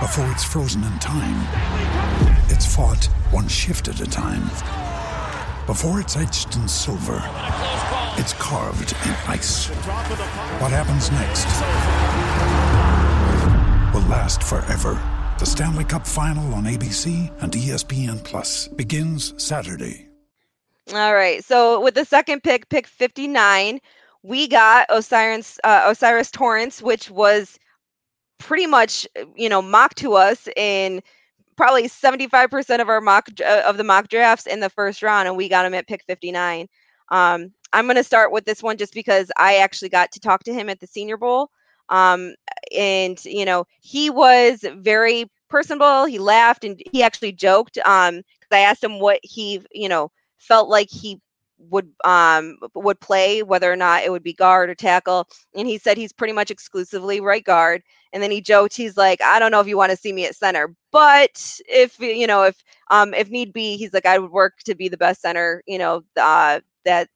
Before 0.00 0.30
it's 0.32 0.42
frozen 0.44 0.82
in 0.84 0.98
time, 0.98 1.46
it's 2.50 2.66
fought 2.66 3.04
one 3.30 3.46
shift 3.48 3.88
at 3.88 4.00
a 4.00 4.06
time. 4.06 4.42
Before 5.66 6.00
it's 6.00 6.16
etched 6.16 6.56
in 6.56 6.66
silver, 6.66 7.22
it's 8.18 8.32
carved 8.34 8.92
in 9.06 9.14
ice. 9.28 9.68
What 10.58 10.72
happens 10.72 11.10
next 11.12 11.46
will 13.94 14.08
last 14.08 14.42
forever. 14.42 15.00
The 15.38 15.46
Stanley 15.46 15.84
Cup 15.84 16.06
Final 16.06 16.52
on 16.54 16.64
ABC 16.64 17.30
and 17.42 17.52
ESPN 17.52 18.22
Plus 18.24 18.68
begins 18.68 19.32
Saturday. 19.42 20.08
All 20.92 21.14
right. 21.14 21.44
So 21.44 21.80
with 21.80 21.94
the 21.94 22.04
second 22.04 22.42
pick, 22.42 22.68
pick 22.68 22.86
59, 22.86 23.80
we 24.22 24.48
got 24.48 24.90
O'Cyrus 24.90 25.58
uh, 25.64 25.86
O'Cyrus 25.88 26.30
Torrence, 26.30 26.82
which 26.82 27.10
was 27.10 27.58
pretty 28.38 28.66
much 28.66 29.06
you 29.36 29.48
know 29.48 29.62
mocked 29.62 29.98
to 29.98 30.14
us 30.14 30.48
in 30.56 31.00
probably 31.60 31.88
75% 31.88 32.80
of 32.80 32.88
our 32.88 33.02
mock 33.02 33.28
uh, 33.44 33.62
of 33.66 33.76
the 33.76 33.84
mock 33.84 34.08
drafts 34.08 34.46
in 34.46 34.60
the 34.60 34.70
first 34.70 35.02
round 35.02 35.28
and 35.28 35.36
we 35.36 35.46
got 35.46 35.66
him 35.66 35.74
at 35.74 35.86
pick 35.86 36.02
59 36.06 36.66
um, 37.10 37.52
i'm 37.74 37.84
going 37.84 37.96
to 37.96 38.02
start 38.02 38.32
with 38.32 38.46
this 38.46 38.62
one 38.62 38.78
just 38.78 38.94
because 38.94 39.30
i 39.36 39.56
actually 39.58 39.90
got 39.90 40.10
to 40.12 40.20
talk 40.20 40.42
to 40.44 40.54
him 40.54 40.70
at 40.70 40.80
the 40.80 40.86
senior 40.86 41.18
bowl 41.18 41.50
um, 41.90 42.34
and 42.74 43.22
you 43.26 43.44
know 43.44 43.66
he 43.80 44.08
was 44.08 44.64
very 44.76 45.30
personable. 45.50 46.06
He 46.06 46.18
laughed 46.18 46.64
and 46.64 46.80
he 46.92 47.02
actually 47.02 47.32
joked 47.32 47.76
um 47.84 48.22
i 48.50 48.60
asked 48.60 48.82
him 48.82 48.98
what 48.98 49.20
he 49.22 49.60
you 49.70 49.88
know 49.88 50.10
felt 50.38 50.70
like 50.70 50.88
he 50.90 51.20
would 51.68 51.88
um 52.04 52.56
would 52.74 53.00
play 53.00 53.42
whether 53.42 53.70
or 53.70 53.76
not 53.76 54.02
it 54.02 54.10
would 54.10 54.22
be 54.22 54.32
guard 54.32 54.70
or 54.70 54.74
tackle 54.74 55.26
and 55.54 55.66
he 55.68 55.78
said 55.78 55.96
he's 55.96 56.12
pretty 56.12 56.32
much 56.32 56.50
exclusively 56.50 57.20
right 57.20 57.44
guard 57.44 57.82
and 58.12 58.22
then 58.22 58.30
he 58.30 58.40
joked 58.40 58.74
he's 58.76 58.96
like 58.96 59.20
i 59.22 59.38
don't 59.38 59.50
know 59.50 59.60
if 59.60 59.66
you 59.66 59.76
want 59.76 59.90
to 59.90 59.96
see 59.96 60.12
me 60.12 60.24
at 60.26 60.34
center 60.34 60.74
but 60.92 61.58
if 61.68 61.98
you 62.00 62.26
know 62.26 62.42
if 62.44 62.62
um 62.90 63.12
if 63.14 63.30
need 63.30 63.52
be 63.52 63.76
he's 63.76 63.92
like 63.92 64.06
i 64.06 64.18
would 64.18 64.30
work 64.30 64.54
to 64.64 64.74
be 64.74 64.88
the 64.88 64.96
best 64.96 65.20
center 65.20 65.62
you 65.66 65.78
know 65.78 66.02
uh 66.20 66.60
that 66.84 67.08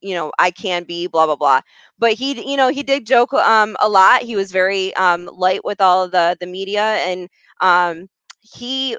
you 0.00 0.14
know 0.14 0.32
i 0.38 0.50
can 0.50 0.84
be 0.84 1.06
blah 1.06 1.26
blah 1.26 1.36
blah. 1.36 1.60
But 1.98 2.12
he 2.14 2.50
you 2.50 2.56
know 2.56 2.68
he 2.68 2.82
did 2.82 3.06
joke 3.06 3.32
um 3.34 3.76
a 3.80 3.88
lot 3.88 4.22
he 4.22 4.36
was 4.36 4.50
very 4.52 4.94
um 4.96 5.28
light 5.32 5.64
with 5.64 5.80
all 5.80 6.08
the 6.08 6.36
the 6.40 6.46
media 6.46 6.82
and 6.82 7.28
um 7.60 8.08
he 8.40 8.96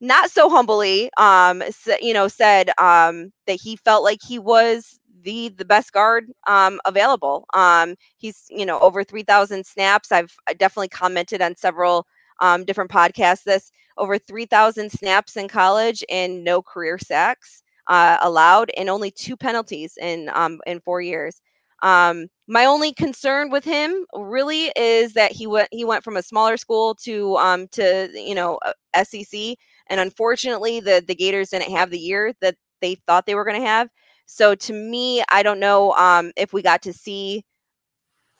not 0.00 0.30
so 0.30 0.48
humbly 0.48 1.10
um 1.18 1.62
you 2.00 2.14
know 2.14 2.28
said 2.28 2.70
um 2.78 3.32
that 3.46 3.60
he 3.60 3.76
felt 3.76 4.02
like 4.04 4.20
he 4.26 4.38
was 4.38 4.98
the 5.22 5.48
the 5.50 5.64
best 5.64 5.92
guard 5.92 6.24
um 6.46 6.80
available. 6.86 7.44
Um 7.54 7.94
he's 8.18 8.46
you 8.50 8.64
know 8.66 8.78
over 8.80 9.04
3000 9.04 9.66
snaps. 9.66 10.12
I've 10.12 10.34
definitely 10.58 10.88
commented 10.88 11.42
on 11.42 11.56
several 11.56 12.06
um 12.40 12.64
different 12.64 12.90
podcasts 12.90 13.42
this 13.44 13.70
over 13.98 14.18
3000 14.18 14.90
snaps 14.90 15.36
in 15.36 15.48
college 15.48 16.02
and 16.10 16.44
no 16.44 16.62
career 16.62 16.98
sacks 16.98 17.62
uh 17.88 18.16
allowed 18.22 18.70
and 18.76 18.88
only 18.88 19.10
two 19.10 19.36
penalties 19.36 19.94
in 20.00 20.30
um 20.32 20.60
in 20.66 20.80
4 20.80 21.02
years. 21.02 21.40
Um 21.82 22.28
my 22.46 22.64
only 22.66 22.92
concern 22.92 23.50
with 23.50 23.64
him 23.64 24.04
really 24.14 24.72
is 24.76 25.14
that 25.14 25.32
he 25.32 25.46
went 25.46 25.68
he 25.72 25.84
went 25.84 26.04
from 26.04 26.16
a 26.16 26.22
smaller 26.22 26.56
school 26.56 26.94
to 27.04 27.36
um 27.38 27.68
to 27.72 28.08
you 28.14 28.34
know 28.34 28.58
SEC 28.94 29.56
and 29.90 30.00
unfortunately 30.00 30.80
the 30.80 31.04
the 31.06 31.16
Gators 31.16 31.50
didn't 31.50 31.72
have 31.72 31.90
the 31.90 31.98
year 32.00 32.34
that 32.42 32.56
they 32.82 32.96
thought 33.06 33.26
they 33.26 33.34
were 33.36 33.44
going 33.44 33.60
to 33.60 33.66
have. 33.68 33.88
So 34.26 34.54
to 34.56 34.74
me 34.74 35.24
I 35.30 35.42
don't 35.44 35.60
know 35.60 35.92
um 35.94 36.32
if 36.36 36.52
we 36.54 36.62
got 36.62 36.82
to 36.84 36.94
see 36.94 37.44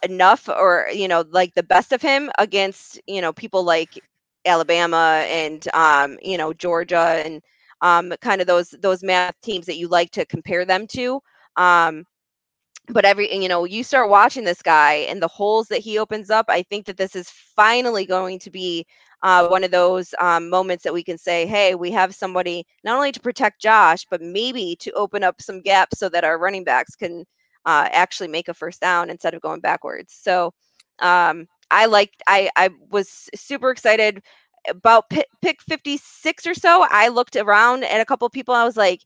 enough 0.02 0.48
or 0.48 0.88
you 0.94 1.08
know 1.08 1.24
like 1.30 1.54
the 1.54 1.62
best 1.62 1.92
of 1.92 2.00
him 2.02 2.30
against 2.38 3.00
you 3.06 3.20
know 3.20 3.32
people 3.32 3.64
like 3.64 4.00
Alabama 4.46 5.24
and 5.28 5.66
um 5.74 6.18
you 6.22 6.38
know 6.38 6.52
Georgia 6.54 7.22
and 7.24 7.42
um 7.82 8.12
kind 8.22 8.40
of 8.40 8.46
those 8.46 8.70
those 8.80 9.02
math 9.02 9.34
teams 9.42 9.66
that 9.66 9.76
you 9.76 9.88
like 9.88 10.10
to 10.12 10.24
compare 10.26 10.64
them 10.64 10.86
to. 10.88 11.20
Um 11.56 12.04
but 12.92 13.04
every 13.04 13.32
you 13.34 13.48
know 13.48 13.64
you 13.64 13.82
start 13.84 14.10
watching 14.10 14.44
this 14.44 14.62
guy 14.62 14.94
and 15.08 15.22
the 15.22 15.28
holes 15.28 15.68
that 15.68 15.80
he 15.80 15.98
opens 15.98 16.30
up 16.30 16.46
i 16.48 16.62
think 16.62 16.86
that 16.86 16.96
this 16.96 17.16
is 17.16 17.30
finally 17.30 18.06
going 18.06 18.38
to 18.38 18.50
be 18.50 18.86
uh, 19.22 19.46
one 19.48 19.64
of 19.64 19.70
those 19.70 20.14
um, 20.18 20.48
moments 20.48 20.82
that 20.84 20.94
we 20.94 21.04
can 21.04 21.18
say 21.18 21.46
hey 21.46 21.74
we 21.74 21.90
have 21.90 22.14
somebody 22.14 22.64
not 22.84 22.96
only 22.96 23.12
to 23.12 23.20
protect 23.20 23.60
josh 23.60 24.06
but 24.10 24.22
maybe 24.22 24.76
to 24.80 24.90
open 24.92 25.22
up 25.22 25.40
some 25.42 25.60
gaps 25.60 25.98
so 25.98 26.08
that 26.08 26.24
our 26.24 26.38
running 26.38 26.64
backs 26.64 26.96
can 26.96 27.24
uh, 27.66 27.88
actually 27.92 28.28
make 28.28 28.48
a 28.48 28.54
first 28.54 28.80
down 28.80 29.10
instead 29.10 29.34
of 29.34 29.42
going 29.42 29.60
backwards. 29.60 30.14
So 30.20 30.52
um, 31.00 31.46
i 31.70 31.86
liked 31.86 32.22
i 32.26 32.50
i 32.56 32.70
was 32.90 33.28
super 33.34 33.70
excited 33.70 34.22
about 34.68 35.08
pick, 35.10 35.26
pick 35.42 35.62
56 35.62 36.46
or 36.46 36.54
so 36.54 36.86
i 36.90 37.08
looked 37.08 37.36
around 37.36 37.84
at 37.84 38.00
a 38.00 38.04
couple 38.04 38.28
people 38.28 38.54
i 38.54 38.64
was 38.64 38.76
like 38.76 39.00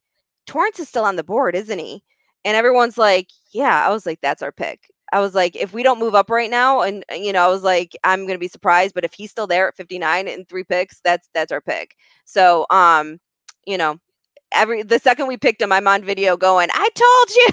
torrence 0.46 0.80
is 0.80 0.88
still 0.88 1.04
on 1.04 1.16
the 1.16 1.24
board 1.24 1.54
isn't 1.54 1.78
he? 1.78 2.02
And 2.44 2.56
everyone's 2.56 2.98
like 2.98 3.28
yeah 3.54 3.86
i 3.86 3.90
was 3.90 4.04
like 4.04 4.20
that's 4.20 4.42
our 4.42 4.52
pick 4.52 4.90
i 5.12 5.20
was 5.20 5.34
like 5.34 5.56
if 5.56 5.72
we 5.72 5.82
don't 5.82 5.98
move 5.98 6.14
up 6.14 6.28
right 6.28 6.50
now 6.50 6.82
and 6.82 7.04
uh, 7.10 7.14
you 7.14 7.32
know 7.32 7.42
i 7.42 7.48
was 7.48 7.62
like 7.62 7.96
i'm 8.04 8.26
gonna 8.26 8.38
be 8.38 8.48
surprised 8.48 8.94
but 8.94 9.04
if 9.04 9.14
he's 9.14 9.30
still 9.30 9.46
there 9.46 9.68
at 9.68 9.76
59 9.76 10.28
and 10.28 10.46
three 10.48 10.64
picks 10.64 11.00
that's 11.02 11.28
that's 11.32 11.52
our 11.52 11.62
pick 11.62 11.96
so 12.26 12.66
um 12.68 13.18
you 13.66 13.78
know 13.78 13.98
every 14.52 14.82
the 14.82 14.98
second 14.98 15.26
we 15.26 15.38
picked 15.38 15.62
him 15.62 15.72
i'm 15.72 15.88
on 15.88 16.04
video 16.04 16.36
going 16.36 16.68
i 16.74 16.88
told 16.94 17.30
you 17.30 17.48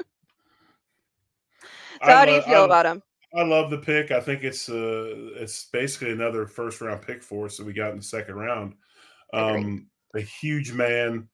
So 2.04 2.12
how 2.12 2.24
do 2.24 2.32
you 2.32 2.42
feel 2.42 2.62
I, 2.62 2.64
about 2.64 2.86
him? 2.86 3.02
I 3.36 3.42
love 3.42 3.70
the 3.70 3.78
pick. 3.78 4.10
I 4.10 4.20
think 4.20 4.42
it's 4.42 4.68
uh 4.68 5.32
it's 5.36 5.66
basically 5.72 6.12
another 6.12 6.46
first 6.46 6.80
round 6.80 7.02
pick 7.02 7.22
for 7.22 7.46
us 7.46 7.56
that 7.56 7.66
we 7.66 7.72
got 7.72 7.90
in 7.90 7.98
the 7.98 8.02
second 8.02 8.36
round. 8.36 8.74
Um, 9.32 9.88
a 10.16 10.20
huge 10.20 10.72
man. 10.72 11.28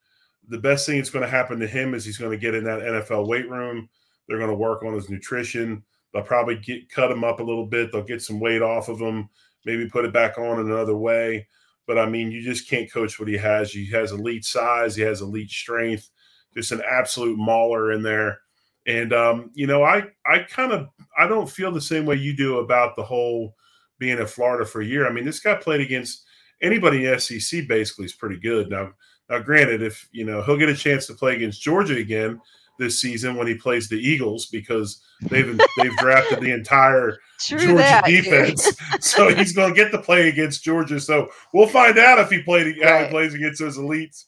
The 0.48 0.58
best 0.58 0.86
thing 0.86 0.96
that's 0.96 1.10
going 1.10 1.24
to 1.24 1.30
happen 1.30 1.58
to 1.60 1.66
him 1.66 1.94
is 1.94 2.04
he's 2.04 2.18
going 2.18 2.30
to 2.30 2.36
get 2.36 2.54
in 2.54 2.64
that 2.64 2.80
NFL 2.80 3.26
weight 3.26 3.48
room. 3.48 3.88
They're 4.28 4.38
going 4.38 4.50
to 4.50 4.56
work 4.56 4.82
on 4.82 4.94
his 4.94 5.10
nutrition. 5.10 5.82
They'll 6.12 6.22
probably 6.22 6.56
get 6.56 6.90
cut 6.90 7.10
him 7.10 7.24
up 7.24 7.40
a 7.40 7.44
little 7.44 7.66
bit. 7.66 7.92
They'll 7.92 8.02
get 8.02 8.22
some 8.22 8.40
weight 8.40 8.62
off 8.62 8.88
of 8.88 8.98
him, 8.98 9.28
maybe 9.64 9.88
put 9.88 10.04
it 10.04 10.12
back 10.12 10.38
on 10.38 10.60
in 10.60 10.70
another 10.70 10.96
way. 10.96 11.46
But 11.86 11.98
I 11.98 12.06
mean, 12.06 12.30
you 12.30 12.42
just 12.42 12.68
can't 12.68 12.90
coach 12.90 13.18
what 13.18 13.28
he 13.28 13.36
has. 13.36 13.70
He 13.70 13.90
has 13.90 14.12
elite 14.12 14.44
size. 14.44 14.96
He 14.96 15.02
has 15.02 15.20
elite 15.20 15.50
strength. 15.50 16.10
Just 16.54 16.72
an 16.72 16.82
absolute 16.88 17.38
mauler 17.38 17.92
in 17.92 18.02
there. 18.02 18.40
And 18.86 19.12
um, 19.12 19.50
you 19.54 19.66
know, 19.66 19.82
I 19.82 20.04
I 20.24 20.40
kind 20.40 20.72
of 20.72 20.88
I 21.18 21.26
don't 21.26 21.50
feel 21.50 21.72
the 21.72 21.80
same 21.80 22.06
way 22.06 22.16
you 22.16 22.36
do 22.36 22.58
about 22.58 22.96
the 22.96 23.02
whole 23.02 23.54
being 23.98 24.18
in 24.18 24.26
Florida 24.26 24.64
for 24.64 24.80
a 24.80 24.86
year. 24.86 25.06
I 25.06 25.12
mean, 25.12 25.24
this 25.24 25.40
guy 25.40 25.54
played 25.54 25.80
against 25.80 26.24
anybody 26.62 27.06
in 27.06 27.18
SEC 27.18 27.66
basically 27.68 28.04
is 28.04 28.14
pretty 28.14 28.38
good. 28.38 28.70
Now, 28.70 28.92
now, 29.28 29.40
granted, 29.40 29.82
if 29.82 30.08
you 30.12 30.24
know 30.24 30.42
he'll 30.42 30.56
get 30.56 30.68
a 30.68 30.76
chance 30.76 31.06
to 31.06 31.14
play 31.14 31.34
against 31.34 31.60
Georgia 31.60 31.96
again 31.96 32.40
this 32.78 33.00
season 33.00 33.36
when 33.36 33.46
he 33.46 33.54
plays 33.54 33.88
the 33.88 33.96
Eagles 33.96 34.46
because 34.46 35.02
they've 35.22 35.58
they've 35.78 35.96
drafted 35.96 36.40
the 36.40 36.52
entire 36.52 37.18
True 37.40 37.58
Georgia 37.58 37.76
that, 37.76 38.06
defense, 38.06 38.76
so 39.00 39.34
he's 39.34 39.52
going 39.52 39.74
to 39.74 39.76
get 39.76 39.90
to 39.92 39.98
play 39.98 40.28
against 40.28 40.64
Georgia. 40.64 41.00
So 41.00 41.30
we'll 41.52 41.66
find 41.66 41.98
out 41.98 42.18
if 42.18 42.30
he 42.30 42.42
played 42.42 42.82
how 42.82 43.04
he 43.04 43.10
plays 43.10 43.34
against 43.34 43.60
those 43.60 43.78
elites. 43.78 44.24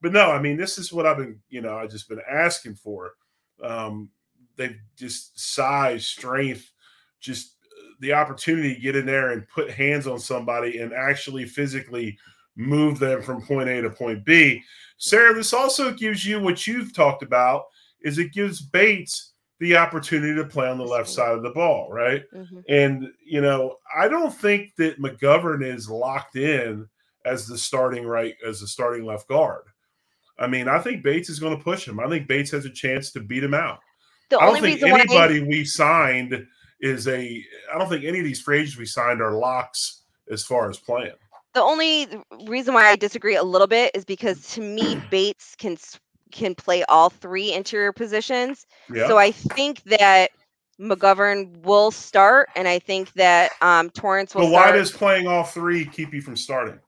But 0.00 0.12
no, 0.12 0.30
I 0.30 0.40
mean, 0.40 0.56
this 0.56 0.78
is 0.78 0.92
what 0.92 1.06
I've 1.06 1.18
been 1.18 1.40
you 1.50 1.60
know 1.60 1.76
I've 1.76 1.90
just 1.90 2.08
been 2.08 2.22
asking 2.30 2.76
for. 2.76 3.12
Um, 3.62 4.10
they've 4.56 4.78
just 4.96 5.38
size, 5.38 6.06
strength, 6.06 6.70
just 7.20 7.56
uh, 7.64 7.90
the 8.00 8.14
opportunity 8.14 8.74
to 8.74 8.80
get 8.80 8.96
in 8.96 9.04
there 9.04 9.30
and 9.30 9.48
put 9.48 9.70
hands 9.70 10.06
on 10.06 10.18
somebody 10.18 10.78
and 10.78 10.92
actually 10.92 11.44
physically 11.44 12.16
move 12.58 12.98
them 12.98 13.22
from 13.22 13.40
point 13.40 13.68
A 13.68 13.80
to 13.80 13.88
point 13.88 14.24
B. 14.24 14.62
Sara, 14.98 15.32
this 15.32 15.54
also 15.54 15.92
gives 15.92 16.26
you 16.26 16.40
what 16.40 16.66
you've 16.66 16.92
talked 16.92 17.22
about 17.22 17.64
is 18.02 18.18
it 18.18 18.32
gives 18.32 18.60
Bates 18.60 19.32
the 19.60 19.76
opportunity 19.76 20.34
to 20.34 20.44
play 20.44 20.68
on 20.68 20.78
the 20.78 20.84
left 20.84 21.08
side 21.08 21.32
of 21.32 21.42
the 21.42 21.50
ball, 21.50 21.90
right? 21.90 22.22
Mm-hmm. 22.34 22.60
And 22.68 23.08
you 23.24 23.40
know, 23.40 23.76
I 23.96 24.08
don't 24.08 24.34
think 24.34 24.74
that 24.76 25.00
McGovern 25.00 25.64
is 25.64 25.88
locked 25.88 26.36
in 26.36 26.86
as 27.24 27.46
the 27.46 27.58
starting 27.58 28.06
right 28.06 28.34
as 28.46 28.60
the 28.60 28.68
starting 28.68 29.04
left 29.04 29.28
guard. 29.28 29.64
I 30.38 30.46
mean, 30.46 30.68
I 30.68 30.78
think 30.78 31.02
Bates 31.02 31.28
is 31.28 31.40
going 31.40 31.56
to 31.56 31.62
push 31.62 31.86
him. 31.86 31.98
I 31.98 32.08
think 32.08 32.28
Bates 32.28 32.50
has 32.52 32.64
a 32.64 32.70
chance 32.70 33.10
to 33.12 33.20
beat 33.20 33.42
him 33.42 33.54
out. 33.54 33.80
The 34.30 34.38
I 34.38 34.46
don't 34.46 34.60
think 34.60 34.82
anybody 34.82 35.40
we 35.40 35.64
signed 35.64 36.46
is 36.80 37.08
a. 37.08 37.44
I 37.72 37.78
don't 37.78 37.88
think 37.88 38.04
any 38.04 38.18
of 38.18 38.24
these 38.24 38.40
free 38.40 38.60
agents 38.60 38.78
we 38.78 38.86
signed 38.86 39.20
are 39.20 39.32
locks 39.32 40.02
as 40.30 40.44
far 40.44 40.70
as 40.70 40.78
playing. 40.78 41.14
The 41.58 41.64
only 41.64 42.06
reason 42.46 42.72
why 42.72 42.86
I 42.86 42.94
disagree 42.94 43.34
a 43.34 43.42
little 43.42 43.66
bit 43.66 43.90
is 43.92 44.04
because 44.04 44.46
to 44.52 44.60
me, 44.60 44.94
Bates 45.10 45.56
can 45.58 45.76
can 46.30 46.54
play 46.54 46.84
all 46.84 47.10
three 47.10 47.52
interior 47.52 47.92
positions. 47.92 48.64
Yeah. 48.94 49.08
So 49.08 49.18
I 49.18 49.32
think 49.32 49.82
that 49.82 50.30
McGovern 50.80 51.56
will 51.64 51.90
start, 51.90 52.48
and 52.54 52.68
I 52.68 52.78
think 52.78 53.12
that 53.14 53.50
um, 53.60 53.90
Torrence 53.90 54.36
will. 54.36 54.42
But 54.42 54.52
why 54.52 54.62
start. 54.66 54.76
does 54.76 54.92
playing 54.92 55.26
all 55.26 55.42
three 55.42 55.84
keep 55.84 56.14
you 56.14 56.22
from 56.22 56.36
starting? 56.36 56.78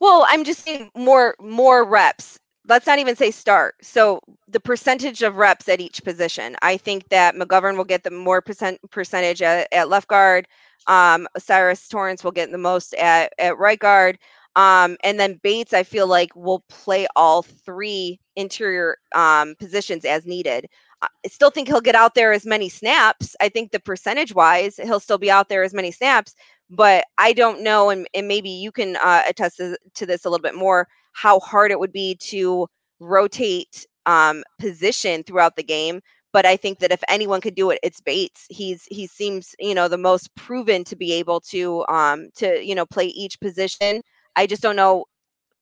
Well, 0.00 0.26
I'm 0.28 0.42
just 0.42 0.64
saying 0.64 0.90
more 0.96 1.36
more 1.38 1.84
reps 1.84 2.40
let's 2.68 2.86
not 2.86 2.98
even 2.98 3.16
say 3.16 3.30
start. 3.30 3.74
So 3.82 4.20
the 4.48 4.60
percentage 4.60 5.22
of 5.22 5.36
reps 5.36 5.68
at 5.68 5.80
each 5.80 6.02
position. 6.02 6.56
I 6.62 6.76
think 6.76 7.08
that 7.08 7.34
McGovern 7.34 7.76
will 7.76 7.84
get 7.84 8.02
the 8.02 8.10
more 8.10 8.40
percent 8.40 8.78
percentage 8.90 9.42
at, 9.42 9.68
at 9.72 9.88
left 9.88 10.08
guard. 10.08 10.48
Um, 10.86 11.26
Cyrus 11.38 11.88
Torrence 11.88 12.24
will 12.24 12.32
get 12.32 12.50
the 12.50 12.58
most 12.58 12.94
at, 12.94 13.32
at 13.38 13.58
right 13.58 13.78
guard. 13.78 14.18
Um, 14.56 14.96
and 15.02 15.18
then 15.18 15.40
Bates, 15.42 15.72
I 15.72 15.82
feel 15.82 16.06
like 16.06 16.34
will 16.36 16.64
play 16.68 17.06
all 17.16 17.42
three 17.42 18.20
interior 18.36 18.98
um, 19.14 19.56
positions 19.58 20.04
as 20.04 20.26
needed. 20.26 20.68
I 21.02 21.08
still 21.28 21.50
think 21.50 21.68
he'll 21.68 21.80
get 21.80 21.96
out 21.96 22.14
there 22.14 22.32
as 22.32 22.46
many 22.46 22.68
snaps. 22.68 23.34
I 23.40 23.48
think 23.48 23.72
the 23.72 23.80
percentage 23.80 24.34
wise, 24.34 24.76
he'll 24.76 25.00
still 25.00 25.18
be 25.18 25.30
out 25.30 25.48
there 25.48 25.64
as 25.64 25.74
many 25.74 25.90
snaps. 25.90 26.34
But 26.70 27.04
I 27.18 27.32
don't 27.32 27.62
know, 27.62 27.90
and, 27.90 28.08
and 28.14 28.26
maybe 28.26 28.48
you 28.48 28.72
can 28.72 28.96
uh, 28.96 29.22
attest 29.28 29.58
to, 29.58 29.76
to 29.94 30.06
this 30.06 30.24
a 30.24 30.30
little 30.30 30.42
bit 30.42 30.54
more 30.54 30.88
how 31.14 31.40
hard 31.40 31.70
it 31.70 31.80
would 31.80 31.92
be 31.92 32.16
to 32.16 32.68
rotate 33.00 33.86
um, 34.06 34.44
position 34.58 35.22
throughout 35.22 35.56
the 35.56 35.62
game. 35.62 36.00
But 36.32 36.44
I 36.44 36.56
think 36.56 36.80
that 36.80 36.92
if 36.92 37.02
anyone 37.08 37.40
could 37.40 37.54
do 37.54 37.70
it, 37.70 37.78
it's 37.82 38.00
Bates. 38.00 38.44
He's 38.50 38.84
he 38.90 39.06
seems 39.06 39.54
you 39.60 39.74
know 39.74 39.88
the 39.88 39.96
most 39.96 40.34
proven 40.34 40.84
to 40.84 40.96
be 40.96 41.12
able 41.14 41.40
to 41.52 41.86
um 41.88 42.28
to 42.36 42.62
you 42.62 42.74
know 42.74 42.84
play 42.84 43.06
each 43.06 43.40
position. 43.40 44.02
I 44.34 44.46
just 44.46 44.60
don't 44.60 44.76
know 44.76 45.04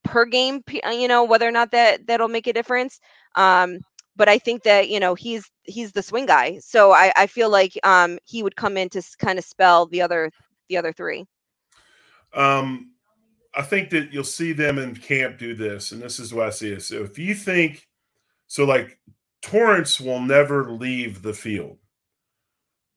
per 0.03 0.25
game 0.25 0.63
uh, 0.85 0.91
you 0.91 1.09
know 1.09 1.25
whether 1.25 1.47
or 1.47 1.53
not 1.53 1.71
that 1.73 2.07
that'll 2.07 2.29
make 2.29 2.47
a 2.47 2.55
difference. 2.55 3.01
Um, 3.37 3.81
but 4.17 4.29
I 4.29 4.39
think 4.39 4.63
that 4.63 4.89
you 4.89 4.99
know 4.99 5.15
he's 5.15 5.45
he's 5.65 5.93
the 5.93 6.03
swing 6.03 6.25
guy. 6.25 6.59
So 6.61 6.93
I 6.93 7.13
I 7.17 7.27
feel 7.27 7.51
like 7.51 7.79
um 7.85 8.19
he 8.25 8.43
would 8.43 8.57
come 8.57 8.79
in 8.79 8.89
to 8.91 9.03
kind 9.19 9.39
of 9.39 9.45
spell 9.45 9.87
the 9.87 10.01
other 10.01 10.31
the 10.71 10.79
other 10.79 10.93
three. 10.95 11.27
Um, 12.35 12.92
I 13.55 13.63
think 13.63 13.91
that 13.91 14.13
you'll 14.13 14.25
see 14.25 14.53
them 14.53 14.79
in 14.79 14.97
camp 14.97 15.39
do 15.39 15.55
this, 15.55 15.93
and 15.93 16.01
this 16.01 16.19
is 16.19 16.33
what 16.33 16.47
I 16.47 16.51
see 16.51 16.73
it. 16.73 16.83
So 16.83 17.03
if 17.03 17.19
you 17.19 17.35
think 17.35 17.87
so, 18.47 18.65
like 18.65 18.99
Torrence 19.43 20.01
will 20.01 20.21
never 20.21 20.71
leave 20.71 21.23
the 21.23 21.35
field. 21.35 21.79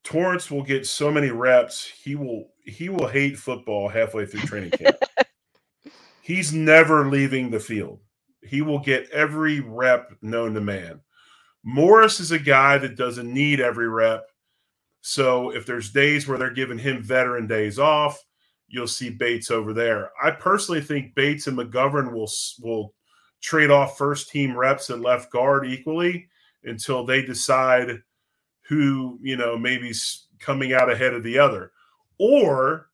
Torrence 0.04 0.52
will 0.52 0.64
get 0.64 0.86
so 0.86 1.12
many 1.12 1.32
reps, 1.32 1.84
he 1.84 2.16
will 2.16 2.52
he 2.64 2.90
will 2.90 3.08
hate 3.08 3.38
football 3.38 3.90
halfway 3.90 4.26
through 4.26 4.42
training 4.42 4.72
camp. 4.72 4.98
He's 6.22 6.54
never 6.54 7.08
leaving 7.08 7.52
the 7.52 7.60
field. 7.60 8.00
He 8.42 8.62
will 8.62 8.80
get 8.80 9.10
every 9.12 9.60
rep 9.60 10.12
known 10.22 10.54
to 10.56 10.62
man. 10.62 11.02
Morse 11.64 12.20
is 12.20 12.32
a 12.32 12.40
guy 12.40 12.78
that 12.78 12.96
doesn't 12.96 13.32
need 13.32 13.60
every 13.60 13.88
rep. 13.88 14.28
So 15.02 15.52
if 15.52 15.66
there's 15.66 15.92
days 15.92 16.28
where 16.28 16.38
they're 16.38 16.50
giving 16.50 16.80
him 16.80 17.04
veteran 17.04 17.46
days 17.46 17.78
off, 17.78 18.24
you'll 18.68 18.88
see 18.88 19.10
Bates 19.10 19.52
over 19.52 19.74
there. 19.74 20.12
I 20.22 20.32
personally 20.32 20.82
think 20.82 21.16
Bates 21.16 21.48
and 21.48 21.58
McGovern 21.58 22.12
will 22.12 22.30
will 22.62 22.94
trade 23.42 23.72
off 23.72 23.98
first 23.98 24.30
team 24.30 24.56
reps 24.58 24.90
at 24.90 25.02
left 25.02 25.32
guard 25.32 25.68
equally 25.68 26.28
until 26.64 27.06
they 27.06 27.22
decide 27.22 28.02
who 28.68 29.20
you 29.22 29.38
know 29.38 29.58
maybe's 29.58 30.28
coming 30.40 30.74
out 30.74 30.92
ahead 30.92 31.14
of 31.14 31.24
the 31.24 31.38
other, 31.38 31.72
or 32.18 32.90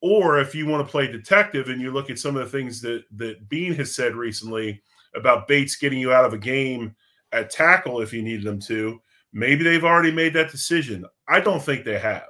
or 0.00 0.40
if 0.40 0.54
you 0.54 0.66
want 0.66 0.86
to 0.86 0.90
play 0.90 1.06
detective 1.06 1.68
and 1.68 1.80
you 1.80 1.90
look 1.92 2.10
at 2.10 2.18
some 2.18 2.36
of 2.36 2.44
the 2.44 2.58
things 2.58 2.80
that 2.80 3.04
that 3.16 3.48
Beane 3.48 3.74
has 3.74 3.94
said 3.94 4.14
recently 4.14 4.82
about 5.14 5.48
Bates 5.48 5.76
getting 5.76 5.98
you 5.98 6.12
out 6.12 6.24
of 6.24 6.32
a 6.32 6.38
game 6.38 6.94
at 7.32 7.50
tackle 7.50 8.00
if 8.00 8.12
you 8.12 8.22
needed 8.22 8.44
them 8.44 8.60
to, 8.60 9.00
maybe 9.32 9.64
they've 9.64 9.84
already 9.84 10.12
made 10.12 10.34
that 10.34 10.50
decision. 10.50 11.04
I 11.28 11.40
don't 11.40 11.62
think 11.62 11.84
they 11.84 11.98
have 11.98 12.24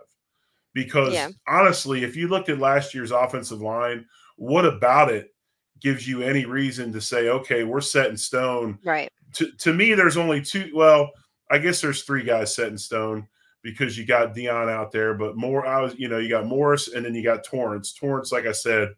because 0.74 1.12
yeah. 1.12 1.28
honestly, 1.46 2.04
if 2.04 2.16
you 2.16 2.28
looked 2.28 2.48
at 2.48 2.58
last 2.58 2.94
year's 2.94 3.10
offensive 3.10 3.60
line, 3.60 4.06
what 4.36 4.64
about 4.64 5.10
it 5.10 5.34
gives 5.80 6.06
you 6.06 6.22
any 6.22 6.44
reason 6.44 6.92
to 6.92 7.00
say, 7.00 7.28
okay, 7.28 7.64
we're 7.64 7.80
set 7.80 8.10
in 8.10 8.16
stone? 8.16 8.78
Right. 8.84 9.10
To, 9.34 9.50
to 9.58 9.72
me, 9.72 9.94
there's 9.94 10.16
only 10.16 10.42
two. 10.42 10.70
Well, 10.74 11.10
I 11.50 11.58
guess 11.58 11.80
there's 11.80 12.02
three 12.02 12.24
guys 12.24 12.54
set 12.54 12.68
in 12.68 12.78
stone 12.78 13.26
because 13.62 13.96
you 13.96 14.06
got 14.06 14.34
Dion 14.34 14.68
out 14.68 14.90
there, 14.90 15.14
but 15.14 15.36
more, 15.36 15.66
I 15.66 15.80
was, 15.80 15.94
you 15.98 16.08
know, 16.08 16.18
you 16.18 16.28
got 16.28 16.46
Morse 16.46 16.88
and 16.88 17.04
then 17.04 17.14
you 17.14 17.22
got 17.22 17.44
Torrence. 17.44 17.92
Torrence, 17.92 18.32
like 18.32 18.46
I 18.46 18.52
said, 18.52 18.88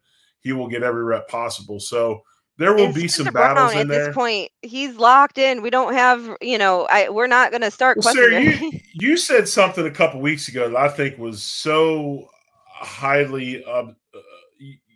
he 0.40 0.52
will 0.52 0.68
get 0.68 0.82
every 0.82 1.04
rep 1.04 1.28
possible. 1.28 1.80
So 1.80 2.22
there 2.56 2.74
will 2.74 2.86
and 2.86 2.94
be 2.94 3.08
some 3.08 3.32
battles 3.32 3.72
Brown, 3.72 3.82
at 3.82 3.88
there. 3.88 4.06
this 4.06 4.14
point. 4.14 4.50
He's 4.62 4.96
locked 4.96 5.38
in. 5.38 5.60
We 5.60 5.70
don't 5.70 5.92
have, 5.94 6.36
you 6.40 6.56
know, 6.56 6.86
I 6.88 7.08
we're 7.08 7.26
not 7.26 7.50
going 7.50 7.62
to 7.62 7.70
start. 7.70 7.98
Well, 8.02 8.14
Sara, 8.14 8.42
you, 8.42 8.70
you 8.92 9.16
said 9.16 9.48
something 9.48 9.84
a 9.84 9.90
couple 9.90 10.20
weeks 10.20 10.48
ago 10.48 10.68
that 10.68 10.76
I 10.76 10.88
think 10.88 11.18
was 11.18 11.42
so 11.42 12.28
highly. 12.68 13.64
Uh, 13.64 13.86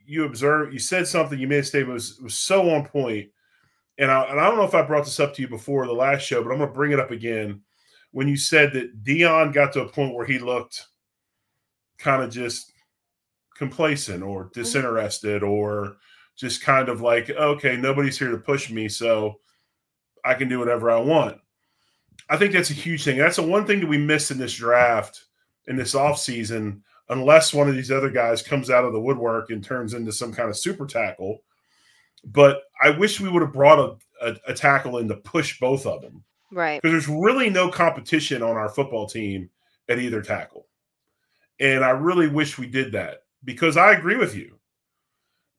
you, 0.06 0.24
observed. 0.24 0.72
You 0.72 0.78
said 0.78 1.08
something. 1.08 1.38
You 1.38 1.48
made 1.48 1.58
a 1.58 1.64
statement 1.64 1.94
was 1.94 2.20
was 2.22 2.38
so 2.38 2.70
on 2.70 2.82
point. 2.82 2.92
point, 2.92 3.28
and 3.98 4.10
I 4.10 4.22
and 4.24 4.40
I 4.40 4.48
don't 4.48 4.58
know 4.58 4.64
if 4.64 4.74
I 4.74 4.82
brought 4.82 5.04
this 5.04 5.18
up 5.18 5.34
to 5.34 5.42
you 5.42 5.48
before 5.48 5.86
the 5.86 5.92
last 5.92 6.22
show, 6.22 6.42
but 6.42 6.50
I'm 6.50 6.58
going 6.58 6.70
to 6.70 6.74
bring 6.74 6.92
it 6.92 7.00
up 7.00 7.10
again. 7.10 7.62
When 8.12 8.28
you 8.28 8.36
said 8.36 8.72
that 8.72 9.02
Dion 9.02 9.52
got 9.52 9.72
to 9.72 9.82
a 9.82 9.88
point 9.88 10.14
where 10.14 10.24
he 10.24 10.38
looked 10.38 10.86
kind 11.98 12.22
of 12.22 12.30
just 12.30 12.72
complacent 13.56 14.22
or 14.22 14.44
mm-hmm. 14.44 14.60
disinterested 14.60 15.42
or 15.42 15.96
just 16.38 16.62
kind 16.62 16.88
of 16.88 17.00
like, 17.00 17.28
okay, 17.28 17.76
nobody's 17.76 18.18
here 18.18 18.30
to 18.30 18.38
push 18.38 18.70
me, 18.70 18.88
so 18.88 19.40
I 20.24 20.34
can 20.34 20.48
do 20.48 20.58
whatever 20.58 20.90
I 20.90 21.00
want. 21.00 21.38
I 22.30 22.36
think 22.36 22.52
that's 22.52 22.70
a 22.70 22.74
huge 22.74 23.04
thing. 23.04 23.18
That's 23.18 23.36
the 23.36 23.42
one 23.42 23.66
thing 23.66 23.80
that 23.80 23.88
we 23.88 23.98
missed 23.98 24.30
in 24.30 24.38
this 24.38 24.54
draft, 24.54 25.24
in 25.66 25.76
this 25.76 25.94
offseason, 25.94 26.80
unless 27.08 27.52
one 27.52 27.68
of 27.68 27.74
these 27.74 27.90
other 27.90 28.10
guys 28.10 28.42
comes 28.42 28.70
out 28.70 28.84
of 28.84 28.92
the 28.92 29.00
woodwork 29.00 29.50
and 29.50 29.64
turns 29.64 29.94
into 29.94 30.12
some 30.12 30.32
kind 30.32 30.48
of 30.48 30.56
super 30.56 30.86
tackle. 30.86 31.42
But 32.24 32.62
I 32.82 32.90
wish 32.90 33.20
we 33.20 33.28
would 33.28 33.42
have 33.42 33.52
brought 33.52 33.78
a, 33.78 34.26
a, 34.26 34.36
a 34.48 34.54
tackle 34.54 34.98
in 34.98 35.08
to 35.08 35.16
push 35.16 35.58
both 35.58 35.86
of 35.86 36.02
them. 36.02 36.22
Right. 36.50 36.80
Because 36.80 36.92
there's 36.92 37.20
really 37.20 37.50
no 37.50 37.70
competition 37.70 38.42
on 38.42 38.56
our 38.56 38.68
football 38.68 39.06
team 39.06 39.50
at 39.88 39.98
either 39.98 40.22
tackle. 40.22 40.66
And 41.60 41.84
I 41.84 41.90
really 41.90 42.28
wish 42.28 42.58
we 42.58 42.66
did 42.66 42.92
that 42.92 43.22
because 43.44 43.76
I 43.76 43.92
agree 43.92 44.16
with 44.16 44.34
you. 44.34 44.57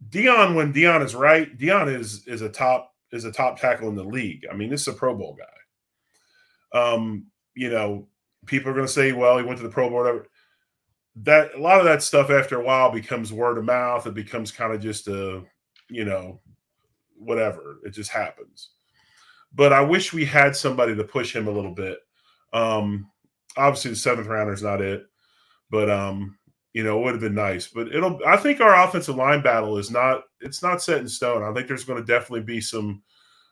Dion, 0.08 0.56
when 0.56 0.72
Dion 0.72 1.02
is 1.02 1.14
right, 1.14 1.58
Dion 1.58 1.90
is 1.90 2.26
is 2.28 2.42
a 2.42 2.50
top 2.50 2.94
is 3.12 3.26
a 3.26 3.32
top 3.32 3.60
tackle 3.60 3.90
in 3.90 3.96
the 3.96 4.04
league. 4.04 4.46
I 4.50 4.56
mean, 4.56 4.70
this 4.70 4.82
is 4.82 4.88
a 4.88 4.94
Pro 4.94 5.16
Bowl 5.16 5.38
guy. 5.38 6.80
Um, 6.80 7.26
you 7.56 7.70
know, 7.70 8.08
people 8.46 8.72
are 8.72 8.76
going 8.76 8.86
to 8.86 8.92
say, 8.92 9.12
"Well, 9.12 9.38
he 9.38 9.44
went 9.44 9.58
to 9.58 9.64
the 9.64 9.74
Pro 9.74 9.90
Bowl." 9.90 10.00
Whatever. 10.00 10.28
That 11.18 11.54
a 11.56 11.60
lot 11.60 11.80
of 11.80 11.86
that 11.86 12.02
stuff 12.02 12.30
after 12.30 12.60
a 12.60 12.64
while 12.64 12.92
becomes 12.92 13.34
word 13.34 13.58
of 13.58 13.66
mouth. 13.66 14.08
It 14.08 14.14
becomes 14.14 14.52
kind 14.52 14.74
of 14.74 14.80
just 14.80 15.08
a, 15.08 15.44
you 15.90 16.06
know, 16.06 16.40
whatever. 17.18 17.80
It 17.84 17.92
just 17.92 18.12
happens. 18.12 18.70
But 19.54 19.74
I 19.74 19.82
wish 19.82 20.14
we 20.14 20.24
had 20.24 20.56
somebody 20.56 20.96
to 20.96 21.04
push 21.04 21.36
him 21.36 21.48
a 21.48 21.52
little 21.52 21.74
bit. 21.74 22.00
Um, 22.54 23.10
obviously, 23.58 23.92
the 23.92 23.98
seventh 23.98 24.28
rounder 24.28 24.54
is 24.54 24.64
not 24.64 24.82
it, 24.82 25.08
but 25.70 25.90
um, 25.90 26.38
you 26.74 26.84
know, 26.84 27.00
it 27.00 27.04
would 27.04 27.14
have 27.14 27.22
been 27.22 27.36
nice. 27.36 27.68
But 27.68 27.94
it'll. 27.94 28.20
I 28.26 28.38
think 28.38 28.62
our 28.62 28.88
offensive 28.88 29.16
line 29.16 29.42
battle 29.42 29.78
is 29.78 29.92
not. 29.92 30.24
It's 30.42 30.62
not 30.62 30.82
set 30.82 31.00
in 31.00 31.08
stone. 31.08 31.44
I 31.44 31.54
think 31.54 31.68
there's 31.68 31.84
going 31.84 32.00
to 32.00 32.06
definitely 32.06 32.42
be 32.44 32.62
some, 32.62 33.02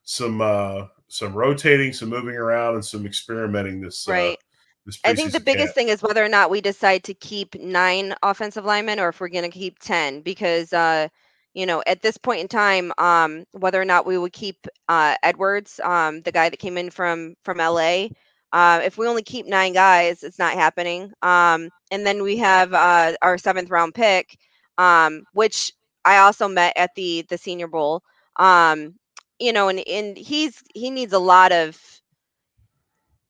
some, 0.03 0.41
uh, 0.41 0.85
some 1.07 1.33
rotating, 1.33 1.93
some 1.93 2.09
moving 2.09 2.35
around, 2.35 2.75
and 2.75 2.85
some 2.85 3.05
experimenting 3.05 3.81
this. 3.81 4.07
Uh, 4.07 4.11
right. 4.11 4.33
Uh, 4.33 4.47
this 4.87 4.99
I 5.03 5.13
think 5.13 5.33
the 5.33 5.39
biggest 5.39 5.67
camp. 5.67 5.75
thing 5.75 5.87
is 5.89 6.01
whether 6.01 6.23
or 6.23 6.29
not 6.29 6.49
we 6.49 6.61
decide 6.61 7.03
to 7.03 7.13
keep 7.13 7.55
nine 7.55 8.15
offensive 8.23 8.63
linemen 8.63 8.99
or 8.99 9.09
if 9.09 9.19
we're 9.19 9.27
going 9.27 9.43
to 9.43 9.49
keep 9.49 9.79
10 9.79 10.21
because 10.21 10.71
uh 10.71 11.09
you 11.53 11.65
know 11.65 11.83
at 11.85 12.01
this 12.01 12.17
point 12.17 12.39
in 12.39 12.47
time 12.47 12.93
um 12.97 13.43
whether 13.51 13.81
or 13.81 13.85
not 13.85 14.05
we 14.05 14.17
would 14.17 14.31
keep 14.31 14.65
uh 14.87 15.15
Edwards 15.23 15.81
um 15.83 16.21
the 16.21 16.31
guy 16.31 16.47
that 16.47 16.57
came 16.57 16.77
in 16.77 16.89
from 16.89 17.35
from 17.43 17.57
LA 17.57 18.07
uh, 18.53 18.81
if 18.83 18.97
we 18.97 19.07
only 19.07 19.23
keep 19.23 19.45
nine 19.45 19.73
guys, 19.73 20.23
it's 20.23 20.39
not 20.39 20.53
happening. 20.53 21.11
Um, 21.21 21.69
and 21.91 22.05
then 22.05 22.23
we 22.23 22.37
have 22.37 22.73
uh, 22.73 23.13
our 23.21 23.37
seventh 23.37 23.69
round 23.69 23.93
pick, 23.93 24.37
um, 24.77 25.23
which 25.33 25.73
I 26.05 26.17
also 26.17 26.47
met 26.47 26.73
at 26.77 26.91
the 26.95 27.25
the 27.29 27.37
Senior 27.37 27.67
Bowl. 27.67 28.03
Um, 28.37 28.95
you 29.39 29.51
know, 29.53 29.67
and 29.67 29.85
and 29.87 30.17
he's 30.17 30.63
he 30.73 30.89
needs 30.89 31.13
a 31.13 31.19
lot 31.19 31.51
of 31.51 31.77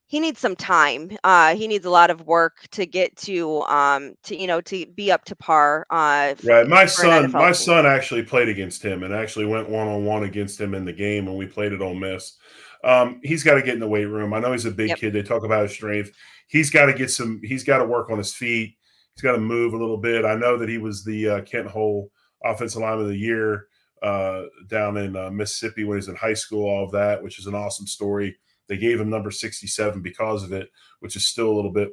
he 0.08 0.22
needs 0.22 0.40
some 0.40 0.56
time. 0.56 1.18
Uh, 1.24 1.54
he 1.56 1.68
needs 1.68 1.86
a 1.86 1.90
lot 1.90 2.10
of 2.10 2.26
work 2.26 2.68
to 2.72 2.86
get 2.86 3.16
to 3.18 3.62
um 3.64 4.16
to 4.24 4.36
you 4.40 4.48
know 4.48 4.62
to 4.62 4.86
be 4.86 5.12
up 5.12 5.26
to 5.26 5.36
par. 5.36 5.86
Uh, 5.90 6.36
right. 6.44 6.68
My 6.68 6.86
son, 6.86 7.32
my 7.32 7.48
team. 7.48 7.54
son 7.54 7.86
actually 7.86 8.24
played 8.24 8.50
against 8.50 8.84
him 8.84 9.04
and 9.04 9.14
actually 9.14 9.46
went 9.46 9.70
one 9.70 9.88
on 9.88 10.06
one 10.06 10.24
against 10.24 10.60
him 10.60 10.74
in 10.74 10.86
the 10.86 10.94
game 10.94 11.26
when 11.26 11.36
we 11.36 11.46
played 11.46 11.74
at 11.74 11.82
Ole 11.82 11.96
Miss. 11.96 12.38
Um, 12.84 13.20
he's 13.24 13.44
got 13.44 13.56
to 13.56 13.62
get 13.62 13.74
in 13.74 13.80
the 13.80 13.88
weight 13.88 14.06
room. 14.06 14.34
I 14.34 14.40
know 14.40 14.52
he's 14.52 14.66
a 14.66 14.72
big 14.72 14.90
Yep. 14.90 14.98
kid. 15.00 15.14
They 15.14 15.24
talk 15.24 15.44
about 15.44 15.64
his 15.64 15.72
strength. 15.72 16.12
He's 16.48 16.70
got 16.70 16.86
to 16.86 16.94
get 16.94 17.12
some. 17.12 17.42
He's 17.44 17.64
got 17.64 17.80
to 17.80 17.86
work 17.86 18.10
on 18.10 18.18
his 18.18 18.34
feet. 18.34 18.76
He's 19.16 19.22
got 19.24 19.34
to 19.34 19.40
move 19.40 19.74
a 19.74 19.78
little 19.78 19.98
bit. 19.98 20.26
I 20.26 20.36
know 20.36 20.58
that 20.58 20.70
he 20.70 20.78
was 20.78 21.04
the 21.04 21.30
uh, 21.30 21.42
Kent 21.42 21.68
Hull 21.70 22.10
Offensive 22.44 22.82
Lineman 22.82 23.02
of 23.06 23.08
the 23.08 23.18
Year 23.18 23.68
uh, 24.04 24.44
down 24.68 24.96
in 24.98 25.16
uh, 25.16 25.32
Mississippi 25.32 25.84
when 25.84 25.96
he 25.96 26.00
was 26.00 26.08
in 26.08 26.16
high 26.16 26.36
school. 26.36 26.70
All 26.70 26.86
of 26.86 26.92
that, 26.92 27.24
which 27.24 27.40
is 27.40 27.48
an 27.48 27.56
awesome 27.56 27.88
story. 27.88 28.38
They 28.68 28.78
gave 28.78 29.00
him 29.00 29.10
number 29.10 29.32
sixty-seven 29.32 30.02
because 30.02 30.44
of 30.44 30.54
it, 30.54 30.70
which 31.00 31.16
is 31.16 31.26
still 31.28 31.50
a 31.50 31.56
little 31.56 31.72
bit 31.72 31.90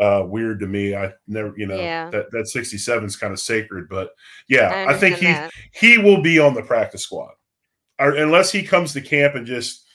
uh, 0.00 0.24
weird 0.26 0.60
to 0.60 0.66
me. 0.66 0.94
I 0.94 1.12
never, 1.28 1.54
you 1.56 1.66
know, 1.66 1.76
Yeah. 1.76 2.10
that 2.10 2.30
that 2.32 2.48
sixty-seven 2.48 3.04
is 3.04 3.16
kind 3.16 3.32
of 3.32 3.38
sacred, 3.40 3.88
but 3.88 4.10
yeah, 4.48 4.68
I 4.88 4.94
I, 4.94 4.98
think 4.98 5.16
he 5.16 5.26
understand 5.26 5.52
he 5.72 5.98
will 5.98 6.20
be 6.20 6.38
on 6.38 6.54
the 6.54 6.62
practice 6.62 7.02
squad, 7.04 7.32
or 7.98 8.10
unless 8.16 8.50
he 8.50 8.62
comes 8.62 8.92
to 8.94 9.00
camp 9.00 9.36
and 9.36 9.46
just 9.46 9.85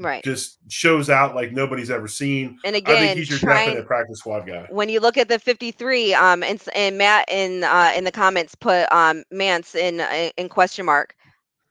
right. 0.00 0.24
just 0.24 0.58
shows 0.68 1.10
out 1.10 1.34
like 1.34 1.52
nobody's 1.52 1.90
ever 1.90 2.08
seen. 2.08 2.58
And 2.64 2.74
I 2.74 2.80
think 2.80 2.88
again, 2.88 3.16
he's 3.16 3.30
your 3.30 3.38
trying 3.38 3.66
definite 3.66 3.86
practice 3.86 4.18
squad 4.18 4.46
guy. 4.46 4.66
when 4.70 4.88
you 4.88 5.00
look 5.00 5.16
at 5.16 5.28
the 5.28 5.38
53 5.38 6.14
um 6.14 6.42
and, 6.42 6.62
and 6.74 6.98
matt 6.98 7.30
in 7.30 7.64
uh 7.64 7.92
in 7.96 8.04
the 8.04 8.12
comments 8.12 8.54
put 8.54 8.90
um 8.92 9.22
mancz 9.32 9.74
in 9.74 10.00
uh, 10.00 10.30
in 10.36 10.48
question 10.48 10.86
mark 10.86 11.14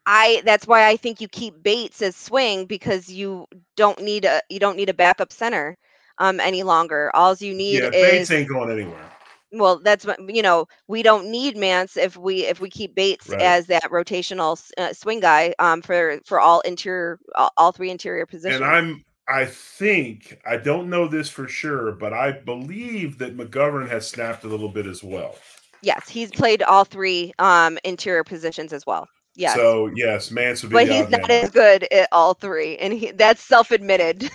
i 0.06 0.42
that's 0.46 0.68
why 0.68 0.88
i 0.88 0.96
think 0.96 1.20
you 1.20 1.28
keep 1.28 1.62
bates 1.62 2.02
as 2.02 2.16
swing 2.16 2.66
because 2.66 3.10
you 3.10 3.46
don't 3.76 4.02
need 4.02 4.26
a 4.26 4.42
you 4.50 4.60
don't 4.60 4.78
need 4.78 4.90
a 4.90 4.94
backup 4.94 5.32
center 5.32 5.78
um 6.20 6.40
any 6.40 6.64
longer 6.64 7.12
all 7.14 7.36
you 7.36 7.54
need 7.54 7.80
Yeah, 7.80 7.90
is 7.94 8.30
Bates 8.30 8.32
ain't 8.32 8.50
going 8.50 8.72
anywhere. 8.72 9.12
Well 9.52 9.80
that's 9.80 10.06
what 10.06 10.20
you 10.34 10.42
know 10.44 10.68
we 10.88 11.02
don't 11.04 11.30
need 11.32 11.56
mancz 11.56 11.98
if 11.98 12.16
we 12.18 12.46
if 12.46 12.60
we 12.62 12.70
keep 12.70 12.94
bates 12.96 13.34
Right. 13.34 13.40
as 13.40 13.66
that 13.68 13.84
rotational 13.92 14.62
uh, 14.78 14.94
swing 14.94 15.20
guy 15.20 15.54
um 15.60 15.82
for 15.82 16.20
for 16.26 16.40
all 16.40 16.62
interior 16.62 17.20
all, 17.36 17.52
all 17.58 17.72
three 17.72 17.90
interior 17.90 18.26
positions 18.28 18.56
And 18.56 18.64
I'm 18.64 19.04
I 19.28 19.46
think 19.46 20.40
I 20.46 20.58
don't 20.58 20.90
know 20.90 21.08
this 21.08 21.30
for 21.30 21.48
sure, 21.48 21.92
but 21.92 22.14
I 22.14 22.32
believe 22.32 23.20
that 23.20 23.38
McGovern 23.38 23.88
has 23.90 24.08
snapped 24.08 24.44
a 24.44 24.48
little 24.48 24.70
bit 24.70 24.88
as 24.88 25.04
well. 25.04 25.36
yes 25.82 26.08
he's 26.10 26.32
played 26.32 26.64
all 26.64 26.84
three 26.84 27.34
um 27.40 27.78
interior 27.84 28.24
positions 28.24 28.74
as 28.74 28.86
well 28.86 29.08
yes 29.36 29.58
So 29.58 29.88
yes, 29.96 30.30
Mancz 30.30 30.62
would 30.64 30.72
be 30.72 30.76
but 30.76 30.88
he's 30.88 31.10
not 31.10 31.30
as 31.32 31.52
good 31.52 31.86
at 31.92 32.08
all 32.12 32.34
three 32.36 32.78
and 32.78 32.94
he, 32.94 33.12
that's 33.12 33.44
self-admitted 33.44 34.30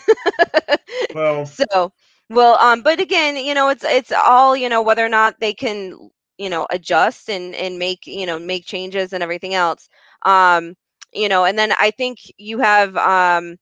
well. 1.15 1.57
so 1.61 1.93
well 2.31 2.57
um 2.59 2.83
but 2.83 3.01
again 3.01 3.37
you 3.37 3.55
know 3.55 3.69
it's 3.69 3.85
it's 3.85 4.13
all 4.13 4.57
you 4.57 4.69
know 4.69 4.83
whether 4.83 5.05
or 5.05 5.09
not 5.09 5.39
they 5.41 5.53
can 5.53 6.11
you 6.39 6.49
know 6.49 6.67
adjust 6.71 7.29
and 7.29 7.55
and 7.55 7.79
make 7.79 8.07
you 8.07 8.27
know 8.27 8.39
make 8.39 8.65
changes 8.65 9.13
and 9.13 9.23
everything 9.23 9.55
else. 9.55 9.89
Um 10.25 10.75
you 11.13 11.29
know 11.29 11.45
and 11.45 11.59
then 11.59 11.73
i 11.79 11.91
think 11.91 12.19
you 12.39 12.59
have 12.59 12.97
um 12.97 13.57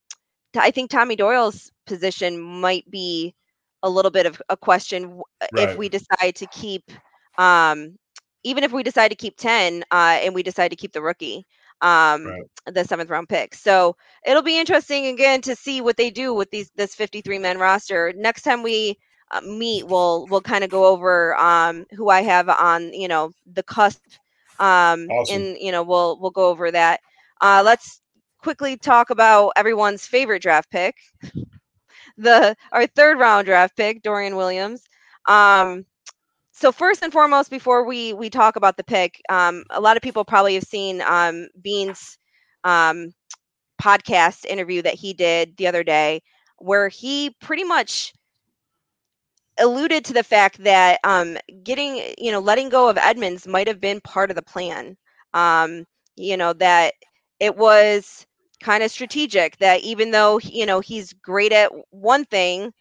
i 0.57 0.71
think 0.71 0.91
tommy 0.91 1.17
doyle's 1.17 1.71
position 1.87 2.41
might 2.41 2.89
be 2.91 3.35
a 3.83 3.91
little 3.91 4.11
bit 4.11 4.27
of 4.27 4.41
a 4.49 4.57
question 4.57 5.03
w- 5.03 5.23
if 5.57 5.77
we 5.77 5.89
decide 5.89 6.35
to 6.37 6.47
keep 6.47 6.91
um 7.39 7.97
even 8.45 8.65
if 8.65 8.73
we 8.73 8.83
decide 8.83 9.09
to 9.09 9.15
keep 9.17 9.37
10 9.37 9.85
uh 9.91 10.19
and 10.23 10.35
we 10.35 10.43
decide 10.43 10.69
to 10.71 10.77
keep 10.77 10.93
the 10.93 11.03
rookie 11.03 11.47
um 11.83 12.37
Right. 12.37 12.51
the 12.67 12.85
seventh 12.85 13.11
round 13.11 13.29
pick 13.29 13.55
so 13.55 13.97
it'll 14.27 14.43
be 14.43 14.59
interesting 14.59 15.07
again 15.07 15.43
to 15.43 15.57
see 15.57 15.81
what 15.83 15.97
they 15.97 16.11
do 16.11 16.35
with 16.35 16.51
these 16.51 16.71
this 16.77 16.95
53 16.95 17.39
man 17.39 17.59
roster 17.59 18.13
next 18.17 18.43
time 18.43 18.63
we 18.63 18.99
uh, 19.33 19.41
meet 19.43 19.87
we'll 19.87 20.27
we'll 20.29 20.43
kind 20.43 20.65
of 20.65 20.71
go 20.71 20.87
over 20.87 21.37
um 21.37 21.87
who 21.93 22.09
i 22.11 22.23
have 22.23 22.49
on 22.49 22.93
you 22.95 23.09
know 23.09 23.33
the 23.53 23.63
cusp 23.65 24.03
um 24.59 25.13
Awesome. 25.13 25.29
and 25.29 25.57
you 25.59 25.73
know 25.73 25.83
we'll 25.83 26.19
we'll 26.21 26.31
go 26.31 26.49
over 26.49 26.71
that 26.71 27.01
uh 27.41 27.63
let's 27.65 28.01
quickly 28.39 28.77
talk 28.77 29.11
about 29.11 29.53
everyone's 29.57 30.07
favorite 30.07 30.43
draft 30.43 30.71
pick 30.71 30.97
the 32.17 32.57
our 32.73 32.87
third 32.87 33.19
round 33.19 33.47
draft 33.47 33.77
pick 33.77 34.03
dorian 34.03 34.37
williams 34.37 34.85
um 35.27 35.85
so 36.63 36.73
first 36.73 37.03
and 37.03 37.13
foremost 37.13 37.51
before 37.51 37.85
we 37.85 38.15
we 38.15 38.31
talk 38.31 38.57
about 38.57 38.77
the 38.77 38.85
pick 38.85 39.21
um 39.29 39.65
a 39.71 39.81
lot 39.81 39.97
of 39.97 40.03
people 40.03 40.25
probably 40.25 40.55
have 40.55 40.65
seen 40.65 41.03
um 41.03 41.49
beane's 41.61 42.19
um 42.65 43.13
podcast 43.83 44.47
interview 44.47 44.81
that 44.83 44.95
he 44.95 45.13
did 45.13 45.57
the 45.57 45.67
other 45.67 45.83
day 45.83 46.23
where 46.59 46.89
he 46.89 47.35
pretty 47.41 47.65
much 47.65 48.13
alluded 49.59 50.05
to 50.05 50.13
the 50.13 50.25
fact 50.25 50.59
that 50.65 51.01
um, 51.05 51.37
getting 51.65 52.15
you 52.19 52.33
know 52.33 52.41
letting 52.41 52.69
go 52.69 52.89
of 52.89 52.99
edmunds 52.99 53.47
might 53.47 53.67
have 53.69 53.81
been 53.81 54.01
part 54.01 54.31
of 54.31 54.37
the 54.37 54.43
plan. 54.43 54.97
Um, 55.35 55.85
you 56.17 56.37
know 56.37 56.53
that 56.55 56.95
it 57.41 57.57
was 57.57 58.27
kind 58.63 58.85
of 58.85 58.91
strategic 58.91 59.57
that 59.59 59.81
even 59.83 60.13
though 60.13 60.39
you 60.41 60.67
know 60.67 60.81
he's 60.81 61.13
great 61.13 61.53
at 61.53 61.73
one 61.91 62.25
thing 62.25 62.73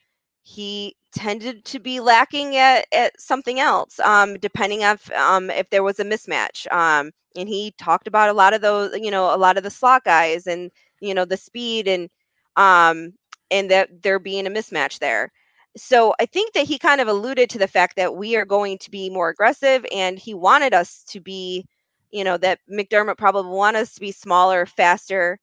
he 0.43 0.95
tended 1.13 1.65
to 1.65 1.79
be 1.79 1.99
lacking 1.99 2.55
at, 2.57 2.85
at 2.93 3.19
something 3.19 3.59
else 3.59 3.99
um, 3.99 4.35
depending 4.39 4.83
on 4.83 4.95
if, 4.95 5.11
um, 5.13 5.49
if 5.49 5.69
there 5.69 5.83
was 5.83 5.99
a 5.99 6.05
mismatch 6.05 6.71
um, 6.71 7.11
and 7.35 7.47
he 7.49 7.73
talked 7.77 8.07
about 8.07 8.29
a 8.29 8.33
lot 8.33 8.53
of 8.53 8.61
those 8.61 8.97
you 8.99 9.11
know 9.11 9.33
a 9.33 9.37
lot 9.37 9.57
of 9.57 9.63
the 9.63 9.69
slot 9.71 10.03
guys 10.03 10.47
and 10.47 10.71
you 10.99 11.13
know 11.13 11.25
the 11.25 11.37
speed 11.37 11.87
and 11.87 12.09
um 12.57 13.13
and 13.51 13.71
that 13.71 13.89
there 14.01 14.19
being 14.19 14.47
a 14.47 14.49
mismatch 14.51 14.99
there. 14.99 15.31
So 15.77 16.13
i 16.19 16.25
think 16.25 16.53
that 16.53 16.65
he 16.67 16.77
kind 16.77 17.01
of 17.01 17.07
alluded 17.07 17.49
to 17.51 17.59
the 17.59 17.67
fact 17.67 17.95
that 17.97 18.15
we 18.15 18.35
are 18.35 18.45
going 18.45 18.77
to 18.79 18.91
be 18.91 19.09
more 19.09 19.29
aggressive 19.29 19.85
and 19.91 20.17
he 20.19 20.33
wanted 20.33 20.73
us 20.73 21.03
to 21.09 21.19
be 21.19 21.65
you 22.11 22.23
know 22.23 22.37
that 22.37 22.59
mcdermott 22.69 23.17
probably 23.17 23.51
wanted 23.51 23.79
us 23.79 23.93
to 23.95 24.01
be 24.01 24.11
smaller 24.11 24.65
faster 24.65 25.39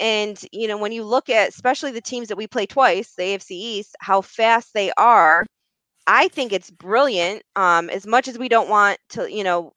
and 0.00 0.42
you 0.52 0.68
know 0.68 0.78
when 0.78 0.92
you 0.92 1.04
look 1.04 1.28
at 1.30 1.48
especially 1.48 1.92
the 1.92 2.00
teams 2.00 2.28
that 2.28 2.36
we 2.36 2.46
play 2.46 2.66
twice 2.66 3.14
the 3.16 3.24
afc 3.36 3.50
east 3.50 3.96
how 4.00 4.20
fast 4.20 4.72
they 4.74 4.92
are 4.98 5.44
i 6.06 6.28
think 6.28 6.52
it's 6.52 6.70
brilliant 6.70 7.42
um 7.56 7.90
as 7.90 8.06
much 8.06 8.28
as 8.28 8.38
we 8.38 8.48
don't 8.48 8.68
want 8.70 8.98
to 9.10 9.30
you 9.32 9.44
know 9.44 9.72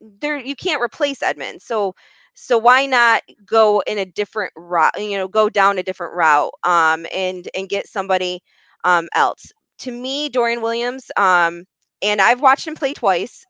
there 0.00 0.38
you 0.38 0.54
can't 0.56 0.82
replace 0.82 1.22
edmunds. 1.22 1.64
So 1.64 1.94
so 2.34 2.56
why 2.58 2.86
not 2.86 3.22
go 3.46 3.82
in 3.86 3.98
a 3.98 4.04
different 4.04 4.52
route 4.56 4.92
you 4.98 5.16
know 5.18 5.28
go 5.28 5.48
down 5.48 5.78
a 5.78 5.82
different 5.82 6.14
route 6.14 6.52
um 6.64 7.06
and 7.14 7.48
and 7.54 7.68
get 7.68 7.88
somebody 7.88 8.40
um 8.84 9.08
else? 9.14 9.52
To 9.80 9.92
me 9.92 10.28
dorian 10.28 10.62
williams 10.62 11.10
um 11.16 11.64
and 12.02 12.20
i've 12.20 12.40
watched 12.40 12.66
him 12.66 12.74
play 12.74 12.94
twice 12.94 13.44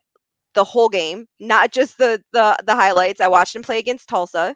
the 0.55 0.63
whole 0.63 0.89
game 0.89 1.27
not 1.39 1.71
just 1.71 1.97
the 1.97 2.21
the 2.33 2.57
the 2.65 2.75
highlights. 2.75 3.21
I 3.21 3.27
watched 3.29 3.55
him 3.55 3.63
play 3.63 3.79
against 3.79 4.09
tulsa 4.09 4.55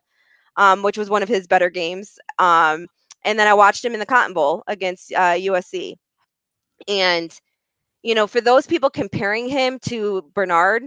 um 0.57 0.83
which 0.83 0.97
was 0.97 1.09
one 1.09 1.23
of 1.23 1.29
his 1.29 1.47
better 1.47 1.69
games 1.69 2.19
um 2.39 2.87
and 3.25 3.39
then 3.39 3.47
i 3.47 3.53
watched 3.53 3.83
him 3.85 3.93
in 3.93 3.99
the 3.99 4.05
cotton 4.05 4.33
bowl 4.33 4.63
against 4.67 5.11
uh 5.13 5.35
usc 5.35 5.95
And, 6.87 7.37
you 8.03 8.15
know, 8.15 8.27
for 8.27 8.41
those 8.41 8.67
people 8.67 8.89
comparing 8.89 9.47
him 9.49 9.79
to 9.87 10.23
Bernard, 10.33 10.83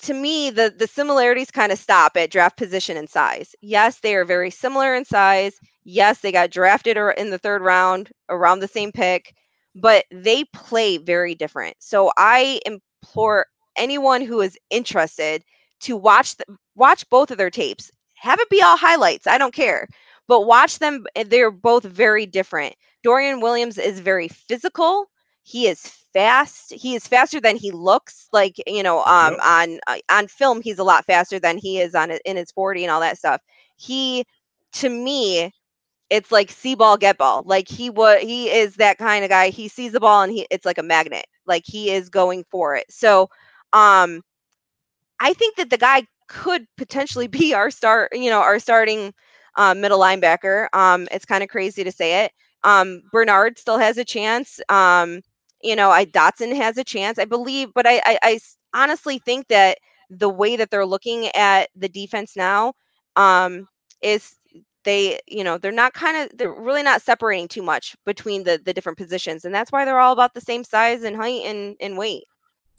to 0.00 0.14
me, 0.14 0.50
the 0.50 0.74
the 0.76 0.86
similarities 0.86 1.50
kind 1.50 1.72
of 1.72 1.78
stop 1.78 2.16
at 2.16 2.30
draft 2.30 2.56
position 2.56 2.96
and 2.96 3.08
size. 3.08 3.54
Yes, 3.60 4.00
they 4.00 4.14
are 4.14 4.24
very 4.24 4.50
similar 4.50 4.94
in 4.94 5.04
size. 5.04 5.58
Yes, 5.84 6.20
they 6.20 6.32
got 6.32 6.50
drafted 6.50 6.96
in 7.16 7.30
the 7.30 7.38
third 7.38 7.62
round 7.62 8.10
around 8.28 8.60
the 8.60 8.68
same 8.68 8.92
pick, 8.92 9.34
but 9.74 10.04
they 10.10 10.44
play 10.54 10.96
very 10.98 11.34
different. 11.34 11.76
So 11.80 12.10
I 12.16 12.60
implore 12.66 13.46
anyone 13.76 14.22
who 14.22 14.40
is 14.40 14.58
interested 14.70 15.44
to 15.80 15.96
watch 15.96 16.36
the, 16.36 16.44
watch 16.74 17.08
both 17.10 17.30
of 17.30 17.38
their 17.38 17.50
tapes. 17.50 17.90
Have 18.20 18.40
it 18.40 18.50
be 18.50 18.62
all 18.62 18.76
highlights. 18.76 19.26
I 19.26 19.38
don't 19.38 19.54
care. 19.54 19.88
But 20.28 20.46
watch 20.46 20.78
them. 20.78 21.06
They're 21.26 21.50
both 21.50 21.84
very 21.84 22.26
different. 22.26 22.74
Dorian 23.02 23.40
Williams 23.40 23.78
is 23.78 24.00
very 24.00 24.28
physical. 24.28 25.10
He 25.42 25.66
is 25.66 25.80
fast. 26.12 26.72
He 26.72 26.94
is 26.94 27.06
faster 27.06 27.40
than 27.40 27.56
he 27.56 27.70
looks. 27.72 28.28
Like 28.32 28.56
you 28.66 28.82
know, 28.82 29.02
um, 29.04 29.34
yep. 29.34 29.42
on 29.44 29.80
uh, 29.86 29.98
on 30.10 30.28
film, 30.28 30.60
he's 30.62 30.78
a 30.78 30.84
lot 30.84 31.06
faster 31.06 31.38
than 31.40 31.58
he 31.58 31.80
is 31.80 31.94
on 31.94 32.10
in 32.24 32.36
his 32.36 32.52
forty 32.52 32.84
and 32.84 32.90
all 32.92 33.00
that 33.00 33.18
stuff. 33.18 33.40
He, 33.76 34.24
to 34.74 34.88
me, 34.88 35.52
it's 36.10 36.30
like 36.32 36.50
see 36.50 36.74
ball 36.74 36.96
get 36.98 37.18
ball. 37.18 37.42
Like 37.46 37.68
he 37.68 37.90
would, 37.90 38.20
he 38.20 38.50
is 38.50 38.76
that 38.76 38.98
kind 38.98 39.24
of 39.24 39.30
guy. 39.30 39.50
He 39.50 39.68
sees 39.68 39.92
the 39.92 40.00
ball 40.00 40.22
and 40.22 40.32
he, 40.32 40.46
it's 40.50 40.66
like 40.66 40.78
a 40.78 40.82
magnet. 40.82 41.26
Like 41.46 41.64
he 41.66 41.90
is 41.90 42.10
going 42.10 42.44
for 42.50 42.76
it. 42.76 42.86
So, 42.90 43.30
um, 43.72 44.22
I 45.20 45.32
think 45.34 45.56
that 45.56 45.70
the 45.70 45.78
guy 45.78 46.06
could 46.30 46.66
potentially 46.78 47.28
be 47.28 47.54
our 47.54 47.70
start. 47.70 48.10
You 48.16 48.30
know, 48.30 48.40
our 48.40 48.58
starting 48.60 49.12
um, 49.56 49.80
middle 49.82 49.98
linebacker. 50.00 50.68
Um, 50.72 51.08
it's 51.12 51.26
kind 51.26 51.42
of 51.42 51.50
crazy 51.50 51.84
to 51.84 51.92
say 51.92 52.24
it. 52.24 52.32
Um, 52.64 53.02
Bernard 53.12 53.58
still 53.58 53.78
has 53.78 53.98
a 53.98 54.04
chance. 54.04 54.60
Um, 54.70 55.20
you 55.62 55.76
know, 55.76 55.90
I 55.90 56.04
Dodson 56.06 56.54
has 56.56 56.78
a 56.78 56.84
chance, 56.84 57.18
I 57.18 57.26
believe, 57.26 57.70
but 57.74 57.86
I, 57.86 57.98
I, 58.06 58.18
I 58.22 58.40
honestly 58.74 59.18
think 59.18 59.48
that 59.48 59.78
the 60.10 60.28
way 60.30 60.56
that 60.56 60.70
they're 60.70 60.86
looking 60.86 61.28
at 61.34 61.68
the 61.76 61.88
defense 61.88 62.36
now 62.36 62.74
um, 63.16 63.68
is 64.02 64.34
they, 64.84 65.20
you 65.28 65.44
know, 65.44 65.58
they're 65.58 65.72
not 65.72 65.92
kind 65.92 66.16
of, 66.16 66.36
they're 66.38 66.52
really 66.52 66.82
not 66.82 67.02
separating 67.02 67.48
too 67.48 67.62
much 67.62 67.96
between 68.06 68.44
the 68.44 68.60
the 68.64 68.72
different 68.72 68.98
positions, 68.98 69.44
and 69.44 69.54
that's 69.54 69.72
why 69.72 69.84
they're 69.84 70.00
all 70.00 70.12
about 70.12 70.34
the 70.34 70.40
same 70.40 70.64
size 70.64 71.02
and 71.02 71.16
height 71.16 71.42
and, 71.44 71.76
and 71.80 71.98
weight. 71.98 72.24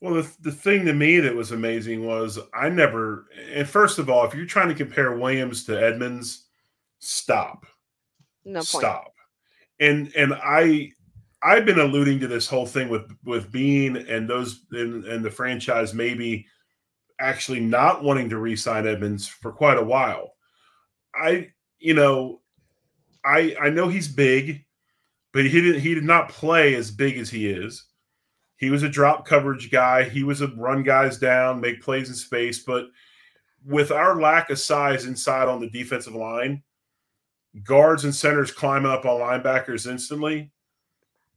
Well, 0.00 0.14
the, 0.14 0.30
the 0.40 0.52
thing 0.52 0.84
to 0.84 0.92
me 0.92 1.20
that 1.20 1.34
was 1.34 1.52
amazing 1.52 2.06
was 2.06 2.38
I 2.52 2.68
never, 2.68 3.26
and 3.52 3.68
first 3.68 3.98
of 3.98 4.10
all, 4.10 4.26
if 4.26 4.34
you're 4.34 4.44
trying 4.44 4.68
to 4.68 4.74
compare 4.74 5.16
Williams 5.16 5.64
to 5.64 5.82
Edmunds, 5.82 6.44
stop 6.98 7.66
no 8.44 8.58
point. 8.58 8.66
stop. 8.68 9.14
And 9.80 10.12
and 10.16 10.34
I 10.34 10.92
I've 11.42 11.64
been 11.64 11.80
alluding 11.80 12.20
to 12.20 12.26
this 12.26 12.48
whole 12.48 12.66
thing 12.66 12.88
with 12.88 13.10
with 13.24 13.50
Beane 13.50 13.96
and 13.96 14.28
those 14.28 14.64
and, 14.72 15.04
and 15.04 15.24
the 15.24 15.30
franchise 15.30 15.94
maybe 15.94 16.46
actually 17.20 17.60
not 17.60 18.02
wanting 18.02 18.28
to 18.28 18.38
re-sign 18.38 18.86
Edmunds 18.86 19.26
for 19.26 19.52
quite 19.52 19.78
a 19.78 19.84
while. 19.84 20.34
I 21.14 21.50
you 21.78 21.94
know 21.94 22.40
I 23.24 23.56
I 23.60 23.70
know 23.70 23.88
he's 23.88 24.08
big, 24.08 24.64
but 25.32 25.44
he 25.44 25.60
didn't 25.60 25.80
he 25.80 25.94
did 25.94 26.04
not 26.04 26.28
play 26.28 26.74
as 26.74 26.90
big 26.90 27.18
as 27.18 27.30
he 27.30 27.48
is. 27.48 27.86
He 28.64 28.70
was 28.70 28.82
a 28.82 28.88
drop 28.88 29.26
coverage 29.26 29.70
guy. 29.70 30.04
He 30.04 30.24
was 30.24 30.40
a 30.40 30.48
run 30.48 30.82
guys 30.82 31.18
down, 31.18 31.60
make 31.60 31.82
plays 31.82 32.08
in 32.08 32.14
space, 32.14 32.60
but 32.60 32.86
with 33.62 33.92
our 33.92 34.18
lack 34.18 34.48
of 34.48 34.58
size 34.58 35.04
inside 35.04 35.48
on 35.48 35.60
the 35.60 35.68
defensive 35.68 36.14
line, 36.14 36.62
guards 37.62 38.04
and 38.04 38.14
centers 38.14 38.50
climb 38.50 38.86
up 38.86 39.04
on 39.04 39.20
linebackers 39.20 39.86
instantly. 39.86 40.50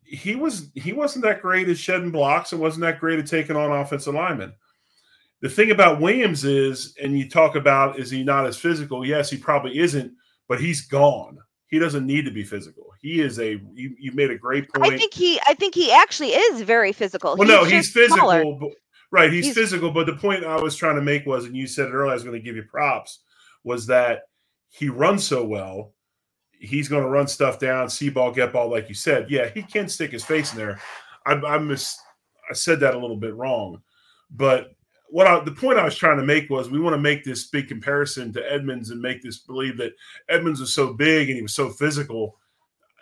He 0.04 0.36
was 0.36 0.72
he 0.74 0.94
wasn't 0.94 1.26
that 1.26 1.42
great 1.42 1.68
at 1.68 1.78
shedding 1.78 2.12
blocks 2.12 2.54
and 2.54 2.62
wasn't 2.62 2.84
that 2.84 3.02
great 3.02 3.20
at 3.20 3.28
taking 3.28 3.58
on 3.58 3.74
offensive 3.74 4.14
linemen. 4.14 4.54
The 5.42 5.50
thing 5.50 5.72
about 5.72 6.00
Williams 6.00 6.46
is, 6.46 6.96
and 7.04 7.20
you 7.20 7.28
talk 7.30 7.56
about 7.56 8.00
is 8.00 8.10
he 8.10 8.24
not 8.24 8.48
as 8.48 8.58
physical? 8.58 9.06
Yes, 9.06 9.30
he 9.30 9.38
probably 9.38 9.80
isn't, 9.80 10.14
but 10.48 10.62
he's 10.62 10.88
gone. 10.88 11.40
He 11.68 11.80
doesn't 11.80 12.05
need 12.05 12.26
to 12.26 12.32
be 12.32 12.43
physical. 12.43 12.93
He 13.01 13.22
is 13.22 13.39
a 13.39 13.59
you, 13.74 13.95
you 13.99 14.11
made 14.13 14.32
a 14.32 14.38
great 14.38 14.72
point. 14.74 14.93
I 14.93 14.97
think 14.97 15.13
he 15.13 15.39
I 15.47 15.53
think 15.53 15.76
he 15.76 15.91
actually 15.91 16.30
is 16.30 16.61
very 16.61 16.93
physical. 16.93 17.36
Well, 17.38 17.47
he's 17.47 17.55
no, 17.55 17.63
he's 17.65 17.91
physical, 17.91 18.57
but, 18.59 18.70
right? 19.11 19.32
He's, 19.32 19.47
he's 19.47 19.55
physical, 19.55 19.91
but 19.91 20.05
the 20.05 20.15
point 20.15 20.45
I 20.45 20.61
was 20.61 20.76
trying 20.76 20.95
to 20.95 21.01
make 21.01 21.26
was, 21.26 21.45
and 21.45 21.55
you 21.55 21.68
said 21.68 21.88
it 21.88 21.91
earlier, 21.91 22.11
I 22.11 22.13
was 22.13 22.24
going 22.24 22.39
to 22.39 22.43
give 22.43 22.55
you 22.55 22.63
props, 22.63 23.20
was 23.63 23.86
that 23.88 24.22
he 24.70 24.89
runs 24.89 25.26
so 25.26 25.43
well 25.43 25.93
he's 26.59 26.88
going 26.88 27.03
to 27.03 27.09
run 27.09 27.28
stuff 27.28 27.59
down, 27.59 27.89
see 27.89 28.09
ball, 28.09 28.32
get 28.32 28.53
ball, 28.53 28.70
like 28.70 28.89
you 28.89 28.95
said. 28.95 29.30
Yeah, 29.30 29.49
he 29.49 29.61
can 29.61 29.88
stick 29.88 30.11
his 30.11 30.24
face 30.24 30.51
in 30.51 30.57
there. 30.57 30.80
I, 31.26 31.34
I 31.34 31.57
mis- 31.59 31.99
I 32.49 32.53
said 32.53 32.80
that 32.80 32.95
a 32.95 32.99
little 32.99 33.18
bit 33.18 33.36
wrong, 33.36 33.82
but 34.32 34.76
what 35.10 35.28
I, 35.28 35.39
the 35.39 35.51
point 35.51 35.80
I 35.80 35.86
was 35.86 35.95
trying 35.95 36.18
to 36.18 36.24
make 36.24 36.49
was 36.49 36.70
we 36.70 36.80
want 36.80 36.93
to 36.93 37.01
make 37.01 37.24
this 37.24 37.47
big 37.47 37.68
comparison 37.68 38.34
to 38.34 38.51
Edmunds 38.51 38.89
and 38.89 39.01
make 39.01 39.22
this 39.22 39.39
believe 39.39 39.78
that 39.78 39.93
Edmunds 40.30 40.60
was 40.60 40.74
so 40.74 40.93
big 40.93 41.30
and 41.30 41.36
he 41.36 41.41
was 41.41 41.53
so 41.53 41.70
physical. 41.70 42.38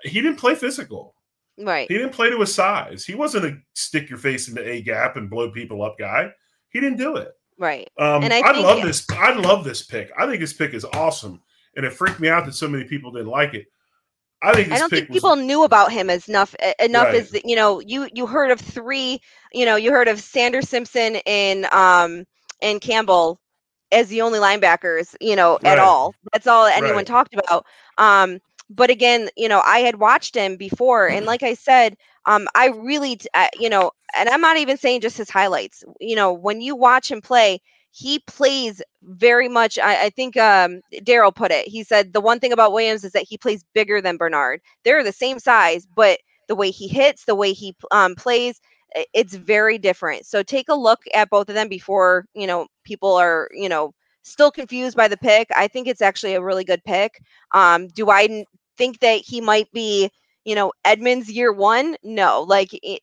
He 0.04 0.22
didn't 0.22 0.40
play 0.40 0.56
physical. 0.56 1.16
Right. 1.58 1.90
He 1.90 1.98
didn't 1.98 2.14
play 2.14 2.30
to 2.30 2.40
his 2.40 2.54
size. 2.54 3.06
He 3.06 3.16
wasn't 3.16 3.46
a 3.46 3.58
stick 3.74 4.10
your 4.10 4.20
face 4.20 4.48
into 4.48 4.68
a 4.68 4.82
gap 4.82 5.16
and 5.16 5.30
blow 5.30 5.50
people 5.52 5.84
up 5.84 5.98
guy. 5.98 6.32
He 6.70 6.80
didn't 6.80 6.98
do 6.98 7.16
it. 7.16 7.32
Right. 7.58 7.90
Um, 7.98 8.24
and 8.24 8.34
I, 8.34 8.40
I 8.40 8.60
love 8.60 8.84
this. 8.84 9.06
I 9.12 9.34
love 9.34 9.64
this 9.64 9.84
pick. 9.84 10.12
I 10.18 10.28
think 10.28 10.42
this 10.42 10.54
pick 10.54 10.74
is 10.74 10.86
awesome 10.86 11.42
and 11.76 11.86
it 11.86 11.94
freaked 11.94 12.20
me 12.20 12.30
out 12.30 12.46
that 12.46 12.56
so 12.56 12.68
many 12.68 12.84
people 12.84 13.12
didn't 13.12 13.28
like 13.28 13.54
it. 13.54 13.68
I 14.46 14.54
think 14.54 14.72
I 14.72 14.78
don't 14.78 14.90
think 14.90 15.10
people 15.10 15.36
was... 15.36 15.46
knew 15.46 15.64
about 15.64 15.92
him 15.92 16.10
as 16.10 16.28
enough 16.30 16.56
enough 16.80 17.06
right. 17.06 17.16
as 17.16 17.36
you 17.44 17.56
know 17.56 17.80
you 17.80 18.08
you 18.14 18.28
heard 18.28 18.52
of 18.52 18.60
three 18.60 19.20
you 19.52 19.66
know 19.66 19.76
you 19.76 19.92
heard 19.92 20.08
of 20.08 20.20
Sanders 20.20 20.70
Simpson 20.70 21.18
and 21.26 21.66
um 21.66 22.26
and 22.62 22.80
Campbell 22.80 23.40
as 23.92 24.08
the 24.10 24.22
only 24.22 24.40
linebackers 24.40 25.16
you 25.20 25.36
know 25.36 25.54
right. 25.64 25.74
at 25.74 25.80
all. 25.80 26.14
That's 26.32 26.48
all 26.48 26.66
anyone 26.66 26.96
right. 26.96 27.08
talked 27.08 27.34
about. 27.34 27.66
Um, 27.98 28.40
but 28.70 28.90
again, 28.90 29.30
you 29.36 29.50
know 29.50 29.62
I 29.66 29.80
had 29.80 30.00
watched 30.00 30.36
him 30.36 30.58
before, 30.58 31.08
and 31.08 31.26
like 31.26 31.44
I 31.44 31.54
said, 31.56 31.98
um, 32.26 32.48
I 32.56 32.68
really 32.68 33.20
uh, 33.34 33.48
you 33.60 33.70
know, 33.70 33.92
and 34.16 34.30
I'm 34.30 34.42
not 34.42 34.58
even 34.58 34.78
saying 34.78 35.02
just 35.02 35.18
his 35.18 35.30
highlights. 35.30 35.84
You 36.00 36.16
know, 36.16 36.34
when 36.34 36.62
you 36.62 36.76
watch 36.76 37.10
him 37.10 37.22
play, 37.22 37.62
he 37.98 38.20
plays 38.20 38.82
very 39.04 39.48
much. 39.48 39.80
I, 39.80 40.08
I 40.08 40.10
think 40.10 40.36
um, 40.36 40.82
Daryl 40.96 41.34
put 41.34 41.52
it. 41.52 41.66
He 41.66 41.82
said 41.82 42.12
the 42.12 42.20
one 42.20 42.42
thing 42.42 42.52
about 42.52 42.74
Williams 42.74 43.06
is 43.06 43.14
that 43.14 43.26
he 43.26 43.38
plays 43.38 43.64
bigger 43.74 44.02
than 44.02 44.18
Bernard. 44.18 44.60
They're 44.84 45.02
the 45.02 45.14
same 45.14 45.40
size, 45.40 45.88
but 45.96 46.20
the 46.50 46.56
way 46.56 46.72
he 46.72 46.90
hits, 46.90 47.24
the 47.24 47.36
way 47.36 47.54
he 47.54 47.74
um, 47.92 48.16
plays, 48.16 48.60
it's 49.14 49.34
very 49.34 49.78
different. 49.78 50.26
So 50.26 50.44
take 50.44 50.68
a 50.68 50.76
look 50.76 51.00
at 51.14 51.30
both 51.30 51.48
of 51.48 51.56
them 51.56 51.70
before 51.70 52.26
you 52.34 52.48
know 52.48 52.68
people 52.84 53.16
are 53.16 53.48
you 53.54 53.70
know 53.70 53.94
still 54.24 54.52
confused 54.52 54.98
by 54.98 55.08
the 55.08 55.18
pick. 55.18 55.48
I 55.56 55.70
think 55.70 55.88
it's 55.88 56.02
actually 56.02 56.34
a 56.34 56.44
really 56.44 56.66
good 56.66 56.84
pick. 56.84 57.22
Um, 57.54 57.88
do 57.88 58.10
I 58.10 58.44
think 58.78 59.00
that 59.00 59.22
he 59.22 59.40
might 59.40 59.72
be 59.72 60.12
you 60.44 60.56
know 60.56 60.74
Edmunds 60.84 61.32
year 61.32 61.54
one? 61.54 61.96
No, 62.04 62.42
like. 62.42 62.72
It, 62.74 63.00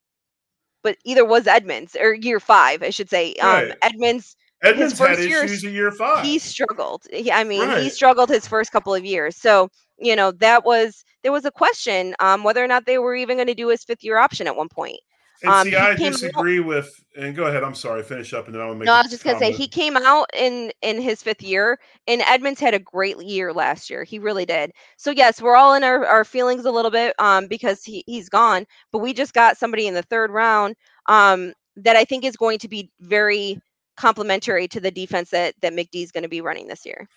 but 0.83 0.97
either 1.05 1.25
was 1.25 1.47
Edmunds 1.47 1.97
or 2.01 2.13
year 2.13 2.41
five, 2.41 2.83
I 2.83 2.91
should 2.91 3.09
say. 3.09 3.35
Um, 3.37 3.73
Edmunds 3.83 4.37
Edmunds 4.63 4.99
had 4.99 5.19
year, 5.19 5.45
issues 5.45 5.65
in 5.65 5.73
year 5.73 5.91
five. 5.91 6.25
He 6.25 6.39
struggled. 6.39 7.03
I 7.33 7.45
mean, 7.45 7.67
right. 7.67 7.83
he 7.83 7.91
struggled 7.91 8.29
his 8.29 8.47
first 8.47 8.71
couple 8.71 8.95
of 8.95 9.05
years. 9.05 9.37
So 9.37 9.69
you 9.99 10.17
know 10.17 10.31
that 10.33 10.65
was 10.65 11.05
there 11.23 11.33
was 11.33 11.45
a 11.45 11.51
question 11.51 12.15
um, 12.21 12.45
whether 12.45 12.63
or 12.63 12.69
not 12.69 12.87
they 12.87 12.99
were 12.99 13.15
even 13.15 13.37
going 13.37 13.49
to 13.49 13.55
do 13.55 13.69
his 13.69 13.85
fifth 13.85 14.05
year 14.05 14.19
option 14.19 14.47
at 14.47 14.57
one 14.57 14.69
point. 14.69 14.99
And 15.43 15.51
um, 15.51 15.67
see, 15.67 15.77
I 15.77 15.95
disagree 15.95 16.61
out, 16.61 16.67
with. 16.67 17.05
And 17.17 17.35
go 17.35 17.45
ahead. 17.45 17.65
I'm 17.65 17.75
sorry. 17.75 18.03
Finish 18.03 18.33
up, 18.33 18.47
and 18.47 18.55
then 18.55 18.63
I'll 18.63 18.75
make. 18.75 18.87
No, 18.87 18.93
I 18.93 19.03
was 19.03 19.11
just 19.11 19.25
gonna 19.25 19.39
say 19.39 19.51
he 19.51 19.67
came 19.67 19.97
out 19.97 20.31
in 20.33 20.73
in 20.83 21.01
his 21.01 21.23
fifth 21.23 21.43
year, 21.43 21.79
and 22.07 22.23
Edmunds 22.23 22.61
had 22.61 22.75
a 22.75 22.79
great 22.79 23.21
year 23.21 23.53
last 23.53 23.91
year. 23.91 24.05
He 24.05 24.19
really 24.19 24.47
did. 24.47 24.73
So 24.97 25.11
yes, 25.11 25.43
we're 25.43 25.57
all 25.57 25.75
in 25.75 25.83
our, 25.83 26.07
our 26.07 26.25
feelings 26.25 26.65
a 26.65 26.71
little 26.71 26.91
bit 26.93 27.15
um, 27.19 27.49
because 27.49 27.83
he 27.83 28.05
he's 28.07 28.29
gone, 28.29 28.67
but 28.93 28.99
we 28.99 29.13
just 29.13 29.35
got 29.35 29.59
somebody 29.59 29.89
in 29.89 29.95
the 29.95 30.03
third 30.03 30.31
round 30.31 30.77
um, 31.07 31.53
that 31.77 31.97
I 31.97 32.05
think 32.05 32.25
is 32.25 32.37
going 32.37 32.59
to 32.61 32.69
be 32.69 32.91
very 33.01 33.61
complementary 34.03 34.67
to 34.67 34.81
the 34.81 34.91
defense 34.91 35.31
that 35.31 35.55
that 35.61 35.73
McD 35.73 36.03
is 36.03 36.11
going 36.11 36.25
to 36.25 36.29
be 36.29 36.41
running 36.41 36.67
this 36.67 36.85
year. 36.85 37.09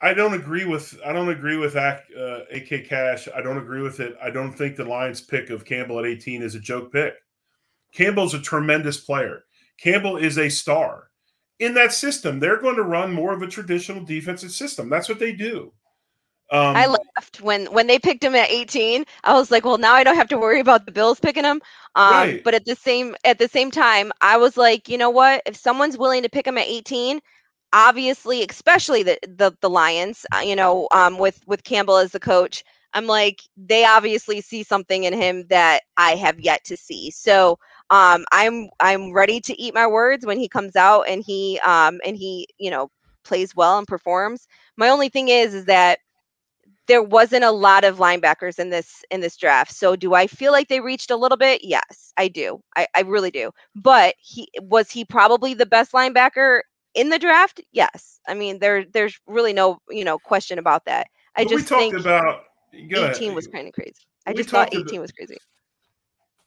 I 0.00 0.14
don't 0.14 0.32
agree 0.32 0.64
with 0.64 0.98
I 1.04 1.12
don't 1.12 1.28
agree 1.28 1.58
with 1.58 1.76
uh, 1.76 1.98
AK 2.50 2.88
Cash. 2.88 3.28
I 3.36 3.42
don't 3.42 3.58
agree 3.58 3.82
with 3.82 4.00
it. 4.00 4.16
I 4.20 4.30
don't 4.30 4.54
think 4.54 4.76
the 4.76 4.86
Lions 4.86 5.20
pick 5.20 5.50
of 5.50 5.66
Campbell 5.66 5.98
at 5.98 6.06
18 6.06 6.40
is 6.42 6.54
a 6.54 6.60
joke 6.60 6.90
pick. 6.90 7.12
Campbell's 7.92 8.32
a 8.32 8.40
tremendous 8.40 8.98
player. 8.98 9.44
Campbell 9.78 10.16
is 10.16 10.38
a 10.38 10.48
star. 10.48 11.10
In 11.58 11.74
that 11.74 11.92
system, 11.92 12.40
they're 12.40 12.62
going 12.62 12.76
to 12.76 12.82
run 12.82 13.12
more 13.12 13.34
of 13.34 13.42
a 13.42 13.46
traditional 13.46 14.02
defensive 14.02 14.52
system. 14.52 14.88
That's 14.88 15.10
what 15.10 15.18
they 15.18 15.32
do. 15.32 15.74
Um, 16.52 16.76
I 16.76 16.86
laughed 16.86 17.40
when 17.42 17.66
when 17.72 17.86
they 17.86 17.98
picked 17.98 18.24
him 18.24 18.34
at 18.34 18.50
18. 18.50 19.04
I 19.24 19.34
was 19.34 19.50
like, 19.50 19.64
well, 19.64 19.78
now 19.78 19.94
I 19.94 20.04
don't 20.04 20.16
have 20.16 20.28
to 20.28 20.38
worry 20.38 20.60
about 20.60 20.86
the 20.86 20.92
Bills 20.92 21.20
picking 21.20 21.44
him. 21.44 21.60
Um, 21.96 22.38
right. 22.38 22.44
But 22.44 22.54
at 22.54 22.64
the 22.66 22.76
same 22.76 23.16
at 23.24 23.38
the 23.38 23.48
same 23.48 23.70
time, 23.70 24.12
I 24.20 24.36
was 24.38 24.56
like, 24.56 24.88
you 24.88 24.98
know 24.98 25.10
what? 25.10 25.42
If 25.46 25.56
someone's 25.56 25.98
willing 25.98 26.22
to 26.22 26.30
pick 26.30 26.46
him 26.46 26.58
at 26.58 26.66
18, 26.66 27.20
obviously, 27.72 28.44
especially 28.48 29.02
the 29.02 29.18
the, 29.28 29.52
the 29.60 29.70
Lions, 29.70 30.26
uh, 30.34 30.40
you 30.40 30.56
know, 30.56 30.88
um, 30.92 31.18
with 31.18 31.40
with 31.46 31.64
Campbell 31.64 31.96
as 31.96 32.12
the 32.12 32.20
coach, 32.20 32.64
I'm 32.94 33.06
like, 33.06 33.42
they 33.56 33.84
obviously 33.84 34.40
see 34.40 34.62
something 34.62 35.04
in 35.04 35.12
him 35.14 35.46
that 35.48 35.82
I 35.96 36.12
have 36.16 36.40
yet 36.40 36.64
to 36.64 36.76
see. 36.76 37.10
So 37.10 37.58
um, 37.90 38.24
I'm 38.32 38.68
I'm 38.80 39.12
ready 39.12 39.40
to 39.42 39.60
eat 39.60 39.74
my 39.74 39.86
words 39.86 40.26
when 40.26 40.38
he 40.38 40.48
comes 40.48 40.76
out 40.76 41.02
and 41.08 41.22
he 41.22 41.60
um, 41.64 42.00
and 42.06 42.16
he 42.16 42.48
you 42.58 42.70
know 42.70 42.90
plays 43.24 43.54
well 43.56 43.78
and 43.78 43.86
performs. 43.86 44.46
My 44.76 44.88
only 44.88 45.08
thing 45.08 45.28
is 45.28 45.54
is 45.54 45.66
that 45.66 45.98
there 46.88 47.02
wasn't 47.02 47.44
a 47.44 47.50
lot 47.50 47.84
of 47.84 47.98
linebackers 47.98 48.58
in 48.58 48.70
this 48.70 49.04
in 49.10 49.20
this 49.20 49.36
draft. 49.36 49.72
So 49.72 49.96
do 49.96 50.14
I 50.14 50.26
feel 50.26 50.52
like 50.52 50.68
they 50.68 50.80
reached 50.80 51.10
a 51.10 51.16
little 51.16 51.36
bit? 51.36 51.62
Yes, 51.64 52.12
I 52.16 52.28
do. 52.28 52.60
I, 52.76 52.86
I 52.94 53.00
really 53.02 53.30
do. 53.30 53.50
But 53.74 54.14
he 54.18 54.48
was 54.60 54.90
he 54.90 55.04
probably 55.04 55.54
the 55.54 55.66
best 55.66 55.92
linebacker 55.92 56.60
in 56.94 57.08
the 57.08 57.18
draft? 57.18 57.60
Yes. 57.72 58.20
I 58.26 58.34
mean 58.34 58.58
there 58.58 58.84
there's 58.84 59.18
really 59.26 59.52
no, 59.52 59.78
you 59.88 60.04
know, 60.04 60.18
question 60.18 60.58
about 60.58 60.84
that. 60.86 61.06
I 61.36 61.44
just 61.44 61.70
we 61.70 61.76
think 61.76 61.94
about 61.94 62.44
18 62.74 63.34
was 63.34 63.46
kind 63.46 63.68
of 63.68 63.74
crazy. 63.74 63.94
I 64.26 64.32
just 64.32 64.50
thought 64.50 64.74
18 64.74 64.82
about, 64.82 65.00
was 65.00 65.12
crazy. 65.12 65.36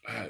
I, 0.07 0.29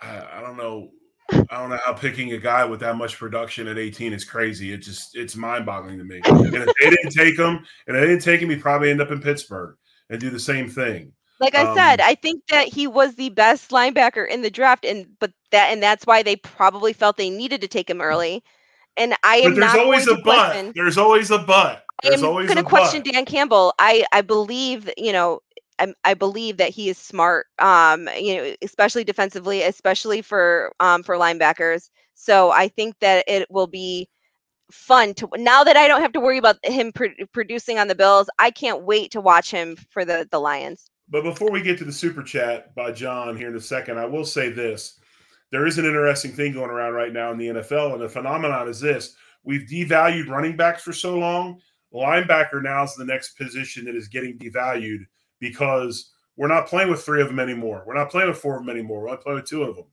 I, 0.00 0.38
I 0.38 0.40
don't 0.40 0.56
know 0.56 0.90
I 1.32 1.58
don't 1.58 1.70
know 1.70 1.78
how 1.84 1.92
picking 1.92 2.32
a 2.32 2.38
guy 2.38 2.64
with 2.64 2.80
that 2.80 2.96
much 2.96 3.18
production 3.18 3.68
at 3.68 3.78
18 3.78 4.12
is 4.12 4.24
crazy. 4.24 4.72
It 4.72 4.78
just 4.78 5.16
it's 5.16 5.36
mind 5.36 5.66
boggling 5.66 5.98
to 5.98 6.04
me. 6.04 6.20
And 6.26 6.54
if 6.54 6.74
they 6.80 6.90
didn't 6.90 7.12
take 7.12 7.38
him, 7.38 7.64
and 7.86 7.96
they 7.96 8.00
didn't 8.00 8.22
take 8.22 8.40
him, 8.40 8.50
he 8.50 8.56
probably 8.56 8.90
end 8.90 9.00
up 9.00 9.10
in 9.10 9.20
Pittsburgh 9.20 9.76
and 10.10 10.20
do 10.20 10.30
the 10.30 10.40
same 10.40 10.68
thing. 10.68 11.12
Like 11.40 11.54
I 11.54 11.64
um, 11.64 11.76
said, 11.76 12.00
I 12.00 12.14
think 12.14 12.42
that 12.50 12.68
he 12.68 12.86
was 12.86 13.14
the 13.14 13.30
best 13.30 13.70
linebacker 13.70 14.28
in 14.28 14.42
the 14.42 14.50
draft, 14.50 14.84
and 14.84 15.06
but 15.18 15.32
that 15.50 15.72
and 15.72 15.82
that's 15.82 16.06
why 16.06 16.22
they 16.22 16.36
probably 16.36 16.92
felt 16.92 17.16
they 17.16 17.30
needed 17.30 17.60
to 17.62 17.68
take 17.68 17.88
him 17.88 18.00
early. 18.00 18.44
And 18.96 19.14
I 19.24 19.36
am 19.38 19.54
but 19.54 19.60
there's 19.60 19.74
always 19.74 20.08
a 20.08 20.16
but. 20.16 20.72
There's 20.74 20.98
always 20.98 21.30
a 21.30 21.38
but. 21.38 21.84
There's 22.02 22.22
I'm 22.22 22.30
going 22.30 22.56
to 22.56 22.62
question 22.62 23.02
Dan 23.02 23.24
Campbell. 23.24 23.74
I 23.78 24.04
I 24.12 24.20
believe 24.20 24.90
you 24.96 25.12
know 25.12 25.40
I, 25.78 25.94
I 26.04 26.14
believe 26.14 26.56
that 26.58 26.70
he 26.70 26.88
is 26.88 26.98
smart, 26.98 27.46
um, 27.58 28.08
you 28.18 28.36
know, 28.36 28.54
especially 28.62 29.04
defensively, 29.04 29.62
especially 29.62 30.22
for 30.22 30.72
um, 30.80 31.02
for 31.02 31.16
linebackers. 31.16 31.90
So 32.14 32.50
I 32.50 32.68
think 32.68 32.98
that 33.00 33.24
it 33.26 33.50
will 33.50 33.66
be 33.66 34.08
fun 34.70 35.12
to 35.14 35.28
now 35.36 35.62
that 35.64 35.76
I 35.76 35.86
don't 35.86 36.00
have 36.00 36.12
to 36.12 36.20
worry 36.20 36.38
about 36.38 36.56
him 36.64 36.92
pr- 36.92 37.24
producing 37.32 37.78
on 37.78 37.88
the 37.88 37.94
Bills. 37.94 38.28
I 38.38 38.50
can't 38.50 38.82
wait 38.82 39.10
to 39.12 39.20
watch 39.20 39.50
him 39.50 39.76
for 39.90 40.04
the 40.04 40.28
the 40.30 40.38
Lions. 40.38 40.88
But 41.08 41.24
before 41.24 41.50
we 41.50 41.62
get 41.62 41.78
to 41.78 41.84
the 41.84 41.92
super 41.92 42.22
chat 42.22 42.74
by 42.74 42.92
John 42.92 43.36
here 43.36 43.48
in 43.48 43.56
a 43.56 43.60
second, 43.60 43.98
I 43.98 44.06
will 44.06 44.24
say 44.24 44.50
this: 44.50 44.98
there 45.50 45.66
is 45.66 45.78
an 45.78 45.84
interesting 45.84 46.32
thing 46.32 46.52
going 46.52 46.70
around 46.70 46.94
right 46.94 47.12
now 47.12 47.32
in 47.32 47.38
the 47.38 47.48
NFL, 47.48 47.92
and 47.92 48.02
the 48.02 48.08
phenomenon 48.08 48.68
is 48.68 48.80
this: 48.80 49.14
we've 49.44 49.68
devalued 49.68 50.28
running 50.28 50.56
backs 50.56 50.82
for 50.82 50.92
so 50.92 51.18
long. 51.18 51.60
Linebacker 51.92 52.62
now 52.62 52.84
is 52.84 52.94
the 52.94 53.04
next 53.04 53.36
position 53.36 53.84
that 53.84 53.94
is 53.94 54.08
getting 54.08 54.38
devalued 54.38 55.00
because 55.42 56.12
we're 56.36 56.48
not 56.48 56.68
playing 56.68 56.88
with 56.88 57.02
three 57.02 57.20
of 57.20 57.28
them 57.28 57.40
anymore. 57.40 57.82
We're 57.86 57.98
not 57.98 58.10
playing 58.10 58.28
with 58.28 58.38
four 58.38 58.56
of 58.56 58.64
them 58.64 58.74
anymore. 58.74 59.02
We're 59.02 59.10
only 59.10 59.22
playing 59.22 59.36
with 59.40 59.48
two 59.48 59.64
of 59.64 59.76
them. 59.76 59.86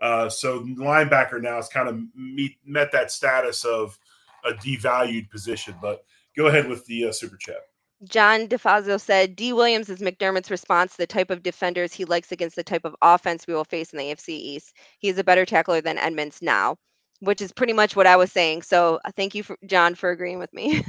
Uh, 0.00 0.28
so 0.28 0.60
linebacker 0.60 1.40
now 1.40 1.56
has 1.56 1.68
kind 1.68 1.88
of 1.88 2.00
meet, 2.14 2.56
met 2.64 2.92
that 2.92 3.10
status 3.10 3.64
of 3.64 3.98
a 4.44 4.52
devalued 4.52 5.28
position. 5.30 5.74
But 5.82 6.04
go 6.36 6.46
ahead 6.46 6.68
with 6.68 6.84
the 6.86 7.06
uh, 7.08 7.12
super 7.12 7.36
chat. 7.36 7.56
John 8.04 8.46
DeFazio 8.46 8.98
said, 9.00 9.36
D. 9.36 9.52
Williams 9.52 9.90
is 9.90 10.00
McDermott's 10.00 10.50
response 10.50 10.92
to 10.92 10.98
the 10.98 11.06
type 11.06 11.30
of 11.30 11.42
defenders 11.42 11.92
he 11.92 12.06
likes 12.06 12.32
against 12.32 12.56
the 12.56 12.62
type 12.62 12.84
of 12.84 12.96
offense 13.02 13.46
we 13.46 13.52
will 13.52 13.64
face 13.64 13.92
in 13.92 13.98
the 13.98 14.04
AFC 14.04 14.28
East. 14.28 14.74
He 14.98 15.08
is 15.08 15.18
a 15.18 15.24
better 15.24 15.44
tackler 15.44 15.82
than 15.82 15.98
Edmunds 15.98 16.40
now, 16.40 16.76
which 17.20 17.42
is 17.42 17.52
pretty 17.52 17.74
much 17.74 17.96
what 17.96 18.06
I 18.06 18.16
was 18.16 18.32
saying. 18.32 18.62
So 18.62 19.00
uh, 19.04 19.10
thank 19.16 19.34
you, 19.34 19.42
for, 19.42 19.58
John, 19.66 19.94
for 19.94 20.10
agreeing 20.10 20.38
with 20.38 20.52
me. 20.54 20.82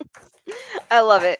I 0.90 1.00
love 1.00 1.22
it 1.22 1.38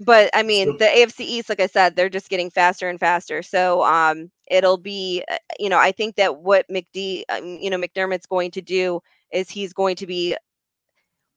but 0.00 0.30
I 0.34 0.42
mean, 0.42 0.72
so, 0.72 0.76
the 0.78 0.84
AFC 0.84 1.20
East, 1.20 1.48
like 1.48 1.60
I 1.60 1.66
said, 1.66 1.96
they're 1.96 2.08
just 2.10 2.28
getting 2.28 2.50
faster 2.50 2.88
and 2.88 3.00
faster. 3.00 3.42
So 3.42 3.82
um, 3.84 4.30
it'll 4.48 4.76
be, 4.76 5.24
uh, 5.30 5.38
you 5.58 5.68
know, 5.70 5.78
I 5.78 5.92
think 5.92 6.16
that 6.16 6.38
what 6.42 6.66
McD, 6.68 7.24
um, 7.28 7.44
you 7.60 7.70
know, 7.70 7.78
McDermott's 7.78 8.26
going 8.26 8.50
to 8.52 8.62
do 8.62 9.00
is 9.32 9.50
he's 9.50 9.72
going 9.72 9.96
to 9.96 10.06
be 10.06 10.36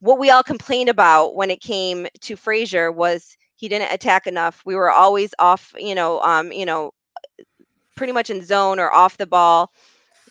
what 0.02 0.20
we 0.20 0.30
all 0.30 0.44
complained 0.44 0.90
about 0.90 1.36
when 1.36 1.50
it 1.52 1.62
came 1.62 2.08
to 2.22 2.36
Frazier 2.36 2.92
was 2.92 3.38
he 3.56 3.68
didn't 3.68 3.94
attack 3.94 4.28
enough. 4.28 4.62
We 4.66 4.76
were 4.76 4.92
always 4.92 5.34
off, 5.40 5.74
you 5.78 5.96
know, 5.96 6.22
um, 6.22 6.52
you 6.52 6.66
know, 6.66 6.92
pretty 7.96 8.14
much 8.14 8.30
in 8.30 8.44
zone 8.44 8.80
or 8.80 8.92
off 8.92 9.18
the 9.18 9.28
ball. 9.28 9.72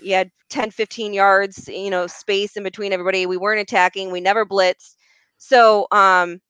You 0.00 0.14
had 0.14 0.30
10, 0.50 0.70
15 0.70 1.12
yards, 1.12 1.68
you 1.68 1.90
know, 1.90 2.06
space 2.06 2.56
in 2.56 2.62
between 2.62 2.92
everybody. 2.92 3.26
We 3.26 3.36
weren't 3.36 3.60
attacking. 3.60 4.10
We 4.10 4.20
never 4.20 4.46
blitzed. 4.46 4.96
So, 5.36 5.86
um, 5.92 6.40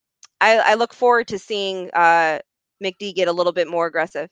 I, 0.40 0.58
I 0.58 0.74
look 0.74 0.94
forward 0.94 1.28
to 1.28 1.38
seeing 1.38 1.90
uh, 1.94 2.38
McD 2.82 3.14
get 3.14 3.28
a 3.28 3.32
little 3.32 3.52
bit 3.52 3.68
more 3.68 3.86
aggressive. 3.86 4.28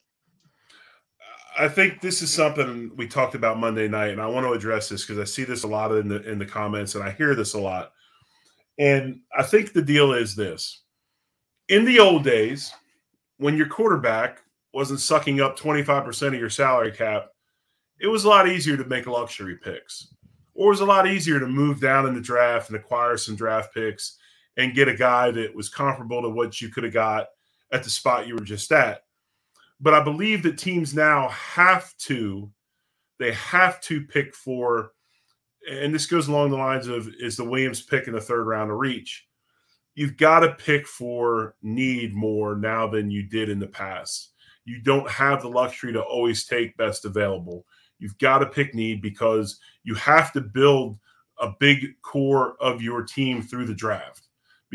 I 1.59 1.69
think 1.69 2.01
this 2.01 2.21
is 2.21 2.31
something 2.31 2.91
we 2.97 3.09
talked 3.09 3.35
about 3.35 3.59
Monday 3.59 3.89
night, 3.89 4.11
and 4.11 4.21
I 4.21 4.27
want 4.27 4.47
to 4.47 4.53
address 4.53 4.89
this 4.89 5.05
because 5.05 5.19
I 5.19 5.25
see 5.25 5.45
this 5.45 5.63
a 5.63 5.69
lot 5.69 5.91
in 5.93 6.09
the 6.09 6.23
in 6.31 6.39
the 6.39 6.45
comments, 6.45 6.95
and 6.95 7.03
I 7.03 7.13
hear 7.13 7.35
this 7.35 7.55
a 7.55 7.59
lot. 7.59 7.93
And 8.79 9.21
I 9.37 9.43
think 9.43 9.73
the 9.73 9.83
deal 9.83 10.13
is 10.13 10.37
this: 10.37 10.83
in 11.69 11.87
the 11.87 11.99
old 11.99 12.25
days, 12.25 12.73
when 13.39 13.57
your 13.57 13.69
quarterback 13.69 14.43
wasn't 14.75 15.01
sucking 15.01 15.41
up 15.41 15.57
twenty 15.57 15.83
five 15.83 16.05
percent 16.05 16.35
of 16.35 16.41
your 16.41 16.51
salary 16.51 16.93
cap, 16.93 17.29
it 17.99 18.09
was 18.09 18.25
a 18.25 18.29
lot 18.29 18.49
easier 18.49 18.77
to 18.77 18.85
make 18.85 19.07
luxury 19.07 19.57
picks, 19.57 20.09
or 20.55 20.67
it 20.67 20.71
was 20.71 20.81
a 20.81 20.85
lot 20.85 21.07
easier 21.07 21.41
to 21.41 21.49
move 21.49 21.81
down 21.81 22.07
in 22.07 22.15
the 22.15 22.21
draft 22.21 22.69
and 22.69 22.77
acquire 22.77 23.17
some 23.17 23.35
draft 23.35 23.73
picks 23.73 24.19
and 24.57 24.75
get 24.75 24.89
a 24.89 24.95
guy 24.95 25.31
that 25.31 25.55
was 25.55 25.69
comparable 25.69 26.23
to 26.23 26.29
what 26.29 26.61
you 26.61 26.69
could 26.69 26.85
have 26.85 26.93
got 26.93 27.27
at 27.73 27.85
the 27.85 27.91
spot 27.91 28.27
you 28.27 28.35
were 28.35 28.45
just 28.45 28.73
at. 28.73 29.03
But 29.81 29.95
I 29.95 30.03
believe 30.03 30.43
that 30.45 30.59
teams 30.59 30.95
now 30.95 31.29
have 31.29 31.95
to, 31.99 32.51
they 33.19 33.33
have 33.33 33.81
to 33.83 34.01
pick 34.03 34.35
for, 34.35 34.93
and 35.71 35.95
this 35.95 36.07
goes 36.07 36.29
along 36.29 36.51
the 36.51 36.57
lines 36.57 36.87
of 36.87 37.09
is 37.19 37.37
the 37.37 37.45
Williams 37.45 37.83
pick 37.83 38.07
in 38.07 38.15
the 38.15 38.21
third 38.21 38.47
round 38.47 38.71
a 38.71 38.75
reach? 38.75 39.27
You've 39.95 40.17
got 40.17 40.41
to 40.41 40.53
pick 40.53 40.87
for 40.87 41.57
need 41.63 42.15
more 42.15 42.57
now 42.57 42.87
than 42.87 43.11
you 43.11 43.23
did 43.23 43.49
in 43.49 43.59
the 43.59 43.67
past. 43.67 44.33
You 44.65 44.81
don't 44.81 45.09
have 45.11 45.43
the 45.43 45.49
luxury 45.49 45.93
to 45.93 46.03
always 46.03 46.45
take 46.45 46.77
best 46.77 47.05
available. 47.05 47.67
You've 47.99 48.19
got 48.19 48.39
to 48.39 48.47
pick 48.47 48.75
need 48.75 49.01
because 49.01 49.59
you 49.85 49.95
have 49.95 50.33
to 50.33 50.41
build 50.41 50.99
a 51.39 51.53
big 51.61 52.01
core 52.03 52.57
of 52.61 52.83
your 52.83 53.03
team 53.03 53.43
through 53.43 53.67
the 53.67 53.75
draft 53.75 54.26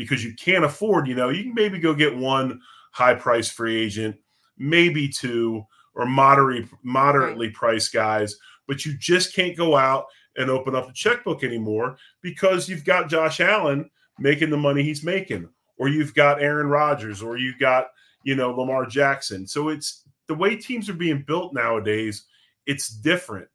because 0.02 0.24
you 0.24 0.34
can't 0.34 0.64
afford, 0.64 1.06
you 1.06 1.14
know, 1.14 1.28
you 1.28 1.44
can 1.44 1.54
maybe 1.54 1.78
go 1.78 1.94
get 1.94 2.16
one 2.16 2.60
high 2.92 3.14
price 3.14 3.48
free 3.48 3.80
agent, 3.80 4.16
maybe 4.58 5.08
two 5.08 5.64
or 5.94 6.06
moderate, 6.06 6.66
moderately 6.82 7.50
priced 7.50 7.92
guys, 7.92 8.36
but 8.66 8.84
you 8.84 8.96
just 8.98 9.34
can't 9.34 9.56
go 9.56 9.76
out 9.76 10.06
and 10.36 10.50
open 10.50 10.74
up 10.74 10.88
a 10.88 10.92
checkbook 10.92 11.44
anymore 11.44 11.96
because 12.22 12.68
you've 12.68 12.84
got 12.84 13.08
Josh 13.08 13.40
Allen 13.40 13.88
making 14.18 14.50
the 14.50 14.56
money 14.56 14.82
he's 14.82 15.04
making, 15.04 15.48
or 15.78 15.88
you've 15.88 16.14
got 16.14 16.42
Aaron 16.42 16.68
Rodgers, 16.68 17.22
or 17.22 17.36
you've 17.36 17.58
got, 17.58 17.86
you 18.24 18.34
know, 18.34 18.50
Lamar 18.50 18.86
Jackson. 18.86 19.46
So 19.46 19.68
it's 19.68 20.04
the 20.28 20.34
way 20.34 20.56
teams 20.56 20.88
are 20.88 20.94
being 20.94 21.24
built 21.26 21.52
nowadays, 21.54 22.24
it's 22.66 22.88
different. 22.88 23.48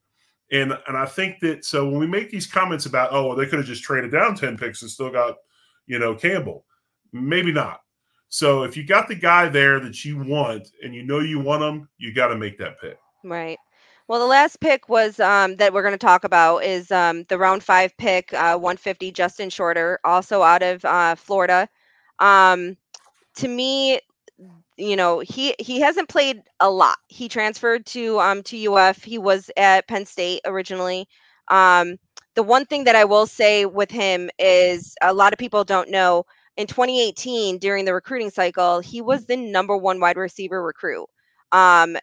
And 0.51 0.77
and 0.87 0.97
I 0.97 1.05
think 1.05 1.39
that 1.41 1.65
so 1.65 1.89
when 1.89 1.99
we 1.99 2.07
make 2.07 2.29
these 2.29 2.47
comments 2.47 2.85
about, 2.85 3.09
oh, 3.11 3.27
well, 3.27 3.35
they 3.35 3.45
could 3.45 3.59
have 3.59 3.67
just 3.67 3.83
traded 3.83 4.11
down 4.11 4.35
10 4.35 4.57
picks 4.57 4.81
and 4.81 4.89
still 4.89 5.09
got 5.09 5.35
you 5.87 5.99
know, 5.99 6.13
Campbell. 6.15 6.65
Maybe 7.11 7.51
not. 7.51 7.81
So 8.29 8.63
if 8.63 8.75
you 8.75 8.85
got 8.85 9.07
the 9.07 9.15
guy 9.15 9.49
there 9.49 9.79
that 9.79 10.03
you 10.03 10.17
want 10.17 10.67
and 10.83 10.93
you 10.93 11.03
know 11.03 11.19
you 11.19 11.39
want 11.39 11.63
him, 11.63 11.89
you 11.97 12.13
got 12.13 12.27
to 12.27 12.37
make 12.37 12.57
that 12.59 12.79
pick. 12.79 12.97
Right. 13.23 13.57
Well, 14.07 14.19
the 14.19 14.25
last 14.25 14.61
pick 14.61 14.87
was 14.87 15.19
um, 15.19 15.57
that 15.57 15.73
we're 15.73 15.81
going 15.81 15.93
to 15.93 15.97
talk 15.97 16.23
about 16.23 16.63
is 16.63 16.91
um, 16.91 17.25
the 17.27 17.37
round 17.37 17.63
five 17.63 17.95
pick, 17.97 18.33
uh, 18.33 18.57
150, 18.57 19.11
Justin 19.11 19.49
Shorter, 19.49 19.99
also 20.05 20.43
out 20.43 20.63
of 20.63 20.83
uh, 20.85 21.15
Florida. 21.15 21.67
Um, 22.19 22.77
to 23.35 23.47
me, 23.47 23.99
you 24.77 24.95
know, 24.95 25.19
he 25.19 25.55
he 25.59 25.79
hasn't 25.81 26.07
played 26.07 26.41
a 26.59 26.69
lot. 26.69 26.99
He 27.07 27.27
transferred 27.27 27.85
to 27.87 28.19
um 28.19 28.43
to 28.43 28.73
UF. 28.73 29.03
He 29.03 29.17
was 29.17 29.49
at 29.57 29.87
Penn 29.87 30.05
State 30.05 30.41
originally. 30.45 31.07
Um, 31.49 31.97
the 32.37 32.43
one 32.43 32.65
thing 32.67 32.83
that 32.83 32.95
I 32.95 33.03
will 33.03 33.25
say 33.25 33.65
with 33.65 33.89
him 33.89 34.29
is 34.37 34.95
a 35.01 35.11
lot 35.11 35.33
of 35.33 35.39
people 35.39 35.63
don't 35.63 35.89
know 35.89 36.23
in 36.55 36.67
2018 36.67 37.57
during 37.57 37.83
the 37.83 37.95
recruiting 37.95 38.29
cycle, 38.29 38.79
he 38.79 39.01
was 39.01 39.25
the 39.25 39.35
number 39.35 39.75
one 39.75 39.99
wide 39.99 40.17
receiver 40.17 40.61
recruit 40.61 41.07
um, 41.51 41.97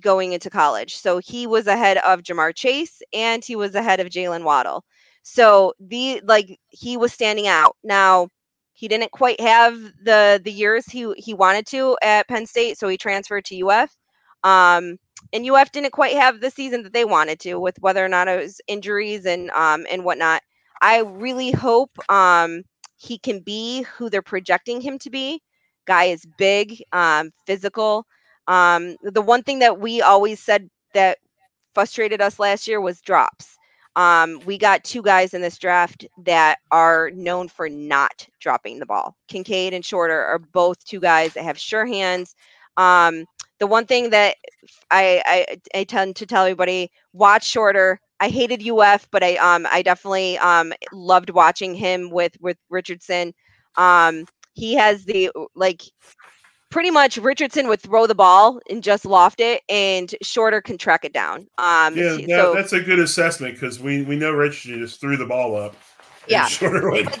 going 0.00 0.32
into 0.32 0.50
college. 0.50 0.96
So 0.96 1.18
he 1.18 1.46
was 1.46 1.68
ahead 1.68 1.98
of 1.98 2.22
Ja'Marr 2.22 2.56
Chase 2.56 3.00
and 3.12 3.44
he 3.44 3.54
was 3.54 3.76
ahead 3.76 4.00
of 4.00 4.08
Jaylen 4.08 4.42
Waddle. 4.42 4.84
So 5.22 5.74
the 5.78 6.22
like 6.24 6.58
he 6.70 6.96
was 6.96 7.12
standing 7.12 7.46
out. 7.46 7.76
Now 7.84 8.30
he 8.72 8.88
didn't 8.88 9.12
quite 9.12 9.40
have 9.40 9.74
the 10.02 10.40
the 10.42 10.52
years 10.52 10.86
he 10.86 11.12
he 11.18 11.34
wanted 11.34 11.66
to 11.68 11.96
at 12.02 12.26
Penn 12.26 12.46
State, 12.46 12.78
so 12.78 12.88
he 12.88 12.96
transferred 12.96 13.44
to 13.44 13.68
UF. 13.68 13.94
Um, 14.42 14.98
and 15.32 15.48
UF 15.48 15.72
didn't 15.72 15.92
quite 15.92 16.16
have 16.16 16.40
the 16.40 16.50
season 16.50 16.82
that 16.84 16.92
they 16.92 17.04
wanted 17.04 17.40
to, 17.40 17.56
with 17.56 17.78
whether 17.80 18.04
or 18.04 18.08
not 18.08 18.28
it 18.28 18.40
was 18.40 18.60
injuries 18.68 19.26
and 19.26 19.50
um 19.50 19.86
and 19.90 20.04
whatnot. 20.04 20.42
I 20.80 21.00
really 21.00 21.50
hope 21.50 21.90
um 22.10 22.62
he 22.96 23.18
can 23.18 23.40
be 23.40 23.82
who 23.82 24.10
they're 24.10 24.22
projecting 24.22 24.80
him 24.80 24.98
to 25.00 25.10
be. 25.10 25.40
Guy 25.86 26.04
is 26.04 26.24
big, 26.36 26.82
um, 26.92 27.30
physical. 27.46 28.06
Um, 28.48 28.96
the 29.02 29.22
one 29.22 29.42
thing 29.42 29.60
that 29.60 29.78
we 29.78 30.02
always 30.02 30.40
said 30.40 30.68
that 30.94 31.18
frustrated 31.74 32.20
us 32.20 32.38
last 32.38 32.66
year 32.66 32.80
was 32.80 33.00
drops. 33.00 33.56
Um, 33.96 34.40
we 34.46 34.58
got 34.58 34.84
two 34.84 35.02
guys 35.02 35.34
in 35.34 35.42
this 35.42 35.58
draft 35.58 36.06
that 36.24 36.58
are 36.70 37.10
known 37.14 37.48
for 37.48 37.68
not 37.68 38.26
dropping 38.40 38.78
the 38.78 38.86
ball. 38.86 39.16
Kincaid 39.28 39.74
and 39.74 39.84
Shorter 39.84 40.24
are 40.24 40.38
both 40.38 40.84
two 40.84 41.00
guys 41.00 41.34
that 41.34 41.44
have 41.44 41.58
sure 41.58 41.86
hands. 41.86 42.34
Um, 42.76 43.24
the 43.58 43.66
one 43.66 43.86
thing 43.86 44.10
that 44.10 44.36
I, 44.90 45.22
I, 45.26 45.80
I 45.80 45.84
tend 45.84 46.16
to 46.16 46.26
tell 46.26 46.44
everybody 46.44 46.90
watch 47.12 47.44
Shorter. 47.44 48.00
I 48.20 48.28
hated 48.28 48.66
UF, 48.66 49.08
but 49.10 49.22
I 49.22 49.36
um 49.36 49.66
I 49.70 49.82
definitely 49.82 50.38
um 50.38 50.72
loved 50.92 51.30
watching 51.30 51.74
him 51.74 52.10
with 52.10 52.36
with 52.40 52.56
Richardson. 52.68 53.32
Um, 53.76 54.26
he 54.54 54.74
has 54.74 55.04
the 55.04 55.30
like 55.54 55.82
pretty 56.70 56.90
much 56.90 57.16
Richardson 57.16 57.68
would 57.68 57.80
throw 57.80 58.06
the 58.06 58.14
ball 58.14 58.60
and 58.68 58.82
just 58.82 59.04
loft 59.04 59.40
it, 59.40 59.62
and 59.68 60.12
Shorter 60.22 60.60
can 60.60 60.78
track 60.78 61.04
it 61.04 61.12
down. 61.12 61.46
Um, 61.58 61.96
yeah, 61.96 62.18
so, 62.26 62.54
that's 62.54 62.72
a 62.72 62.80
good 62.80 62.98
assessment 62.98 63.54
because 63.54 63.78
we 63.80 64.02
we 64.02 64.16
know 64.16 64.32
Richardson 64.32 64.80
just 64.80 65.00
threw 65.00 65.16
the 65.16 65.26
ball 65.26 65.56
up. 65.56 65.76
Yeah, 66.28 66.48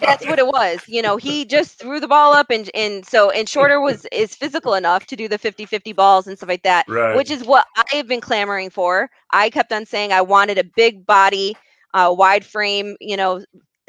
that's 0.00 0.26
what 0.26 0.38
it 0.38 0.46
was. 0.46 0.80
You 0.86 1.02
know, 1.02 1.16
he 1.16 1.44
just 1.44 1.78
threw 1.78 2.00
the 2.00 2.08
ball 2.08 2.32
up, 2.32 2.50
and 2.50 2.70
and 2.74 3.06
so 3.06 3.30
and 3.30 3.48
Shorter 3.48 3.80
was 3.80 4.06
is 4.12 4.34
physical 4.34 4.74
enough 4.74 5.06
to 5.06 5.16
do 5.16 5.28
the 5.28 5.38
50-50 5.38 5.94
balls 5.94 6.26
and 6.26 6.36
stuff 6.36 6.48
like 6.48 6.62
that, 6.62 6.86
right. 6.88 7.16
which 7.16 7.30
is 7.30 7.44
what 7.44 7.66
I 7.76 7.96
have 7.96 8.08
been 8.08 8.20
clamoring 8.20 8.70
for. 8.70 9.10
I 9.32 9.50
kept 9.50 9.72
on 9.72 9.86
saying 9.86 10.12
I 10.12 10.20
wanted 10.20 10.58
a 10.58 10.64
big 10.64 11.06
body, 11.06 11.56
uh, 11.94 12.14
wide 12.16 12.44
frame, 12.44 12.96
you 13.00 13.16
know, 13.16 13.42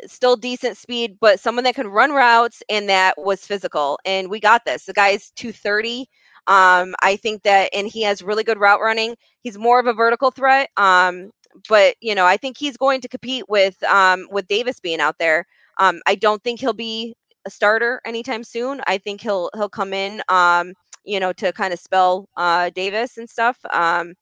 still 0.08 0.36
decent 0.36 0.78
speed, 0.78 1.18
but 1.20 1.40
someone 1.40 1.64
that 1.66 1.76
could 1.76 1.88
run 1.88 2.12
routes 2.12 2.64
and 2.70 2.90
that 2.90 3.16
was 3.18 3.46
physical. 3.46 4.00
And 4.06 4.30
we 4.30 4.40
got 4.40 4.66
this. 4.66 4.86
The 4.86 4.94
guy's 4.94 5.32
230. 5.32 6.10
Um, 6.48 6.96
I 7.04 7.16
think 7.16 7.44
that, 7.44 7.70
and 7.74 7.88
he 7.88 8.02
has 8.04 8.24
really 8.24 8.44
good 8.44 8.60
route 8.60 8.82
running. 8.82 9.16
He's 9.42 9.58
more 9.58 9.80
of 9.80 9.88
a 9.88 9.94
vertical 9.94 10.32
threat. 10.32 10.70
Um, 10.78 11.32
but 11.68 11.96
you 12.02 12.16
know, 12.16 12.26
I 12.26 12.38
think 12.38 12.58
he's 12.58 12.78
going 12.78 13.02
to 13.02 13.08
compete 13.08 13.46
with 13.50 13.82
um, 13.84 14.28
with 14.32 14.48
Davis 14.48 14.80
being 14.80 15.00
out 15.00 15.18
there. 15.20 15.46
Um, 15.80 16.02
I 16.08 16.16
don't 16.16 16.44
think 16.44 16.60
he'll 16.60 16.74
be 16.74 17.16
a 17.46 17.50
starter 17.50 18.02
anytime 18.06 18.44
soon. 18.44 18.82
I 18.88 18.98
think 18.98 19.22
he'll 19.22 19.50
he'll 19.56 19.70
come 19.70 19.94
in, 19.94 20.22
um, 20.30 20.74
you 21.06 21.20
know, 21.20 21.34
to 21.34 21.52
kind 21.54 21.74
of 21.74 21.80
spell 21.80 22.30
uh, 22.38 22.70
Davis 22.72 23.18
and 23.18 23.30
stuff. 23.30 23.58
Um, 23.74 24.14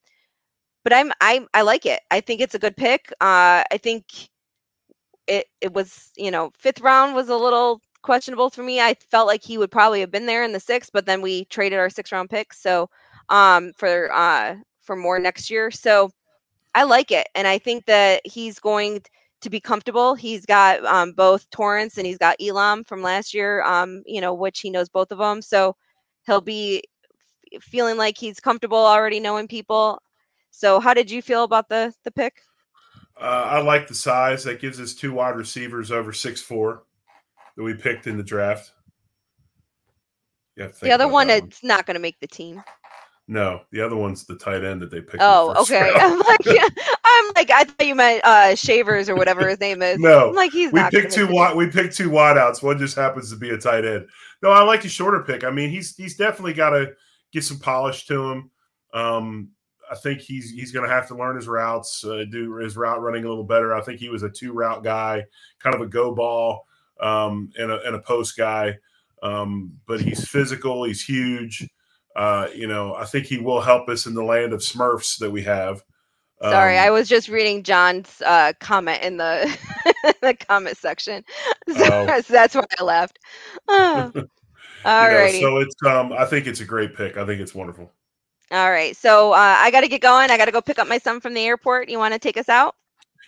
but 0.83 0.93
I'm 0.93 1.11
I 1.21 1.45
I 1.53 1.61
like 1.63 1.85
it. 1.85 2.01
I 2.11 2.21
think 2.21 2.41
it's 2.41 2.55
a 2.55 2.59
good 2.59 2.77
pick. 2.77 3.11
Uh, 3.21 3.63
I 3.71 3.79
think 3.81 4.05
it 5.27 5.47
it 5.61 5.73
was 5.73 6.11
you 6.15 6.31
know 6.31 6.51
fifth 6.57 6.81
round 6.81 7.15
was 7.15 7.29
a 7.29 7.35
little 7.35 7.81
questionable 8.01 8.49
for 8.49 8.63
me. 8.63 8.79
I 8.79 8.95
felt 9.11 9.27
like 9.27 9.43
he 9.43 9.57
would 9.57 9.71
probably 9.71 9.99
have 10.01 10.11
been 10.11 10.25
there 10.25 10.43
in 10.43 10.53
the 10.53 10.59
sixth, 10.59 10.91
but 10.93 11.05
then 11.05 11.21
we 11.21 11.45
traded 11.45 11.79
our 11.79 11.89
six 11.89 12.11
round 12.11 12.29
picks 12.29 12.61
so 12.61 12.89
um 13.29 13.73
for 13.77 14.11
uh 14.13 14.55
for 14.81 14.95
more 14.95 15.19
next 15.19 15.49
year. 15.49 15.71
So 15.71 16.11
I 16.75 16.83
like 16.83 17.11
it, 17.11 17.27
and 17.35 17.47
I 17.47 17.57
think 17.57 17.85
that 17.85 18.21
he's 18.25 18.59
going 18.59 19.01
to 19.41 19.49
be 19.49 19.59
comfortable. 19.59 20.15
He's 20.15 20.45
got 20.45 20.83
um, 20.85 21.13
both 21.13 21.49
Torrence 21.49 21.97
and 21.97 22.07
he's 22.07 22.17
got 22.17 22.37
Elam 22.41 22.83
from 22.83 23.01
last 23.01 23.33
year, 23.33 23.63
um, 23.63 24.03
you 24.05 24.21
know, 24.21 24.33
which 24.33 24.59
he 24.59 24.69
knows 24.69 24.89
both 24.89 25.11
of 25.11 25.19
them. 25.19 25.41
So 25.41 25.75
he'll 26.25 26.41
be 26.41 26.83
feeling 27.61 27.97
like 27.97 28.17
he's 28.17 28.39
comfortable 28.39 28.77
already 28.77 29.19
knowing 29.19 29.47
people. 29.47 30.01
So 30.51 30.79
how 30.79 30.93
did 30.93 31.11
you 31.11 31.21
feel 31.21 31.43
about 31.43 31.69
the 31.69 31.93
the 32.03 32.11
pick? 32.11 32.41
Uh, 33.19 33.23
I 33.23 33.61
like 33.61 33.87
the 33.87 33.95
size. 33.95 34.43
That 34.43 34.59
gives 34.59 34.79
us 34.79 34.93
two 34.93 35.13
wide 35.13 35.35
receivers 35.35 35.91
over 35.91 36.13
six 36.13 36.41
four 36.41 36.83
that 37.55 37.63
we 37.63 37.73
picked 37.73 38.07
in 38.07 38.17
the 38.17 38.23
draft. 38.23 38.71
Yeah, 40.55 40.69
the 40.81 40.91
other 40.91 41.07
one 41.07 41.29
it's 41.29 41.63
not 41.63 41.85
going 41.85 41.95
to 41.95 42.01
make 42.01 42.19
the 42.19 42.27
team. 42.27 42.63
No, 43.29 43.61
the 43.71 43.81
other 43.81 43.97
one's 43.97 44.25
the 44.25 44.37
tight 44.37 44.63
end 44.63 44.81
that 44.81 44.89
they 44.89 45.01
picked. 45.01 45.17
Oh, 45.19 45.53
okay. 45.61 45.81
Round. 45.81 45.97
I'm 45.97 46.19
like, 46.19 46.39
I'm 47.03 47.31
like, 47.35 47.51
I 47.51 47.63
thought 47.65 47.85
you 47.85 47.95
meant 47.95 48.23
uh, 48.23 48.55
Shavers 48.55 49.09
or 49.09 49.15
whatever 49.15 49.49
his 49.49 49.59
name 49.59 49.81
is. 49.81 49.99
no, 49.99 50.29
I'm 50.29 50.35
like 50.35 50.51
he's. 50.53 50.71
We 50.71 50.81
picked 50.89 51.11
two 51.11 51.27
wide. 51.27 51.55
We 51.55 51.69
picked 51.69 51.95
two 51.95 52.09
wideouts. 52.09 52.63
One 52.63 52.77
just 52.77 52.95
happens 52.95 53.29
to 53.31 53.37
be 53.37 53.49
a 53.49 53.57
tight 53.57 53.83
end. 53.83 54.07
No, 54.41 54.51
I 54.51 54.63
like 54.63 54.81
the 54.81 54.89
shorter 54.89 55.23
pick. 55.23 55.43
I 55.43 55.51
mean, 55.51 55.69
he's 55.69 55.95
he's 55.95 56.15
definitely 56.15 56.53
got 56.53 56.69
to 56.69 56.93
get 57.33 57.43
some 57.43 57.59
polish 57.59 58.05
to 58.07 58.31
him. 58.31 58.51
Um, 58.93 59.49
I 59.91 59.95
think 59.95 60.21
he's 60.21 60.51
he's 60.51 60.71
going 60.71 60.87
to 60.87 60.93
have 60.93 61.07
to 61.09 61.15
learn 61.15 61.35
his 61.35 61.47
routes, 61.49 62.05
uh, 62.05 62.23
do 62.31 62.55
his 62.55 62.77
route 62.77 63.01
running 63.01 63.25
a 63.25 63.29
little 63.29 63.43
better. 63.43 63.75
I 63.75 63.81
think 63.81 63.99
he 63.99 64.09
was 64.09 64.23
a 64.23 64.29
two 64.29 64.53
route 64.53 64.83
guy, 64.83 65.25
kind 65.59 65.75
of 65.75 65.81
a 65.81 65.87
go 65.87 66.13
ball 66.13 66.65
um, 67.01 67.49
and, 67.57 67.71
a, 67.71 67.81
and 67.85 67.95
a 67.95 67.99
post 67.99 68.37
guy. 68.37 68.77
Um, 69.21 69.73
but 69.87 69.99
he's 69.99 70.27
physical. 70.27 70.83
He's 70.83 71.03
huge. 71.03 71.67
Uh, 72.17 72.47
you 72.55 72.67
know, 72.67 72.95
I 72.95 73.05
think 73.05 73.27
he 73.27 73.37
will 73.37 73.61
help 73.61 73.87
us 73.89 74.07
in 74.07 74.15
the 74.15 74.23
land 74.23 74.51
of 74.51 74.61
Smurfs 74.61 75.19
that 75.19 75.29
we 75.29 75.43
have. 75.43 75.83
Sorry, 76.41 76.77
um, 76.77 76.85
I 76.85 76.89
was 76.89 77.07
just 77.07 77.29
reading 77.29 77.63
John's 77.63 78.21
uh, 78.25 78.53
comment 78.59 79.03
in 79.03 79.17
the 79.17 79.55
the 80.21 80.33
comment 80.33 80.77
section, 80.77 81.23
so, 81.67 82.07
oh. 82.09 82.21
so 82.21 82.33
that's 82.33 82.55
why 82.55 82.63
I 82.79 82.83
laughed. 82.83 83.19
Oh. 83.67 84.11
All 84.85 85.07
right. 85.07 85.39
So 85.41 85.57
it's 85.57 85.75
um, 85.85 86.13
I 86.13 86.25
think 86.25 86.47
it's 86.47 86.59
a 86.59 86.65
great 86.65 86.95
pick. 86.95 87.17
I 87.17 87.25
think 87.25 87.41
it's 87.41 87.55
wonderful. 87.55 87.91
All 88.51 88.71
right. 88.71 88.95
So 88.95 89.33
uh, 89.33 89.55
I 89.57 89.71
got 89.71 89.81
to 89.81 89.87
get 89.87 90.01
going. 90.01 90.31
I 90.31 90.37
got 90.37 90.45
to 90.45 90.51
go 90.51 90.61
pick 90.61 90.79
up 90.79 90.87
my 90.87 90.97
son 90.97 91.19
from 91.19 91.33
the 91.33 91.41
airport. 91.41 91.89
You 91.89 91.97
want 91.97 92.13
to 92.13 92.19
take 92.19 92.37
us 92.37 92.49
out? 92.49 92.75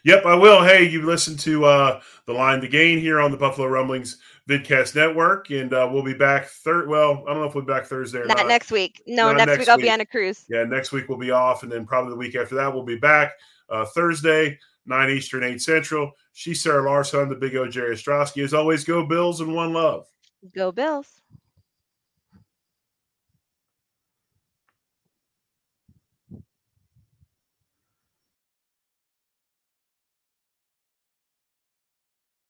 Yep, 0.05 0.25
I 0.25 0.35
will. 0.35 0.63
Hey, 0.63 0.87
you 0.87 1.05
listen 1.05 1.35
to 1.37 1.65
uh, 1.65 2.01
the 2.25 2.33
Line 2.33 2.61
2 2.61 2.69
Gain 2.69 2.99
here 2.99 3.19
on 3.19 3.31
the 3.31 3.37
Buffalo 3.37 3.67
Rumblings 3.67 4.17
Vidcast 4.49 4.95
Network, 4.95 5.51
and 5.51 5.71
uh, 5.73 5.87
we'll 5.91 6.03
be 6.03 6.15
back 6.15 6.47
third. 6.47 6.89
Well, 6.89 7.23
I 7.27 7.31
don't 7.31 7.41
know 7.41 7.47
if 7.47 7.53
we'll 7.53 7.63
be 7.63 7.71
back 7.71 7.85
Thursday 7.85 8.19
or 8.19 8.25
not. 8.25 8.37
Not 8.37 8.47
next 8.47 8.71
week. 8.71 9.03
No, 9.05 9.31
next, 9.31 9.45
next, 9.45 9.59
week 9.59 9.69
I'll 9.69 9.77
be 9.77 9.91
on 9.91 10.01
a 10.01 10.05
cruise. 10.05 10.45
Yeah, 10.49 10.63
next 10.63 10.91
week 10.91 11.07
we'll 11.07 11.19
be 11.19 11.31
off, 11.31 11.61
and 11.61 11.71
then 11.71 11.85
probably 11.85 12.11
the 12.11 12.17
week 12.17 12.35
after 12.35 12.55
that 12.55 12.73
we'll 12.73 12.83
be 12.83 12.97
back 12.97 13.33
uh, 13.69 13.85
Thursday, 13.85 14.57
nine 14.85 15.09
Eastern, 15.09 15.43
eight 15.43 15.61
Central. 15.61 16.11
She's 16.33 16.63
Sara 16.63 16.83
Larson, 16.83 17.29
the 17.29 17.35
Big 17.35 17.55
O 17.55 17.67
Jerry 17.67 17.95
Ostroski. 17.95 18.43
As 18.43 18.53
always, 18.53 18.83
go 18.83 19.05
Bills 19.05 19.41
and 19.41 19.53
one 19.53 19.73
love. 19.73 20.07
Go 20.55 20.71
Bills. 20.71 21.18